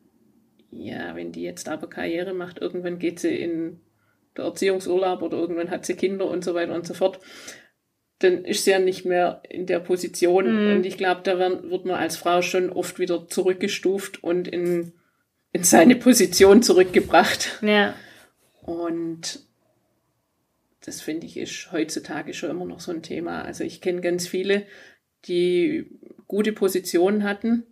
ja, 0.72 1.16
wenn 1.16 1.32
die 1.32 1.42
jetzt 1.42 1.70
aber 1.70 1.90
Karriere 1.90 2.34
macht, 2.34 2.60
irgendwann 2.60 3.00
geht 3.00 3.20
sie 3.20 3.36
in 3.36 3.80
der 4.36 4.46
Erziehungsurlaub 4.46 5.22
oder 5.22 5.38
irgendwann 5.38 5.70
hat 5.70 5.86
sie 5.86 5.96
Kinder 5.96 6.30
und 6.30 6.44
so 6.44 6.54
weiter 6.54 6.76
und 6.76 6.86
so 6.86 6.94
fort, 6.94 7.20
dann 8.26 8.46
ist 8.46 8.66
sie 8.66 8.72
ja 8.72 8.80
nicht 8.80 9.06
mehr 9.06 9.42
in 9.48 9.66
der 9.66 9.80
Position. 9.80 10.76
Und 10.76 10.86
ich 10.86 10.98
glaube, 10.98 11.22
da 11.24 11.40
werden, 11.40 11.70
wird 11.70 11.86
man 11.86 11.96
als 11.96 12.18
Frau 12.18 12.42
schon 12.42 12.72
oft 12.72 13.00
wieder 13.00 13.28
zurückgestuft 13.28 14.24
und 14.24 14.48
in, 14.48 14.94
in 15.52 15.64
seine 15.64 15.96
Position 15.96 16.62
zurückgebracht. 16.64 17.60
Ja. 17.62 17.94
Und 18.62 19.40
das 20.86 21.02
finde 21.02 21.26
ich 21.26 21.38
ist 21.38 21.72
heutzutage 21.72 22.34
schon 22.34 22.50
immer 22.50 22.66
noch 22.66 22.80
so 22.80 22.92
ein 22.92 23.02
Thema. 23.02 23.44
Also 23.44 23.64
ich 23.64 23.82
kenne 23.82 24.02
ganz 24.02 24.28
viele, 24.28 24.66
die 25.26 25.88
gute 26.28 26.54
Positionen 26.54 27.24
hatten 27.24 27.64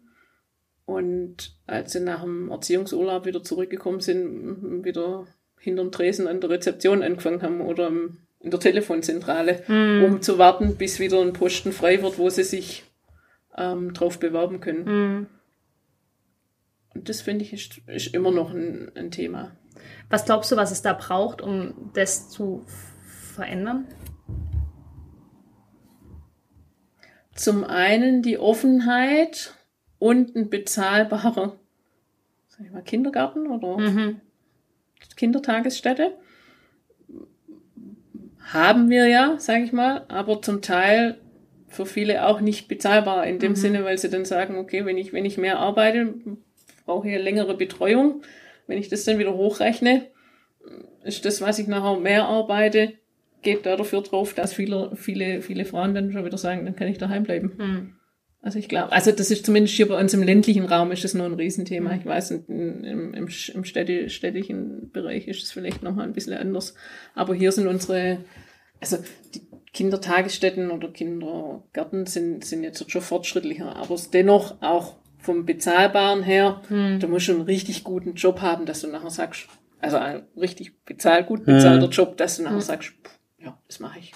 und 0.86 1.56
als 1.68 1.94
sie 1.94 2.00
nach 2.00 2.24
dem 2.24 2.50
Erziehungsurlaub 2.50 3.26
wieder 3.26 3.44
zurückgekommen 3.44 4.02
sind, 4.02 4.84
wieder 4.84 5.28
hinterm 5.60 5.92
Tresen 5.92 6.28
an 6.28 6.42
der 6.42 6.50
Rezeption 6.50 7.04
angefangen 7.04 7.42
haben 7.42 7.62
oder 7.62 7.88
im, 7.88 8.18
in 8.44 8.52
der 8.52 8.60
Telefonzentrale, 8.60 9.64
um 9.68 10.22
zu 10.22 10.38
warten, 10.38 10.76
bis 10.76 11.00
wieder 11.00 11.22
ein 11.22 11.34
Posten 11.34 11.72
frei 11.72 12.02
wird, 12.02 12.20
wo 12.20 12.30
sie 12.30 12.44
sich 12.44 12.84
ähm, 13.58 13.94
drauf 13.94 14.20
bewerben 14.20 14.60
können. 14.60 15.28
Und 16.94 17.10
das 17.10 17.22
finde 17.22 17.46
ich 17.46 17.54
ist, 17.54 17.80
ist 17.88 18.14
immer 18.14 18.32
noch 18.32 18.52
ein, 18.52 18.92
ein 18.96 19.10
Thema. 19.10 19.56
Was 20.10 20.26
glaubst 20.26 20.52
du, 20.52 20.58
was 20.58 20.72
es 20.72 20.82
da 20.82 20.94
braucht, 20.94 21.42
um 21.42 21.92
das 21.94 22.30
zu 22.30 22.66
verändern? 23.34 23.88
Zum 27.34 27.64
einen 27.64 28.22
die 28.22 28.38
Offenheit 28.38 29.56
und 29.98 30.36
ein 30.36 30.50
bezahlbarer 30.50 31.58
sag 32.58 32.66
ich 32.66 32.72
mal, 32.72 32.84
Kindergarten 32.84 33.48
oder 33.48 33.84
Kindertagesstätte. 35.16 36.16
Haben 38.52 38.90
wir 38.90 39.08
ja, 39.08 39.36
sage 39.40 39.64
ich 39.64 39.72
mal, 39.72 40.06
aber 40.10 40.42
zum 40.42 40.62
Teil 40.62 41.18
für 41.68 41.86
viele 41.86 42.26
auch 42.26 42.40
nicht 42.40 42.68
bezahlbar 42.68 43.26
in 43.26 43.40
dem 43.40 43.56
Sinne, 43.56 43.84
weil 43.84 43.98
sie 43.98 44.10
dann 44.10 44.26
sagen, 44.26 44.58
okay, 44.58 44.86
wenn 44.86 44.98
ich, 44.98 45.12
wenn 45.12 45.26
ich 45.26 45.38
mehr 45.38 45.60
arbeite, 45.60 46.14
brauche 46.86 47.08
ich 47.08 47.14
eine 47.14 47.24
längere 47.24 47.56
Betreuung. 47.56 48.22
Wenn 48.68 48.78
ich 48.78 48.90
das 48.90 49.06
dann 49.06 49.18
wieder 49.18 49.34
hochrechne, 49.34 50.08
ist 51.04 51.26
das, 51.26 51.42
was 51.42 51.60
ich 51.60 51.68
nachher 51.68 52.00
mehr 52.00 52.26
arbeite, 52.26 52.94
geht 53.42 53.66
da 53.66 53.76
dafür 53.76 54.02
drauf, 54.02 54.34
dass 54.34 54.54
viele, 54.54 54.96
viele, 54.96 55.42
viele 55.42 55.66
Frauen 55.66 55.94
dann 55.94 56.12
schon 56.12 56.26
wieder 56.26 56.38
sagen, 56.38 56.66
dann 56.66 56.76
kann 56.76 56.88
ich 56.88 56.98
daheim 56.98 57.24
bleiben. 57.24 57.98
Also 58.44 58.60
ich 58.60 58.68
glaube, 58.68 58.92
also 58.92 59.14
das 59.14 59.32
ist 59.32 59.46
zumindest 59.46 59.74
hier 59.74 59.88
bei 59.88 59.98
uns 59.98 60.14
im 60.14 60.22
ländlichen 60.22 60.66
Raum 60.66 60.92
ist 60.92 61.06
das 61.06 61.14
noch 61.14 61.24
ein 61.24 61.34
Riesenthema. 61.34 61.96
Ich 61.96 62.06
weiß, 62.06 62.32
in, 62.32 62.84
im, 62.84 63.14
im, 63.14 63.28
im 63.28 63.64
städtischen 63.64 64.92
Bereich 64.92 65.30
ist 65.30 65.44
es 65.44 65.54
vielleicht 65.54 65.82
nochmal 65.82 66.06
ein 66.06 66.12
bisschen 66.12 66.34
anders. 66.34 66.76
Aber 67.16 67.34
hier 67.34 67.54
sind 67.54 67.68
unsere, 67.68 68.18
also 68.82 68.98
die 69.34 69.42
Kindertagesstätten 69.72 70.72
oder 70.72 70.90
Kindergärten 70.90 72.06
sind, 72.06 72.44
sind 72.44 72.64
jetzt 72.64 72.92
schon 72.92 73.02
fortschrittlicher, 73.02 73.78
aber 73.78 73.96
es 73.96 74.12
dennoch 74.12 74.62
auch 74.62 74.98
vom 75.20 75.46
Bezahlbaren 75.46 76.22
her, 76.22 76.62
da 77.00 77.08
musst 77.08 77.30
du 77.30 77.32
einen 77.32 77.42
richtig 77.44 77.86
guten 77.86 78.16
Job 78.16 78.42
haben, 78.42 78.66
dass 78.66 78.82
du 78.82 78.88
nachher 78.88 79.10
sagst, 79.10 79.48
also 79.80 79.96
ein 79.96 80.24
richtig 80.36 80.84
bezahlt, 80.84 81.28
gut 81.28 81.46
bezahlter 81.46 81.88
Job, 81.88 82.18
dass 82.18 82.36
du 82.36 82.44
nachher 82.44 82.60
sagst, 82.62 82.90
pff, 83.04 83.20
ja, 83.40 83.58
das 83.68 83.80
mache 83.80 84.00
ich. 84.00 84.14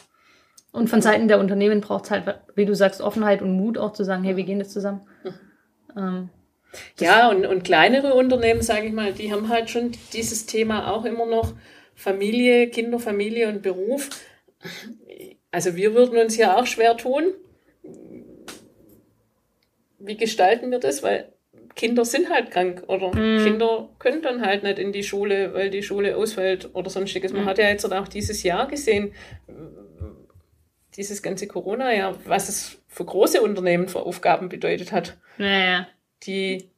Und 0.77 0.91
von 0.91 1.01
Seiten 1.01 1.27
der 1.27 1.39
Unternehmen 1.39 1.81
braucht 1.81 2.05
es 2.05 2.11
halt, 2.11 2.23
wie 2.53 2.65
du 2.65 2.75
sagst, 2.75 3.01
Offenheit 3.01 3.41
und 3.41 3.57
Mut 3.57 3.79
auch 3.79 3.93
zu 3.93 4.03
sagen, 4.03 4.23
hey, 4.23 4.37
wir 4.37 4.43
gehen 4.43 4.59
das 4.59 4.69
zusammen. 4.69 5.01
Ähm, 5.97 6.29
Ja, 6.99 7.29
und, 7.31 7.47
und 7.47 7.63
kleinere 7.63 8.13
Unternehmen, 8.13 8.61
sage 8.61 8.85
ich 8.85 8.93
mal, 8.93 9.11
die 9.11 9.33
haben 9.33 9.49
halt 9.49 9.71
schon 9.71 9.93
dieses 10.13 10.45
Thema 10.45 10.91
auch 10.93 11.03
immer 11.03 11.25
noch 11.25 11.53
Familie, 11.95 12.67
Kinder, 12.69 12.99
Familie 12.99 13.49
und 13.49 13.63
Beruf. 13.63 14.11
Also 15.49 15.75
wir 15.75 15.95
würden 15.95 16.19
uns 16.19 16.35
hier 16.35 16.55
auch 16.55 16.67
schwer 16.67 16.95
tun. 16.95 17.23
Wie 19.97 20.15
gestalten 20.15 20.69
wir 20.69 20.77
das? 20.77 21.01
Weil 21.01 21.33
Kinder 21.75 22.05
sind 22.05 22.29
halt 22.29 22.51
krank 22.51 22.83
oder 22.87 23.09
Kinder 23.43 23.89
können 23.97 24.21
dann 24.21 24.41
halt 24.45 24.61
nicht 24.61 24.77
in 24.77 24.91
die 24.91 25.03
Schule, 25.03 25.55
weil 25.55 25.71
die 25.71 25.81
Schule 25.81 26.15
ausfällt 26.17 26.69
oder 26.73 26.91
sonstiges. 26.91 27.33
Man 27.33 27.45
hat 27.45 27.57
ja 27.57 27.67
jetzt 27.67 27.91
auch 27.91 28.07
dieses 28.07 28.43
Jahr 28.43 28.67
gesehen, 28.67 29.13
dieses 30.97 31.21
ganze 31.21 31.47
Corona-Jahr, 31.47 32.15
was 32.25 32.49
es 32.49 32.81
für 32.87 33.05
große 33.05 33.41
Unternehmen 33.41 33.87
für 33.87 33.99
Aufgaben 33.99 34.49
bedeutet 34.49 34.91
hat. 34.91 35.17
naja. 35.37 35.87
die 36.23 36.71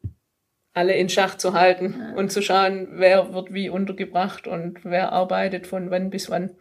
alle 0.73 0.93
in 0.93 1.09
Schach 1.09 1.35
zu 1.35 1.53
halten 1.53 1.95
ja. 1.99 2.15
und 2.15 2.31
zu 2.31 2.41
schauen, 2.41 2.89
wer 2.91 3.33
wird 3.33 3.53
wie 3.53 3.69
untergebracht 3.69 4.47
und 4.47 4.83
wer 4.83 5.11
arbeitet 5.11 5.65
von 5.65 5.89
wann 5.91 6.09
bis 6.09 6.29
wann. 6.29 6.51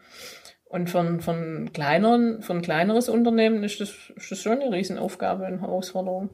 Und 0.64 0.90
von, 0.90 1.20
von 1.20 1.72
kleineren, 1.72 2.42
von 2.42 2.62
kleineres 2.62 3.08
Unternehmen 3.08 3.64
ist 3.64 3.80
das, 3.80 4.12
ist 4.16 4.30
das 4.30 4.42
schon 4.42 4.60
eine 4.60 4.72
Riesenaufgabe 4.72 5.44
und 5.46 5.60
Herausforderung. 5.60 6.30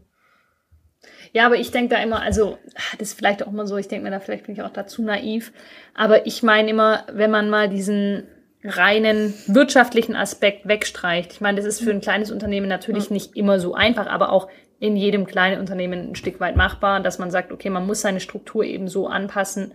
Ja, 1.33 1.47
aber 1.47 1.57
ich 1.57 1.71
denke 1.71 1.95
da 1.95 2.03
immer, 2.03 2.23
also 2.23 2.59
das 2.99 3.11
ist 3.11 3.19
vielleicht 3.19 3.43
auch 3.43 3.53
immer 3.53 3.67
so, 3.67 3.77
ich 3.77 3.89
denke 3.89 4.05
mir 4.05 4.11
da, 4.11 4.21
vielleicht 4.21 4.47
bin 4.47 4.55
ich 4.55 4.63
auch 4.63 4.71
dazu 4.71 5.03
naiv, 5.03 5.53
aber 5.95 6.27
ich 6.27 6.43
meine 6.43 6.71
immer, 6.71 7.05
wenn 7.13 7.31
man 7.31 7.51
mal 7.51 7.69
diesen 7.69 8.27
reinen 8.65 9.35
wirtschaftlichen 9.47 10.17
Aspekt 10.17 10.67
wegstreicht. 10.67 11.33
Ich 11.33 11.41
meine, 11.43 11.59
das 11.59 11.67
ist 11.67 11.83
für 11.83 11.91
ein 11.91 12.01
kleines 12.01 12.31
Unternehmen 12.31 12.69
natürlich 12.69 13.11
nicht 13.11 13.37
immer 13.37 13.61
so 13.61 13.75
einfach, 13.75 14.07
aber 14.07 14.33
auch 14.33 14.49
in 14.81 14.97
jedem 14.97 15.27
kleinen 15.27 15.61
Unternehmen 15.61 16.11
ein 16.11 16.15
Stück 16.15 16.41
weit 16.41 16.57
machbar, 16.57 17.01
dass 17.01 17.19
man 17.19 17.31
sagt, 17.31 17.53
okay, 17.53 17.71
man 17.71 17.87
muss 17.87 18.01
seine 18.01 18.21
Struktur 18.21 18.65
eben 18.65 18.89
so 18.89 19.07
anpassen, 19.07 19.75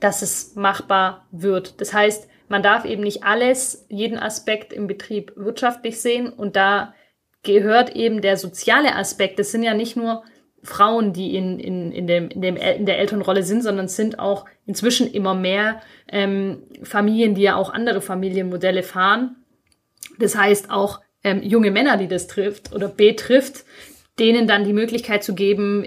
dass 0.00 0.22
es 0.22 0.54
machbar 0.54 1.26
wird. 1.32 1.80
Das 1.80 1.94
heißt, 1.94 2.28
man 2.48 2.62
darf 2.62 2.84
eben 2.84 3.02
nicht 3.02 3.24
alles, 3.24 3.86
jeden 3.88 4.18
Aspekt 4.18 4.72
im 4.72 4.86
Betrieb 4.86 5.32
wirtschaftlich 5.36 6.00
sehen 6.00 6.28
und 6.28 6.56
da 6.56 6.94
gehört 7.42 7.96
eben 7.96 8.20
der 8.20 8.36
soziale 8.36 8.96
Aspekt. 8.96 9.38
Das 9.38 9.50
sind 9.50 9.62
ja 9.62 9.74
nicht 9.74 9.96
nur 9.96 10.22
Frauen, 10.62 11.12
die 11.12 11.36
in, 11.36 11.58
in, 11.58 11.92
in, 11.92 12.06
dem, 12.06 12.28
in, 12.28 12.42
dem, 12.42 12.56
in 12.56 12.86
der 12.86 12.98
Elternrolle 12.98 13.42
sind, 13.42 13.62
sondern 13.62 13.86
es 13.86 13.96
sind 13.96 14.18
auch 14.18 14.44
inzwischen 14.68 15.10
immer 15.10 15.34
mehr 15.34 15.80
ähm, 16.08 16.62
Familien, 16.84 17.34
die 17.34 17.42
ja 17.42 17.56
auch 17.56 17.72
andere 17.72 18.00
Familienmodelle 18.00 18.84
fahren. 18.84 19.36
Das 20.18 20.36
heißt 20.36 20.70
auch 20.70 21.00
ähm, 21.24 21.42
junge 21.42 21.70
Männer, 21.70 21.96
die 21.96 22.06
das 22.06 22.28
trifft 22.28 22.72
oder 22.72 22.88
betrifft, 22.88 23.64
denen 24.18 24.46
dann 24.46 24.64
die 24.64 24.74
Möglichkeit 24.74 25.24
zu 25.24 25.34
geben, 25.34 25.84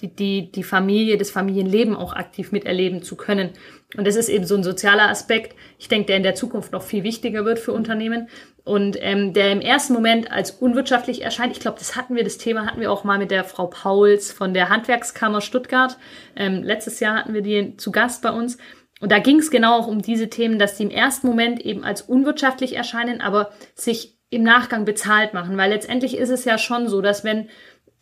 die, 0.00 0.14
die, 0.14 0.50
die 0.50 0.62
Familie, 0.62 1.18
das 1.18 1.30
Familienleben 1.30 1.94
auch 1.94 2.14
aktiv 2.14 2.52
miterleben 2.52 3.02
zu 3.02 3.16
können. 3.16 3.50
Und 3.96 4.06
das 4.06 4.16
ist 4.16 4.28
eben 4.28 4.44
so 4.44 4.56
ein 4.56 4.64
sozialer 4.64 5.08
Aspekt, 5.08 5.56
ich 5.78 5.88
denke, 5.88 6.06
der 6.06 6.16
in 6.16 6.22
der 6.22 6.34
Zukunft 6.34 6.72
noch 6.72 6.82
viel 6.82 7.04
wichtiger 7.04 7.44
wird 7.44 7.58
für 7.58 7.72
Unternehmen 7.72 8.28
und 8.64 8.96
ähm, 9.00 9.32
der 9.32 9.52
im 9.52 9.60
ersten 9.60 9.92
Moment 9.92 10.32
als 10.32 10.50
unwirtschaftlich 10.50 11.22
erscheint. 11.22 11.52
Ich 11.52 11.60
glaube, 11.60 11.78
das 11.78 11.94
hatten 11.94 12.16
wir, 12.16 12.24
das 12.24 12.38
Thema 12.38 12.66
hatten 12.66 12.80
wir 12.80 12.90
auch 12.90 13.04
mal 13.04 13.18
mit 13.18 13.30
der 13.30 13.44
Frau 13.44 13.68
Pauls 13.68 14.32
von 14.32 14.54
der 14.54 14.68
Handwerkskammer 14.68 15.40
Stuttgart. 15.40 15.96
Ähm, 16.34 16.62
letztes 16.64 16.98
Jahr 16.98 17.16
hatten 17.16 17.32
wir 17.32 17.42
die 17.42 17.76
zu 17.76 17.92
Gast 17.92 18.22
bei 18.22 18.30
uns. 18.30 18.58
Und 19.00 19.12
da 19.12 19.18
ging 19.18 19.38
es 19.38 19.50
genau 19.50 19.78
auch 19.78 19.86
um 19.86 20.02
diese 20.02 20.30
Themen, 20.30 20.58
dass 20.58 20.76
die 20.76 20.84
im 20.84 20.90
ersten 20.90 21.26
Moment 21.26 21.60
eben 21.60 21.84
als 21.84 22.02
unwirtschaftlich 22.02 22.74
erscheinen, 22.74 23.20
aber 23.20 23.50
sich 23.74 24.18
im 24.30 24.42
Nachgang 24.42 24.84
bezahlt 24.84 25.34
machen. 25.34 25.56
Weil 25.56 25.70
letztendlich 25.70 26.16
ist 26.16 26.30
es 26.30 26.44
ja 26.44 26.58
schon 26.58 26.88
so, 26.88 27.00
dass 27.00 27.22
wenn 27.22 27.48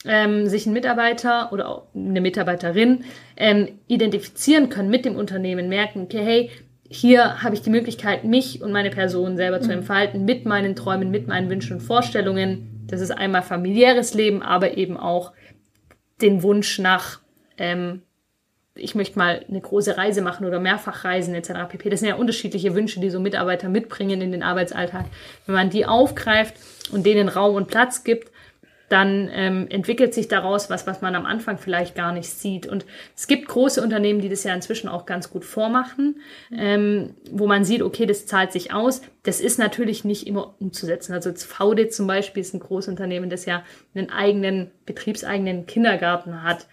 ähm, 0.06 0.46
sich 0.46 0.66
ein 0.66 0.72
Mitarbeiter 0.72 1.52
oder 1.52 1.68
auch 1.68 1.86
eine 1.94 2.20
Mitarbeiterin 2.20 3.04
ähm, 3.36 3.78
identifizieren 3.86 4.68
können 4.68 4.90
mit 4.90 5.04
dem 5.04 5.16
Unternehmen, 5.16 5.68
merken, 5.68 6.02
okay, 6.02 6.22
hey, 6.22 6.50
hier 6.88 7.42
habe 7.42 7.54
ich 7.54 7.62
die 7.62 7.70
Möglichkeit, 7.70 8.24
mich 8.24 8.62
und 8.62 8.70
meine 8.70 8.90
Person 8.90 9.36
selber 9.36 9.60
zu 9.60 9.68
mhm. 9.68 9.78
entfalten, 9.78 10.24
mit 10.24 10.44
meinen 10.44 10.76
Träumen, 10.76 11.10
mit 11.10 11.26
meinen 11.26 11.50
Wünschen 11.50 11.74
und 11.76 11.82
Vorstellungen. 11.82 12.84
Das 12.86 13.00
ist 13.00 13.10
einmal 13.10 13.42
familiäres 13.42 14.14
Leben, 14.14 14.42
aber 14.42 14.76
eben 14.76 14.96
auch 14.96 15.32
den 16.20 16.42
Wunsch 16.42 16.78
nach, 16.78 17.20
ähm, 17.56 18.02
ich 18.76 18.94
möchte 18.94 19.18
mal 19.18 19.44
eine 19.48 19.60
große 19.60 19.96
Reise 19.96 20.20
machen 20.20 20.46
oder 20.46 20.60
mehrfach 20.60 21.04
reisen 21.04 21.34
etc. 21.34 21.68
pp. 21.68 21.90
Das 21.90 22.00
sind 22.00 22.08
ja 22.08 22.16
unterschiedliche 22.16 22.74
Wünsche, 22.74 23.00
die 23.00 23.10
so 23.10 23.20
Mitarbeiter 23.20 23.68
mitbringen 23.68 24.20
in 24.20 24.32
den 24.32 24.42
Arbeitsalltag. 24.42 25.06
Wenn 25.46 25.54
man 25.54 25.70
die 25.70 25.86
aufgreift 25.86 26.54
und 26.92 27.06
denen 27.06 27.28
Raum 27.28 27.54
und 27.54 27.68
Platz 27.68 28.04
gibt, 28.04 28.30
dann 28.94 29.28
ähm, 29.32 29.66
entwickelt 29.70 30.14
sich 30.14 30.28
daraus 30.28 30.70
was, 30.70 30.86
was 30.86 31.02
man 31.02 31.16
am 31.16 31.26
Anfang 31.26 31.58
vielleicht 31.58 31.96
gar 31.96 32.12
nicht 32.12 32.30
sieht. 32.30 32.68
Und 32.68 32.86
es 33.16 33.26
gibt 33.26 33.48
große 33.48 33.82
Unternehmen, 33.82 34.20
die 34.20 34.28
das 34.28 34.44
ja 34.44 34.54
inzwischen 34.54 34.88
auch 34.88 35.04
ganz 35.04 35.30
gut 35.30 35.44
vormachen, 35.44 36.20
ähm, 36.56 37.16
wo 37.28 37.48
man 37.48 37.64
sieht, 37.64 37.82
okay, 37.82 38.06
das 38.06 38.26
zahlt 38.26 38.52
sich 38.52 38.72
aus. 38.72 39.02
Das 39.24 39.40
ist 39.40 39.58
natürlich 39.58 40.04
nicht 40.04 40.28
immer 40.28 40.54
umzusetzen. 40.60 41.12
Also 41.12 41.32
VD 41.34 41.92
zum 41.92 42.06
Beispiel 42.06 42.40
ist 42.40 42.54
ein 42.54 42.60
Großunternehmen, 42.60 43.30
das 43.30 43.46
ja 43.46 43.64
einen 43.96 44.10
eigenen, 44.10 44.70
betriebseigenen 44.86 45.66
Kindergarten 45.66 46.44
hat. 46.44 46.68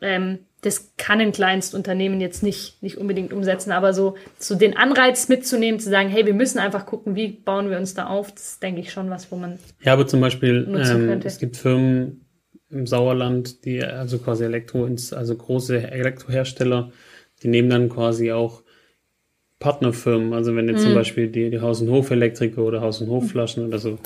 Ähm, 0.00 0.46
das 0.62 0.92
kann 0.98 1.20
ein 1.20 1.32
Kleinstunternehmen 1.32 2.20
jetzt 2.20 2.42
nicht, 2.42 2.82
nicht 2.82 2.98
unbedingt 2.98 3.32
umsetzen, 3.32 3.72
aber 3.72 3.94
so, 3.94 4.16
so 4.38 4.54
den 4.54 4.76
Anreiz 4.76 5.28
mitzunehmen, 5.28 5.80
zu 5.80 5.88
sagen, 5.88 6.08
hey, 6.10 6.26
wir 6.26 6.34
müssen 6.34 6.58
einfach 6.58 6.84
gucken, 6.86 7.14
wie 7.14 7.28
bauen 7.28 7.70
wir 7.70 7.78
uns 7.78 7.94
da 7.94 8.06
auf, 8.06 8.32
das 8.32 8.52
ist, 8.52 8.62
denke 8.62 8.80
ich, 8.80 8.92
schon 8.92 9.08
was, 9.10 9.32
wo 9.32 9.36
man. 9.36 9.58
Ja, 9.82 9.94
aber 9.94 10.06
zum 10.06 10.20
Beispiel, 10.20 10.66
ähm, 10.68 11.20
es 11.24 11.38
gibt 11.38 11.56
Firmen 11.56 12.26
im 12.68 12.86
Sauerland, 12.86 13.64
die 13.64 13.82
also 13.82 14.18
quasi 14.18 14.44
Elektro, 14.44 14.84
also 14.84 15.34
große 15.34 15.90
Elektrohersteller, 15.90 16.92
die 17.42 17.48
nehmen 17.48 17.70
dann 17.70 17.88
quasi 17.88 18.32
auch 18.32 18.62
Partnerfirmen, 19.60 20.32
also 20.32 20.56
wenn 20.56 20.68
jetzt 20.68 20.80
mhm. 20.80 20.86
zum 20.86 20.94
Beispiel 20.94 21.28
die, 21.28 21.50
die 21.50 21.60
Haus- 21.60 21.82
und 21.82 21.90
Hofelektriker 21.90 22.62
oder 22.62 22.80
Haus- 22.80 23.00
und 23.00 23.10
Hofflaschen 23.10 23.66
oder 23.66 23.78
so 23.78 23.98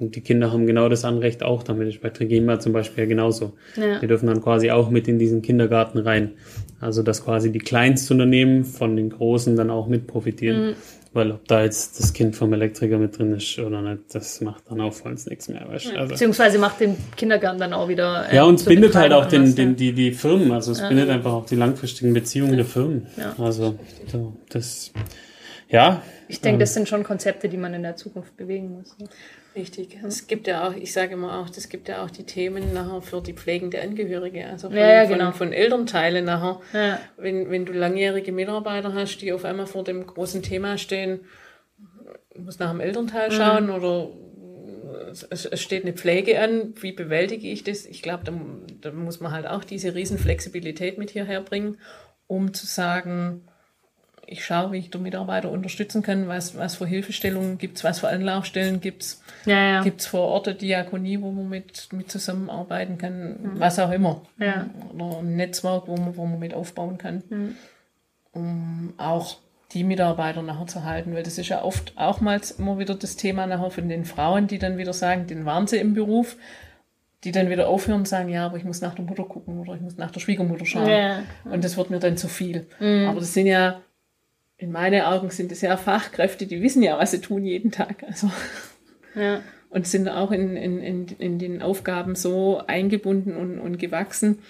und 0.00 0.16
die 0.16 0.22
Kinder 0.22 0.52
haben 0.52 0.66
genau 0.66 0.88
das 0.88 1.04
Anrecht 1.04 1.42
auch 1.42 1.62
damit. 1.62 2.00
Bei 2.00 2.10
Trigema 2.10 2.58
zum 2.58 2.72
Beispiel 2.72 3.04
ja 3.04 3.08
genauso. 3.08 3.52
Ja. 3.76 3.98
Die 3.98 4.06
dürfen 4.06 4.26
dann 4.26 4.42
quasi 4.42 4.70
auch 4.70 4.90
mit 4.90 5.08
in 5.08 5.18
diesen 5.18 5.42
Kindergarten 5.42 5.98
rein. 5.98 6.32
Also 6.80 7.02
dass 7.02 7.24
quasi 7.24 7.52
die 7.52 7.58
Kleinstunternehmen 7.58 8.64
von 8.64 8.96
den 8.96 9.10
Großen 9.10 9.54
dann 9.56 9.70
auch 9.70 9.86
mit 9.86 10.06
profitieren. 10.06 10.68
Mhm. 10.68 10.74
Weil 11.12 11.32
ob 11.32 11.48
da 11.48 11.64
jetzt 11.64 11.98
das 11.98 12.12
Kind 12.12 12.36
vom 12.36 12.52
Elektriker 12.52 12.96
mit 12.96 13.18
drin 13.18 13.34
ist 13.34 13.58
oder 13.58 13.82
nicht, 13.82 14.14
das 14.14 14.40
macht 14.42 14.70
dann 14.70 14.80
auch 14.80 14.92
voll 14.92 15.16
nichts 15.28 15.48
mehr. 15.48 15.68
Weißt? 15.68 15.86
Ja, 15.86 15.98
also, 15.98 16.12
beziehungsweise 16.12 16.58
macht 16.60 16.78
den 16.78 16.96
Kindergarten 17.16 17.58
dann 17.58 17.72
auch 17.72 17.88
wieder. 17.88 18.30
Äh, 18.30 18.36
ja, 18.36 18.44
und 18.44 18.60
es 18.60 18.64
bindet 18.64 18.94
halt 18.94 19.12
auch 19.12 19.26
den, 19.26 19.56
den, 19.56 19.74
die, 19.74 19.92
die 19.92 20.12
Firmen. 20.12 20.52
Also 20.52 20.70
es 20.70 20.78
ja. 20.78 20.88
bindet 20.88 21.10
einfach 21.10 21.32
auch 21.32 21.46
die 21.46 21.56
langfristigen 21.56 22.14
Beziehungen 22.14 22.56
der 22.56 22.64
Firmen. 22.64 23.08
Ja. 23.16 23.34
Also 23.44 23.76
so, 24.06 24.36
das, 24.50 24.92
ja. 25.68 26.00
Ich 26.28 26.40
denke, 26.40 26.54
ähm, 26.54 26.60
das 26.60 26.74
sind 26.74 26.88
schon 26.88 27.02
Konzepte, 27.02 27.48
die 27.48 27.56
man 27.56 27.74
in 27.74 27.82
der 27.82 27.96
Zukunft 27.96 28.36
bewegen 28.36 28.70
muss. 28.70 28.96
Richtig. 29.54 29.98
Es 30.06 30.28
gibt 30.28 30.46
ja 30.46 30.68
auch, 30.68 30.74
ich 30.74 30.92
sage 30.92 31.14
immer 31.14 31.40
auch, 31.40 31.48
es 31.48 31.68
gibt 31.68 31.88
ja 31.88 32.04
auch 32.04 32.10
die 32.10 32.24
Themen 32.24 32.72
nachher 32.72 33.02
für 33.02 33.20
die 33.20 33.32
pflegende 33.32 33.80
Angehörige, 33.80 34.46
also 34.46 34.68
von, 34.68 34.76
ja, 34.76 35.02
ja, 35.02 35.04
genau. 35.04 35.32
von, 35.32 35.48
von 35.48 35.52
Elternteilen 35.52 36.24
nachher. 36.24 36.60
Ja. 36.72 37.00
Wenn, 37.16 37.50
wenn 37.50 37.66
du 37.66 37.72
langjährige 37.72 38.30
Mitarbeiter 38.30 38.94
hast, 38.94 39.18
die 39.18 39.32
auf 39.32 39.44
einmal 39.44 39.66
vor 39.66 39.82
dem 39.82 40.06
großen 40.06 40.42
Thema 40.42 40.78
stehen, 40.78 41.20
muss 42.36 42.58
nach 42.60 42.70
dem 42.70 42.80
Elternteil 42.80 43.32
schauen 43.32 43.66
mhm. 43.66 43.74
oder 43.74 44.10
es, 45.10 45.44
es, 45.44 45.60
steht 45.60 45.84
eine 45.84 45.94
Pflege 45.94 46.40
an, 46.40 46.74
wie 46.80 46.92
bewältige 46.92 47.48
ich 47.48 47.64
das? 47.64 47.86
Ich 47.86 48.02
glaube, 48.02 48.24
da, 48.24 48.32
da 48.80 48.92
muss 48.92 49.20
man 49.20 49.32
halt 49.32 49.46
auch 49.46 49.64
diese 49.64 49.94
Riesenflexibilität 49.94 50.98
mit 50.98 51.10
hierher 51.10 51.40
bringen, 51.40 51.78
um 52.26 52.54
zu 52.54 52.66
sagen, 52.66 53.42
ich 54.30 54.44
schaue, 54.44 54.70
wie 54.70 54.78
ich 54.78 54.90
den 54.90 55.02
Mitarbeiter 55.02 55.50
unterstützen 55.50 56.02
kann, 56.02 56.28
was, 56.28 56.56
was 56.56 56.76
für 56.76 56.86
Hilfestellungen 56.86 57.58
gibt 57.58 57.78
es, 57.78 57.84
was 57.84 57.98
für 57.98 58.08
Anlaufstellen 58.08 58.80
gibt 58.80 59.02
es, 59.02 59.22
ja, 59.44 59.60
ja. 59.60 59.82
gibt 59.82 60.00
es 60.00 60.06
vor 60.06 60.20
Ort 60.20 60.46
eine 60.46 60.56
Diakonie, 60.56 61.20
wo 61.20 61.32
man 61.32 61.48
mit, 61.48 61.88
mit 61.92 62.10
zusammenarbeiten 62.10 62.96
kann, 62.96 63.30
mhm. 63.30 63.50
was 63.54 63.80
auch 63.80 63.90
immer. 63.90 64.22
Ja. 64.38 64.70
Oder 64.94 65.18
ein 65.18 65.34
Netzwerk, 65.34 65.88
wo 65.88 65.96
man, 65.96 66.16
wo 66.16 66.26
man 66.26 66.38
mit 66.38 66.54
aufbauen 66.54 66.96
kann, 66.96 67.24
mhm. 67.28 67.56
um 68.30 68.94
auch 68.98 69.38
die 69.72 69.82
Mitarbeiter 69.82 70.42
nachher 70.42 70.68
zu 70.68 70.84
halten, 70.84 71.12
weil 71.12 71.24
das 71.24 71.36
ist 71.36 71.48
ja 71.48 71.62
oft 71.62 71.92
auch 71.96 72.20
mal 72.20 72.40
immer 72.56 72.78
wieder 72.78 72.94
das 72.94 73.16
Thema 73.16 73.48
nachher 73.48 73.72
von 73.72 73.88
den 73.88 74.04
Frauen, 74.04 74.46
die 74.46 74.58
dann 74.58 74.78
wieder 74.78 74.92
sagen, 74.92 75.26
den 75.26 75.44
waren 75.44 75.66
sie 75.66 75.78
im 75.78 75.94
Beruf, 75.94 76.36
die 77.24 77.32
dann 77.32 77.50
wieder 77.50 77.68
aufhören 77.68 78.00
und 78.00 78.08
sagen, 78.08 78.28
ja, 78.28 78.46
aber 78.46 78.58
ich 78.58 78.64
muss 78.64 78.80
nach 78.80 78.94
der 78.94 79.04
Mutter 79.04 79.24
gucken 79.24 79.58
oder 79.58 79.74
ich 79.74 79.80
muss 79.80 79.96
nach 79.96 80.12
der 80.12 80.20
Schwiegermutter 80.20 80.66
schauen. 80.66 80.88
Ja. 80.88 81.22
Und 81.44 81.64
das 81.64 81.76
wird 81.76 81.90
mir 81.90 81.98
dann 81.98 82.16
zu 82.16 82.28
viel. 82.28 82.68
Mhm. 82.78 83.08
Aber 83.08 83.20
das 83.20 83.34
sind 83.34 83.46
ja 83.46 83.80
in 84.60 84.72
meinen 84.72 85.02
Augen 85.02 85.30
sind 85.30 85.50
es 85.52 85.62
ja 85.62 85.76
Fachkräfte, 85.78 86.46
die 86.46 86.60
wissen 86.60 86.82
ja, 86.82 86.98
was 86.98 87.12
sie 87.12 87.20
tun 87.20 87.44
jeden 87.44 87.70
Tag. 87.70 88.04
Also. 88.06 88.30
Ja. 89.14 89.40
Und 89.70 89.86
sind 89.86 90.08
auch 90.08 90.32
in, 90.32 90.56
in, 90.56 90.80
in, 90.80 91.06
in 91.18 91.38
den 91.38 91.62
Aufgaben 91.62 92.14
so 92.14 92.60
eingebunden 92.66 93.36
und, 93.36 93.58
und 93.58 93.78
gewachsen. 93.78 94.40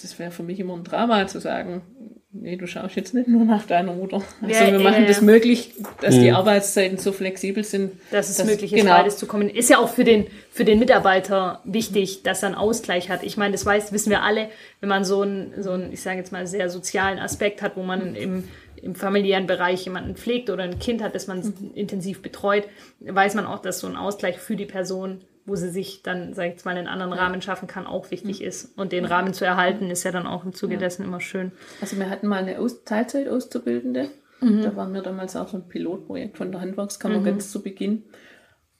Das 0.00 0.18
wäre 0.18 0.30
für 0.30 0.42
mich 0.44 0.60
immer 0.60 0.74
ein 0.74 0.84
Drama 0.84 1.26
zu 1.26 1.40
sagen, 1.40 1.82
nee, 2.30 2.56
du 2.56 2.66
schaust 2.66 2.94
jetzt 2.96 3.14
nicht 3.14 3.28
nur 3.28 3.44
nach 3.44 3.66
deiner 3.66 3.92
Mutter. 3.94 4.22
Also 4.42 4.54
ja, 4.54 4.70
wir 4.70 4.78
machen 4.80 5.02
ja, 5.02 5.08
das 5.08 5.22
möglich, 5.22 5.72
dass 6.00 6.16
mhm. 6.16 6.20
die 6.20 6.32
Arbeitszeiten 6.32 6.98
so 6.98 7.12
flexibel 7.12 7.64
sind. 7.64 7.92
Dass 8.10 8.28
es 8.28 8.36
dass, 8.36 8.46
möglich 8.46 8.72
ist, 8.72 8.80
genau. 8.80 8.96
beides 8.96 9.16
zu 9.16 9.26
kommen. 9.26 9.48
Ist 9.48 9.70
ja 9.70 9.78
auch 9.78 9.88
für 9.88 10.04
den, 10.04 10.26
für 10.50 10.64
den 10.64 10.78
Mitarbeiter 10.78 11.60
wichtig, 11.64 12.22
dass 12.22 12.42
er 12.42 12.48
einen 12.48 12.54
Ausgleich 12.56 13.08
hat. 13.10 13.22
Ich 13.22 13.36
meine, 13.36 13.52
das 13.52 13.64
weiß, 13.64 13.92
wissen 13.92 14.10
wir 14.10 14.22
alle, 14.22 14.50
wenn 14.80 14.88
man 14.88 15.04
so 15.04 15.22
einen, 15.22 15.62
so 15.62 15.70
einen, 15.70 15.92
ich 15.92 16.02
sage 16.02 16.18
jetzt 16.18 16.32
mal, 16.32 16.46
sehr 16.46 16.68
sozialen 16.70 17.18
Aspekt 17.18 17.62
hat, 17.62 17.76
wo 17.76 17.82
man 17.82 18.14
im 18.14 18.44
im 18.84 18.94
familiären 18.94 19.46
Bereich 19.46 19.84
jemanden 19.84 20.14
pflegt 20.14 20.50
oder 20.50 20.64
ein 20.64 20.78
Kind 20.78 21.02
hat, 21.02 21.14
das 21.14 21.26
man 21.26 21.40
mhm. 21.40 21.72
intensiv 21.74 22.22
betreut, 22.22 22.68
weiß 23.00 23.34
man 23.34 23.46
auch, 23.46 23.60
dass 23.60 23.80
so 23.80 23.86
ein 23.86 23.96
Ausgleich 23.96 24.38
für 24.38 24.56
die 24.56 24.66
Person, 24.66 25.22
wo 25.46 25.56
sie 25.56 25.70
sich 25.70 26.02
dann, 26.02 26.34
sag 26.34 26.44
ich 26.46 26.52
jetzt 26.52 26.64
mal, 26.64 26.76
einen 26.76 26.86
anderen 26.86 27.12
Rahmen 27.12 27.42
schaffen 27.42 27.66
kann, 27.66 27.86
auch 27.86 28.10
wichtig 28.10 28.40
mhm. 28.40 28.46
ist. 28.46 28.78
Und 28.78 28.92
den 28.92 29.04
Rahmen 29.04 29.34
zu 29.34 29.44
erhalten, 29.44 29.90
ist 29.90 30.04
ja 30.04 30.12
dann 30.12 30.26
auch 30.26 30.44
im 30.44 30.52
Zuge 30.52 30.74
ja. 30.74 30.80
dessen 30.80 31.04
immer 31.04 31.20
schön. 31.20 31.52
Also 31.80 31.96
wir 31.96 32.10
hatten 32.10 32.26
mal 32.26 32.42
eine 32.42 32.58
Aus 32.58 32.84
Teilzeit-Auszubildende. 32.84 34.10
Mhm. 34.40 34.62
Da 34.62 34.76
waren 34.76 34.92
wir 34.92 35.02
damals 35.02 35.34
auch 35.36 35.48
so 35.48 35.56
ein 35.56 35.68
Pilotprojekt 35.68 36.36
von 36.36 36.52
der 36.52 36.60
Handwerkskammer 36.60 37.20
mhm. 37.20 37.24
ganz 37.24 37.50
zu 37.50 37.62
Beginn. 37.62 38.04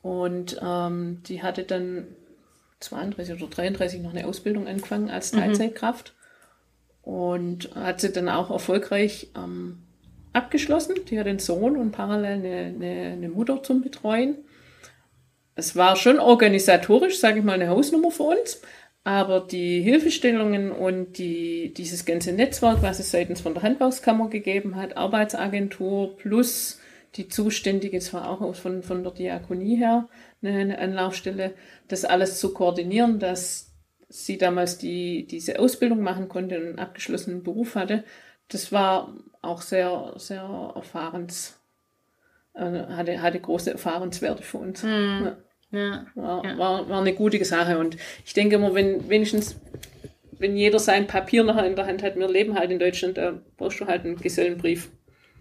Und 0.03 0.61
ähm, 0.63 1.23
die 1.27 1.43
hatte 1.43 1.65
dann 1.65 2.09
32 2.81 3.43
oder 3.43 3.51
33 3.51 4.03
noch 4.03 4.11
eine 4.11 4.27
Ausbildung 4.27 4.67
angefangen 4.67 5.09
als 5.09 5.31
Teilzeitkraft 5.31 6.15
und 7.05 7.75
hat 7.75 8.01
sie 8.01 8.13
dann 8.13 8.29
auch 8.29 8.51
erfolgreich 8.51 9.31
ähm, 9.37 9.84
abgeschlossen. 10.35 10.97
Die 11.09 11.19
hat 11.19 11.27
einen 11.27 11.39
Sohn 11.39 11.77
und 11.77 11.93
parallel 11.93 12.33
eine, 12.33 12.57
eine, 12.75 13.13
eine 13.13 13.29
Mutter 13.29 13.63
zum 13.63 13.81
Betreuen. 13.81 14.39
Es 15.55 15.77
war 15.77 15.97
schon 15.97 16.19
organisatorisch, 16.19 17.19
sage 17.19 17.39
ich 17.39 17.45
mal, 17.45 17.55
eine 17.55 17.69
Hausnummer 17.69 18.11
für 18.11 18.25
uns. 18.25 18.61
Aber 19.05 19.41
die 19.41 19.83
Hilfestellungen 19.83 20.73
und 20.73 21.19
die, 21.19 21.75
dieses 21.75 22.07
ganze 22.07 22.33
Netzwerk, 22.33 22.83
was 22.83 23.01
es 23.01 23.11
seitens 23.11 23.43
von 23.43 23.53
der 23.53 23.63
Handwerkskammer 23.63 24.31
gegeben 24.31 24.77
hat, 24.77 24.97
Arbeitsagentur 24.97 26.17
plus 26.17 26.81
die 27.17 27.29
Zuständige, 27.29 27.99
es 27.99 28.13
war 28.15 28.29
auch 28.31 28.55
von, 28.55 28.83
von 28.83 29.03
der 29.03 29.13
Diakonie 29.13 29.77
her 29.77 30.09
eine, 30.43 30.59
eine 30.59 30.79
Anlaufstelle, 30.79 31.53
das 31.87 32.07
alles 32.07 32.41
zu 32.41 32.55
koordinieren, 32.55 33.19
dass 33.19 33.75
sie 34.09 34.39
damals 34.39 34.79
die, 34.79 35.27
diese 35.27 35.59
Ausbildung 35.59 36.01
machen 36.01 36.29
konnte 36.29 36.59
und 36.59 36.67
einen 36.67 36.79
abgeschlossenen 36.79 37.43
Beruf 37.43 37.75
hatte, 37.75 38.05
das 38.49 38.73
war 38.73 39.15
auch 39.45 39.63
sehr, 39.63 40.13
sehr 40.17 40.73
erfahrens, 40.75 41.59
äh, 42.55 42.61
hatte, 42.61 43.21
hatte 43.23 43.41
große 43.41 43.73
Erfahrenswerte 43.73 44.43
für 44.43 44.59
uns. 44.59 44.83
Mhm. 44.83 45.23
Ja. 45.25 45.37
Ja. 45.79 46.07
War, 46.15 46.45
Ja. 46.45 46.59
war, 46.59 46.89
war 46.89 47.01
eine 47.01 47.15
gute 47.15 47.45
Sache. 47.45 47.79
Und 47.79 47.97
ich 48.25 48.33
denke 48.33 48.57
immer, 48.57 48.75
wenn 48.75 49.09
wenigstens, 49.09 49.57
wenn 50.39 50.57
jeder 50.57 50.79
sein 50.79 51.07
Papier 51.07 51.43
nachher 51.45 51.67
in 51.67 51.77
der 51.77 51.87
Hand 51.87 52.03
hat, 52.03 52.17
wir 52.17 52.29
leben 52.29 52.57
halt 52.57 52.71
in 52.71 52.79
Deutschland, 52.79 53.19
da 53.19 53.35
brauchst 53.57 53.81
du 53.81 53.87
halt 53.87 54.05
einen 54.05 54.17
Gesellenbrief. 54.17 54.91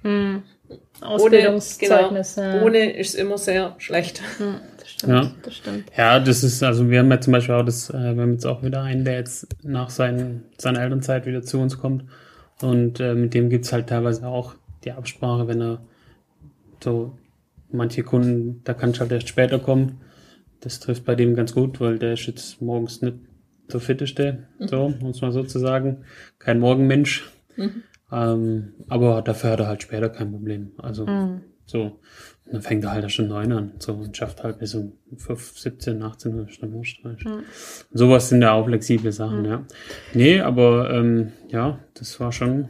Hm. 0.02 0.44
Ohne, 1.02 1.10
Ausbildungszeugnis. 1.12 2.36
genau, 2.36 2.56
ja. 2.56 2.62
ohne 2.64 2.94
ist 2.94 3.14
immer 3.14 3.38
sehr 3.38 3.76
schlecht. 3.78 4.22
Hm, 4.38 4.56
das 4.80 4.90
stimmt. 4.90 5.14
Ja. 5.14 5.32
Das 5.44 5.56
stimmt. 5.56 5.92
Ja, 5.96 6.20
das 6.20 6.44
ist, 6.44 6.64
also 6.64 6.90
wir 6.90 7.00
haben 7.00 7.12
ja 7.12 7.22
zum 7.22 7.34
Beispiel 7.34 7.56
auch 7.56 7.64
das, 7.66 7.90
äh, 7.90 7.94
wir 7.94 8.22
haben 8.22 8.34
jetzt 8.34 8.46
auch 8.46 8.64
wieder 8.64 8.82
einen, 8.82 9.06
der 9.06 9.16
jetzt 9.16 9.48
nach 9.64 9.90
seinen, 9.90 10.46
seiner 10.58 10.82
Elternzeit 10.82 11.26
wieder 11.26 11.42
zu 11.44 11.60
uns 11.60 11.78
kommt. 11.78 12.06
Und 12.64 13.00
äh, 13.00 13.14
mit 13.14 13.34
dem 13.34 13.50
gibt's 13.50 13.74
halt 13.74 13.88
teilweise 13.88 14.28
auch 14.28 14.56
die 14.84 14.92
Absprache, 14.92 15.48
wenn 15.48 15.62
er 15.62 15.82
so 16.84 17.18
manche 17.72 18.04
Kunden, 18.04 18.62
da 18.64 18.74
kann 18.74 18.92
ich 18.92 19.00
halt 19.00 19.12
erst 19.12 19.28
später 19.28 19.60
kommen. 19.60 20.02
Das 20.60 20.80
trifft 20.80 21.06
bei 21.06 21.16
dem 21.16 21.36
ganz 21.36 21.54
gut, 21.54 21.82
weil 21.82 22.00
der 22.00 22.14
ist 22.14 22.26
jetzt 22.26 22.62
morgens 22.62 23.02
nicht 23.02 23.18
der 23.72 23.80
fitteste, 23.80 24.48
so, 24.60 24.90
muss 25.02 25.22
man 25.22 25.32
so 25.32 25.44
zu 25.44 25.60
sagen. 25.60 26.06
Kein 26.40 26.60
Morgenmensch. 26.60 27.30
Ähm, 28.12 28.74
aber 28.88 29.22
dafür 29.22 29.52
hat 29.52 29.60
er 29.60 29.68
halt 29.68 29.82
später 29.84 30.10
kein 30.10 30.32
Problem. 30.32 30.72
Also 30.78 31.06
so. 31.66 32.00
Dann 32.54 32.62
fängt 32.62 32.84
er 32.84 32.92
halt 32.92 33.12
schon 33.12 33.30
neun 33.30 33.52
an. 33.52 33.72
So 33.80 33.94
und 33.94 34.16
schafft 34.16 34.44
halt 34.44 34.60
bis 34.60 34.76
um 34.76 34.92
5, 35.18 35.58
17, 35.58 36.04
18 36.04 36.36
Uhr 36.36 36.46
weißt 36.46 37.26
du. 37.26 37.42
Sowas 37.92 38.30
sind 38.30 38.44
ja 38.44 38.52
auch 38.52 38.68
flexible 38.68 39.12
Sachen, 39.12 39.44
ja. 39.44 39.64
Nee, 40.14 40.40
aber 40.40 40.92
ähm, 40.92 41.32
ja, 41.50 41.80
das 41.96 42.20
war 42.20 42.32
schon 42.32 42.70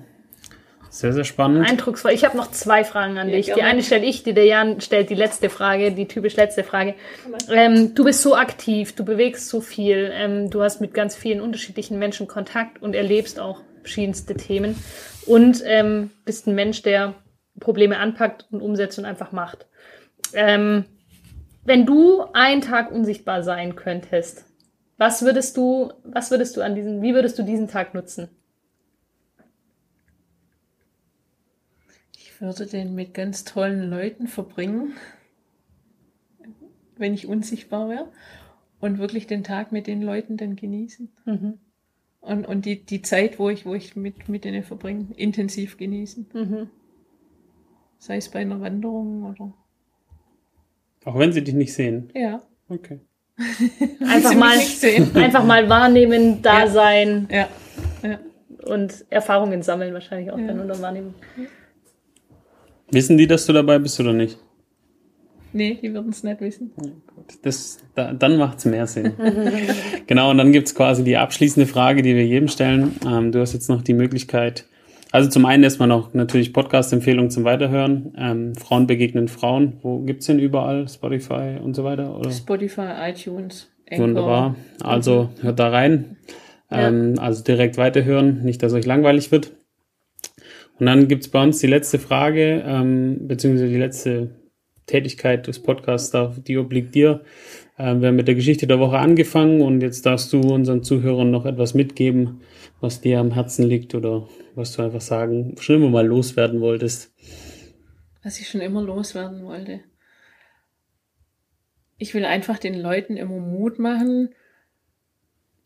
sehr, 0.89 1.11
sehr 1.11 1.25
spannend. 1.25 1.69
Eindrucksvoll. 1.69 2.13
Ich 2.13 2.23
habe 2.23 2.37
noch 2.37 2.49
zwei 2.51 2.85
Fragen 2.85 3.17
an 3.17 3.27
Ja, 3.27 3.35
dich. 3.35 3.51
Die 3.53 3.61
eine 3.61 3.83
stelle 3.83 4.05
ich, 4.05 4.23
die 4.23 4.33
der 4.33 4.45
Jan 4.45 4.79
stellt 4.79 5.09
die 5.09 5.15
letzte 5.15 5.49
Frage, 5.49 5.91
die 5.91 6.07
typisch 6.07 6.37
letzte 6.37 6.63
Frage. 6.63 6.95
Ähm, 7.51 7.93
du 7.93 8.05
bist 8.05 8.21
so 8.21 8.37
aktiv, 8.37 8.95
du 8.95 9.03
bewegst 9.03 9.49
so 9.49 9.59
viel, 9.59 10.11
ähm, 10.13 10.49
du 10.49 10.61
hast 10.61 10.79
mit 10.79 10.93
ganz 10.93 11.13
vielen 11.13 11.41
unterschiedlichen 11.41 11.99
Menschen 11.99 12.27
Kontakt 12.27 12.81
und 12.81 12.95
erlebst 12.95 13.37
auch 13.37 13.59
verschiedenste 13.81 14.35
Themen 14.35 14.81
und 15.25 15.61
ähm, 15.65 16.11
bist 16.23 16.47
ein 16.47 16.55
Mensch, 16.55 16.83
der 16.83 17.15
Probleme 17.59 17.97
anpackt 17.97 18.47
und 18.51 18.61
umsetzt 18.61 18.99
und 18.99 19.05
einfach 19.05 19.31
macht. 19.31 19.67
Ähm, 20.33 20.85
wenn 21.65 21.85
du 21.85 22.23
einen 22.33 22.61
Tag 22.61 22.91
unsichtbar 22.91 23.43
sein 23.43 23.75
könntest, 23.75 24.45
was 24.97 25.21
würdest 25.21 25.57
du, 25.57 25.91
was 26.03 26.31
würdest 26.31 26.57
du 26.57 26.61
an 26.61 26.75
diesem, 26.75 27.01
wie 27.01 27.13
würdest 27.13 27.37
du 27.39 27.43
diesen 27.43 27.67
Tag 27.67 27.93
nutzen? 27.93 28.29
Ich 32.17 32.41
würde 32.41 32.65
den 32.65 32.95
mit 32.95 33.13
ganz 33.13 33.43
tollen 33.43 33.89
Leuten 33.89 34.27
verbringen, 34.27 34.93
wenn 36.97 37.13
ich 37.13 37.27
unsichtbar 37.27 37.89
wäre. 37.89 38.11
Und 38.79 38.99
wirklich 38.99 39.27
den 39.27 39.45
Tag 39.45 39.71
mit 39.71 39.87
den 39.87 40.01
Leuten 40.01 40.35
dann 40.35 40.57
genießen. 40.57 41.09
Mhm. 41.23 41.59
Und, 42.19 42.45
und 42.45 42.65
die, 42.65 42.83
die 42.83 43.01
Zeit, 43.01 43.39
wo 43.39 43.49
ich, 43.49 43.65
wo 43.65 43.73
ich 43.73 43.95
mit, 43.95 44.27
mit 44.27 44.43
denen 44.43 44.63
verbringe, 44.63 45.07
intensiv 45.15 45.77
genießen. 45.77 46.29
Mhm. 46.33 46.69
Sei 48.03 48.17
es 48.17 48.27
bei 48.27 48.39
einer 48.39 48.59
Wanderung 48.59 49.23
oder. 49.23 49.53
Auch 51.05 51.17
wenn 51.17 51.31
sie 51.31 51.41
dich 51.41 51.53
nicht 51.53 51.73
sehen. 51.73 52.09
Ja. 52.13 52.41
Okay. 52.67 52.99
Einfach 54.05 54.35
mal, 54.35 54.57
einfach 55.23 55.45
mal 55.45 55.69
wahrnehmen, 55.69 56.41
da 56.41 56.65
Ja. 56.65 56.67
sein 56.67 57.29
Ja. 57.31 57.47
ja. 58.03 58.19
und 58.65 59.05
Erfahrungen 59.09 59.61
sammeln 59.61 59.93
wahrscheinlich 59.93 60.31
auch 60.31 60.37
Ja. 60.37 60.47
dann 60.47 60.59
unter 60.59 60.81
Wahrnehmung. 60.81 61.13
Wissen 62.91 63.17
die, 63.17 63.25
dass 63.25 63.45
du 63.45 63.53
dabei 63.53 63.79
bist 63.79 63.97
oder 64.01 64.11
nicht? 64.11 64.37
Nee, 65.53 65.79
die 65.81 65.93
würden 65.93 66.09
es 66.09 66.23
nicht 66.23 66.41
wissen. 66.41 66.73
Das, 67.41 67.77
da, 67.95 68.11
dann 68.11 68.35
macht's 68.35 68.65
mehr 68.65 68.85
Sinn. 68.85 69.13
genau, 70.07 70.31
und 70.31 70.39
dann 70.39 70.51
gibt's 70.51 70.75
quasi 70.75 71.05
die 71.05 71.15
abschließende 71.15 71.67
Frage, 71.67 72.01
die 72.01 72.15
wir 72.15 72.25
jedem 72.25 72.49
stellen. 72.49 72.97
Ähm, 73.07 73.31
du 73.31 73.39
hast 73.39 73.53
jetzt 73.53 73.69
noch 73.69 73.81
die 73.81 73.93
Möglichkeit, 73.93 74.65
also 75.13 75.29
zum 75.29 75.45
einen 75.45 75.63
erstmal 75.63 75.87
noch 75.87 76.15
natürlich 76.15 76.53
Podcast-Empfehlungen 76.53 77.29
zum 77.29 77.43
Weiterhören. 77.43 78.15
Ähm, 78.17 78.55
Frauen 78.55 78.87
begegnen 78.87 79.27
Frauen. 79.27 79.77
Wo 79.83 79.99
gibt's 79.99 80.25
denn 80.25 80.39
überall? 80.39 80.89
Spotify 80.89 81.59
und 81.61 81.75
so 81.75 81.83
weiter? 81.83 82.17
Oder? 82.17 82.31
Spotify, 82.31 82.87
iTunes, 83.09 83.71
Anchor. 83.87 84.07
Wunderbar. 84.07 84.55
Also 84.81 85.29
hört 85.41 85.59
da 85.59 85.69
rein. 85.69 86.17
Ähm, 86.71 87.13
also 87.19 87.43
direkt 87.43 87.77
weiterhören, 87.77 88.43
nicht, 88.43 88.63
dass 88.63 88.73
euch 88.73 88.87
langweilig 88.87 89.31
wird. 89.31 89.51
Und 90.79 90.87
dann 90.87 91.07
gibt's 91.07 91.27
bei 91.27 91.43
uns 91.43 91.59
die 91.59 91.67
letzte 91.67 91.99
Frage, 91.99 92.63
ähm, 92.65 93.27
beziehungsweise 93.27 93.69
die 93.69 93.77
letzte 93.77 94.31
Tätigkeit 94.87 95.45
des 95.45 95.61
Podcasts, 95.61 96.17
die 96.47 96.57
obliegt 96.57 96.95
dir. 96.95 97.21
Ähm, 97.77 98.01
wir 98.01 98.09
haben 98.09 98.15
mit 98.15 98.27
der 98.27 98.35
Geschichte 98.35 98.67
der 98.67 98.79
Woche 98.79 98.99
angefangen 98.99 99.61
und 99.61 99.81
jetzt 99.81 100.05
darfst 100.05 100.31
du 100.31 100.39
unseren 100.41 100.83
Zuhörern 100.83 101.31
noch 101.31 101.45
etwas 101.45 101.73
mitgeben, 101.73 102.41
was 102.81 103.01
dir 103.01 103.19
am 103.19 103.31
Herzen 103.31 103.67
liegt 103.67 103.95
oder 103.95 104.27
was 104.55 104.73
du 104.75 104.83
einfach 104.83 105.01
sagen, 105.01 105.55
schon 105.59 105.77
immer 105.77 105.89
mal 105.89 106.05
loswerden 106.05 106.61
wolltest. 106.61 107.11
was 108.23 108.39
ich 108.39 108.47
schon 108.47 108.61
immer 108.61 108.81
loswerden 108.81 109.43
wollte. 109.43 109.81
Ich 111.97 112.13
will 112.13 112.25
einfach 112.25 112.57
den 112.59 112.79
Leuten 112.79 113.17
immer 113.17 113.37
Mut 113.39 113.79
machen, 113.79 114.29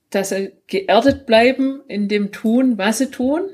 dass 0.09 0.29
sie 0.29 0.53
geerdet 0.67 1.25
bleiben 1.25 1.81
in 1.87 2.07
dem 2.07 2.31
Tun, 2.31 2.77
was 2.77 2.99
sie 2.99 3.11
tun 3.11 3.49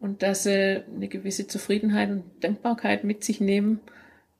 und 0.00 0.22
dass 0.22 0.42
sie 0.44 0.84
eine 0.84 1.08
gewisse 1.08 1.46
Zufriedenheit 1.46 2.10
und 2.10 2.24
Dankbarkeit 2.40 3.04
mit 3.04 3.24
sich 3.24 3.40
nehmen 3.40 3.80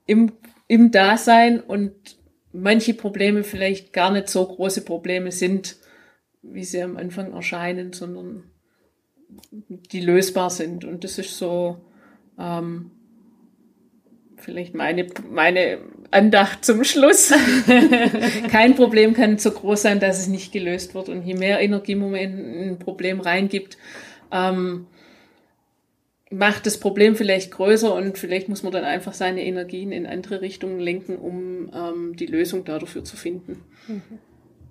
im, 0.07 0.33
im 0.67 0.91
Dasein 0.91 1.61
und 1.61 2.18
manche 2.61 2.95
Probleme 2.95 3.45
vielleicht 3.45 3.93
gar 3.93 4.11
nicht 4.11 4.29
so 4.29 4.45
große 4.47 4.85
Probleme 4.85 5.33
sind, 5.33 5.77
wie 6.43 6.65
sie 6.65 6.83
am 6.83 6.97
Anfang 6.97 7.33
erscheinen, 7.33 7.93
sondern 7.93 8.45
die 9.51 10.01
lösbar 10.01 10.51
sind. 10.51 10.85
Und 10.85 11.05
das 11.05 11.19
ist 11.19 11.37
so, 11.37 11.79
ähm, 12.39 12.91
vielleicht 14.37 14.75
meine, 14.75 15.07
meine 15.31 15.79
Andacht 16.11 16.65
zum 16.65 16.85
Schluss. 16.85 17.33
Kein 18.51 18.75
Problem 18.75 19.15
kann 19.15 19.39
so 19.39 19.51
groß 19.51 19.83
sein, 19.83 20.01
dass 20.01 20.19
es 20.19 20.29
nicht 20.29 20.53
gelöst 20.53 20.95
wird. 20.95 21.09
Und 21.09 21.23
je 21.23 21.35
mehr 21.35 21.61
Energie 21.61 21.95
man 21.95 22.15
in 22.15 22.71
ein 22.71 22.79
Problem 22.79 23.21
reingibt, 23.21 23.77
ähm, 24.33 24.87
macht 26.31 26.67
das 26.67 26.79
Problem 26.79 27.17
vielleicht 27.17 27.51
größer 27.53 27.95
und 27.95 28.19
vielleicht 28.19 28.49
muss 28.49 28.63
man 28.63 28.73
dann 28.73 28.85
einfach 28.85 29.15
seine 29.15 29.45
Energien 29.45 29.93
in 29.93 30.07
andere 30.07 30.41
Richtungen 30.41 30.81
lenken, 30.81 31.17
um 31.17 31.71
ähm, 31.75 32.17
die 32.17 32.27
Lösung 32.27 32.65
dafür 32.65 33.05
zu 33.05 33.17
finden. 33.17 33.63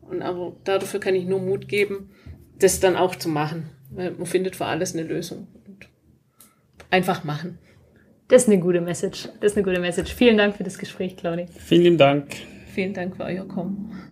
Und 0.02 0.22
aber 0.22 0.56
dafür 0.64 1.00
kann 1.00 1.16
ich 1.16 1.26
nur 1.26 1.40
Mut 1.40 1.68
geben, 1.68 2.12
das 2.60 2.80
dann 2.80 2.96
auch 2.96 3.16
zu 3.16 3.30
machen. 3.30 3.70
Weil 3.90 4.12
man 4.12 4.26
findet 4.26 4.56
für 4.56 4.66
alles 4.66 4.94
eine 4.94 5.04
Lösung. 5.04 5.48
Und 5.66 5.90
einfach 6.90 7.24
machen. 7.24 7.60
Das 8.28 8.44
ist 8.44 8.50
eine 8.50 8.60
gute 8.60 8.82
Message. 8.82 9.30
Das 9.40 9.52
ist 9.52 9.58
eine 9.58 9.66
gute 9.66 9.80
Message. 9.80 10.14
Vielen 10.14 10.38
Dank 10.38 10.58
für 10.58 10.64
das 10.64 10.78
Gespräch, 10.78 11.16
Claudia. 11.16 11.48
Vielen 11.48 11.98
Dank. 11.98 12.36
Vielen 12.74 12.94
Dank 12.94 13.16
für 13.16 13.24
euer 13.24 13.48
Kommen. 13.48 13.98